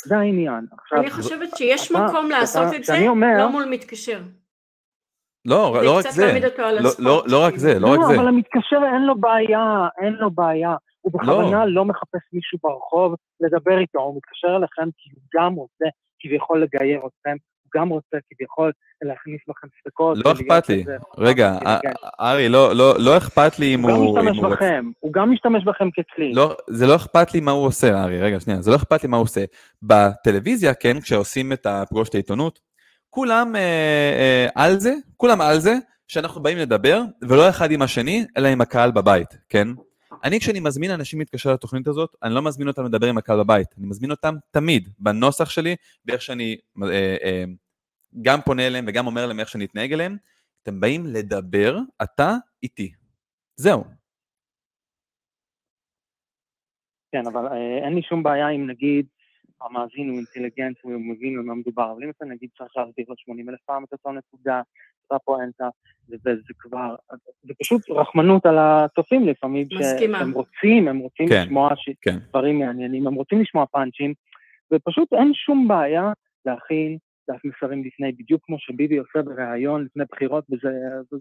[0.05, 0.65] זה העניין.
[0.81, 4.19] עכשיו, אני חושבת שיש אתה- מקום לעשות אתה- את זה, אומר- לא מול מתקשר.
[5.45, 6.33] לא, לא רק זה.
[6.33, 7.59] לא, הספוט, לא, לא רק כאילו.
[7.59, 8.15] זה, לא רק זה.
[8.15, 10.75] אבל המתקשר אין לו בעיה, אין לו בעיה.
[11.01, 15.85] הוא בכוונה לא מחפש מישהו ברחוב לדבר איתו, הוא מתקשר אליכם כי הוא גם רוצה
[16.19, 17.35] כביכול לגייר אתכם,
[17.75, 18.71] גם רוצה כביכול
[19.01, 20.17] להכניס בכם ספקות.
[20.25, 20.85] לא אכפת לי.
[21.17, 21.95] רגע, אינטליגנט.
[22.03, 24.19] א- ארי, לא, לא, לא אכפת לי אם הוא גם הוא...
[24.19, 26.33] אם משתמש בכם, הוא גם משתמש בכם ככלי.
[26.33, 29.09] לא, זה לא אכפת לי מה הוא עושה, ארי, רגע, שנייה, זה לא אכפת לי
[29.09, 29.43] מה הוא עושה.
[29.81, 32.59] בטלוויזיה, כן, כשעושים את הפגוש העיתונות,
[33.09, 33.61] כולם אה,
[34.19, 35.75] אה, על זה, כולם על זה,
[36.07, 39.67] שאנחנו באים לדבר, ולא אחד עם השני, אלא עם הקהל בבית, כן?
[40.23, 43.67] אני כשאני מזמין אנשים להתקשר לתוכנית הזאת, אני לא מזמין אותם לדבר עם הקהל בבית,
[43.77, 45.75] אני מזמין אותם תמיד, בנוסח שלי,
[46.05, 47.43] באיך שאני אה, אה,
[48.21, 50.17] גם פונה אליהם וגם אומר להם איך שאני אתנהג אליהם,
[50.63, 52.91] אתם באים לדבר, אתה איתי.
[53.55, 53.83] זהו.
[57.11, 59.05] כן, אבל אה, אין לי שום בעיה אם נגיד
[59.61, 63.15] המאזין הוא אינטליגנט והוא מבין על מה מדובר, אבל אם אתה נגיד צריך להסביר לו
[63.17, 64.61] 80 אלף פעם את אותה נקודה,
[65.11, 65.69] אותה פואנטה,
[66.09, 66.95] וזה כבר,
[67.43, 70.19] זה פשוט רחמנות על הצופים לפעמים, מסכימה.
[70.19, 72.17] שהם רוצים, הם רוצים כן, לשמוע ש- כן.
[72.29, 74.13] דברים מעניינים, הם רוצים לשמוע פאנצ'ים,
[74.73, 76.11] ופשוט אין שום בעיה
[76.45, 76.97] להכין
[77.29, 80.69] דף מסרים לפני, בדיוק כמו שביבי עושה בריאיון לפני בחירות, וזה...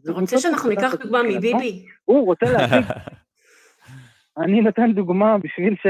[0.04, 1.22] אתה רוצה שאנחנו ניקח דוגמה.
[1.22, 1.86] מביבי?
[2.04, 2.92] הוא רוצה להציג
[4.44, 5.86] אני נותן דוגמה בשביל ש...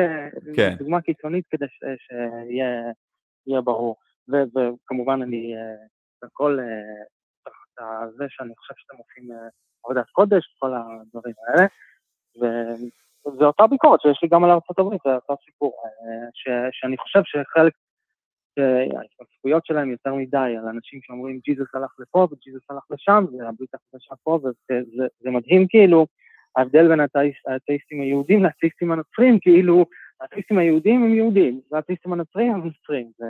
[0.57, 0.75] כן.
[0.79, 1.79] דוגמה קיצונית כדי ש...
[1.81, 2.93] שיהיה
[3.47, 3.97] יהיה ברור.
[4.29, 5.75] וכמובן אני, אה,
[6.23, 6.59] הכל
[7.81, 9.49] אה, תחת זה שאני חושב שאתם עושים אה,
[9.85, 11.67] עבודת קודש, כל הדברים האלה.
[13.27, 15.73] וזו אותה ביקורת שיש לי גם על ארצות הברית, זה אותו סיפור.
[15.85, 16.49] אה, ש...
[16.73, 17.73] שאני חושב שחלק,
[18.59, 24.15] שההתפתחויות שלהם יותר מדי על אנשים שאומרים ג'יזוס הלך לפה וג'יזוס הלך לשם, והברית החדשה
[24.23, 26.07] פה, וזה זה מדהים כאילו.
[26.57, 29.85] ההבדל בין האתאיסט- האתאיסטים היהודים לאתאיסטים הנוצרים, כאילו,
[30.21, 33.27] האתאיסטים היהודים הם יהודים, והאתאיסטים הנוצרים הם נוצרים, זה,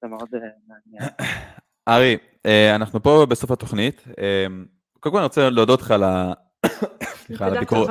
[0.00, 1.10] זה מאוד אה, מעניין.
[1.88, 4.04] ארי, אה, אנחנו פה בסוף התוכנית.
[4.18, 4.46] אה,
[5.00, 6.32] קודם כל אני רוצה להודות לך על ה...
[7.26, 7.90] סליחה, על הביקורת.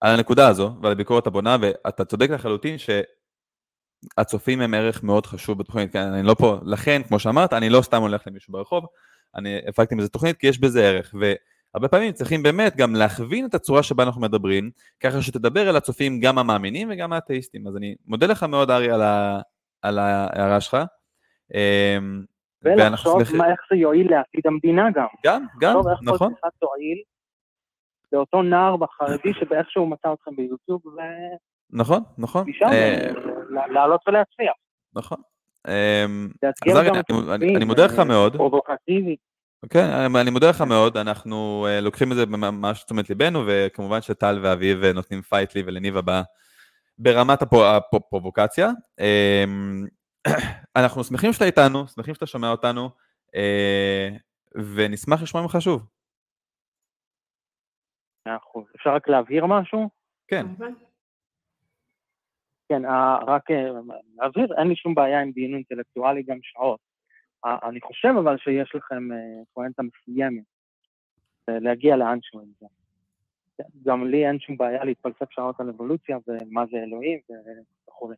[0.00, 5.92] על הנקודה הזו ועל הביקורת הבונה, ואתה צודק לחלוטין שהצופים הם ערך מאוד חשוב בתוכנית,
[5.92, 8.84] כן, אני לא פה, לכן, כמו שאמרת, אני לא סתם הולך למישהו ברחוב,
[9.36, 13.54] אני הפקתי מזה תוכנית כי יש בזה ערך, והרבה פעמים צריכים באמת גם להכווין את
[13.54, 14.70] הצורה שבה אנחנו מדברים,
[15.00, 19.02] ככה שתדבר אל הצופים גם המאמינים וגם האתאיסטים, אז אני מודה לך מאוד, ארי, על,
[19.02, 19.40] ה...
[19.82, 20.76] על ההערה שלך.
[22.64, 25.06] ולחשוב מה, איך זה יועיל לעתיד המדינה גם.
[25.26, 27.02] גם, גם, לחשוב איך כל נכון, שיחה תועיל
[28.12, 30.80] לאותו נער בחרדי שבאיכשהו מצא אתכם ביוטיוב,
[31.70, 32.44] נכון, נכון.
[32.46, 33.08] ומשם אה,
[33.70, 34.54] לעלות ולהצליח.
[34.94, 35.18] נכון.
[35.68, 36.94] אמ, אז גם
[37.32, 38.36] אני- מודה לך מאוד.
[38.36, 39.16] פרובוקטיבי.
[39.70, 39.84] כן,
[40.20, 44.84] אני- מודה לך מאוד, אנחנו אה, לוקחים את זה ממש לתשומת ליבנו, וכמובן שטל ואביב
[44.84, 46.22] אה, נותנים fight לי ולניבה
[46.98, 48.70] ברמת הפרובוקציה.
[50.76, 52.90] אנחנו שמחים שאתה איתנו, שמחים שאתה שומע אותנו,
[53.34, 54.08] אה,
[54.54, 55.86] ונשמח לשמוע ממך שוב.
[58.26, 58.64] מאה אחוז.
[58.76, 59.88] אפשר רק להבהיר משהו?
[60.28, 60.46] כן.
[62.68, 63.70] כן, אה, רק אה,
[64.16, 66.80] להבהיר, אין לי שום בעיה עם דיון אינטלקטואלי גם שעות.
[67.44, 69.08] אה, אני חושב אבל שיש לכם
[69.52, 70.44] פואנטה מסוימת,
[71.48, 72.66] להגיע לאנשהו עם זה.
[73.82, 77.20] גם לי אין שום בעיה להתפלסף שעות על אבולוציה ומה זה אלוהים
[77.88, 78.12] וכו'.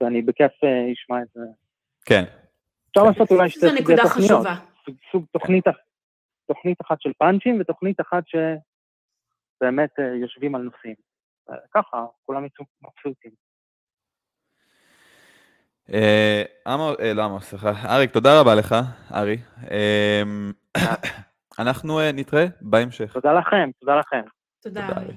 [0.00, 0.52] ואני בכיף
[0.92, 1.40] אשמע את זה.
[2.04, 2.24] כן,
[2.90, 4.30] אפשר לעשות אולי שתי זו סוגי נקודה תוכניות.
[4.30, 4.54] חשובה.
[5.12, 5.76] סוג, תוכנית, אח-
[6.48, 10.94] תוכנית אחת של פאנצ'ים ותוכנית אחת שבאמת אה, יושבים על נושאים.
[11.50, 13.30] אה, ככה, כולם יצאו מבסוטים.
[15.92, 18.74] אה, עמוס, אה, לא סליחה, אריק, תודה רבה לך,
[19.14, 19.36] ארי.
[21.58, 23.12] אנחנו אה, נתראה בהמשך.
[23.12, 24.22] תודה לכם, תודה לכם.
[24.62, 24.88] תודה.
[24.88, 25.16] ארי.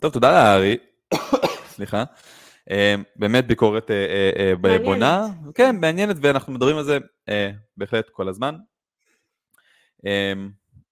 [0.00, 0.76] טוב, תודה לארי,
[1.74, 2.04] סליחה.
[2.70, 4.84] אמ, באמת ביקורת אה, אה, אה, מעניינת.
[4.84, 6.98] בונה, כן, מעניינת, ואנחנו מדברים על זה
[7.28, 8.54] אה, בהחלט כל הזמן.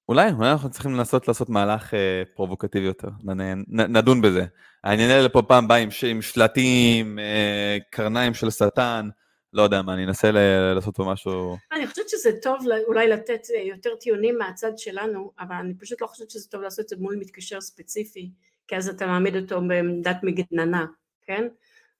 [0.09, 4.45] אולי, אולי אנחנו צריכים לנסות לעשות מהלך אה, פרובוקטיבי יותר, נ- נ- נדון בזה.
[4.85, 9.09] העניין האלה פה פעם בא עם, עם שלטים, אה, קרניים של שטן,
[9.53, 11.57] לא יודע מה, אני אנסה ל- לעשות פה משהו...
[11.73, 16.07] אני חושבת שזה טוב אולי לתת אה, יותר טיעונים מהצד שלנו, אבל אני פשוט לא
[16.07, 18.31] חושבת שזה טוב לעשות את זה מול מתקשר ספציפי,
[18.69, 20.87] כי אז אתה מעמיד אותו בעמדת מגננה,
[21.23, 21.49] כן?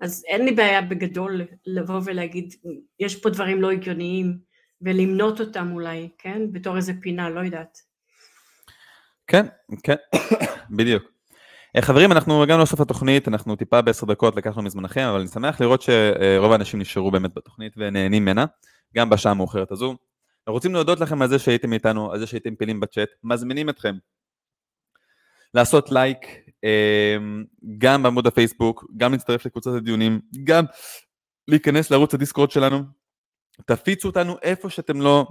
[0.01, 2.55] אז אין לי בעיה בגדול לבוא ולהגיד,
[3.01, 4.39] יש פה דברים לא הגיוניים,
[4.83, 6.53] ולמנות אותם אולי, כן?
[6.53, 7.79] בתור איזה פינה, לא יודעת.
[9.27, 9.47] כן,
[9.83, 9.95] כן,
[10.77, 11.03] בדיוק.
[11.77, 15.61] אה, חברים, אנחנו הגענו לסוף התוכנית, אנחנו טיפה בעשר דקות לקחנו מזמנכם, אבל אני שמח
[15.61, 18.45] לראות שרוב האנשים נשארו באמת בתוכנית ונהנים ממנה,
[18.95, 19.87] גם בשעה המאוחרת הזו.
[19.87, 23.95] אנחנו רוצים להודות לכם על זה שהייתם איתנו, על זה שהייתם פעילים בצ'אט, מזמינים אתכם
[25.55, 26.19] לעשות לייק,
[27.79, 30.65] גם בעמוד הפייסבוק, גם להצטרף לקבוצת הדיונים, גם
[31.49, 32.83] להיכנס לערוץ הדיסקורד שלנו,
[33.67, 35.27] תפיצו אותנו איפה שאתם לא,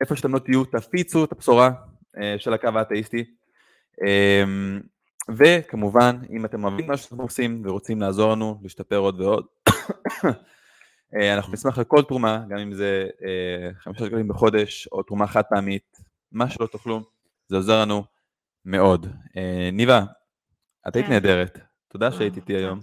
[0.00, 1.70] איפה שאתם לא תהיו, תפיצו את הבשורה
[2.18, 3.24] אה, של הקו האתאיסטי.
[4.06, 4.80] אמ,
[5.36, 9.46] וכמובן, אם אתם אוהבים מה שאנחנו עושים ורוצים לעזור לנו להשתפר עוד ועוד,
[11.14, 15.42] אה, אנחנו נשמח לכל תרומה, גם אם זה אה, חמישה שקלים בחודש או תרומה חד
[15.50, 15.96] פעמית,
[16.32, 17.02] מה שלא תוכלו,
[17.48, 18.04] זה עוזר לנו
[18.64, 19.06] מאוד.
[19.36, 20.04] אה, ניבה,
[20.88, 21.12] את היית כן.
[21.12, 21.58] נהדרת,
[21.88, 22.80] תודה שהיית איתי היום.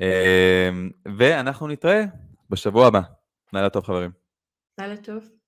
[0.00, 2.04] אמ, ואנחנו נתראה
[2.50, 3.00] בשבוע הבא.
[3.52, 4.10] לילה טוב חברים.
[4.80, 5.41] לילה טוב.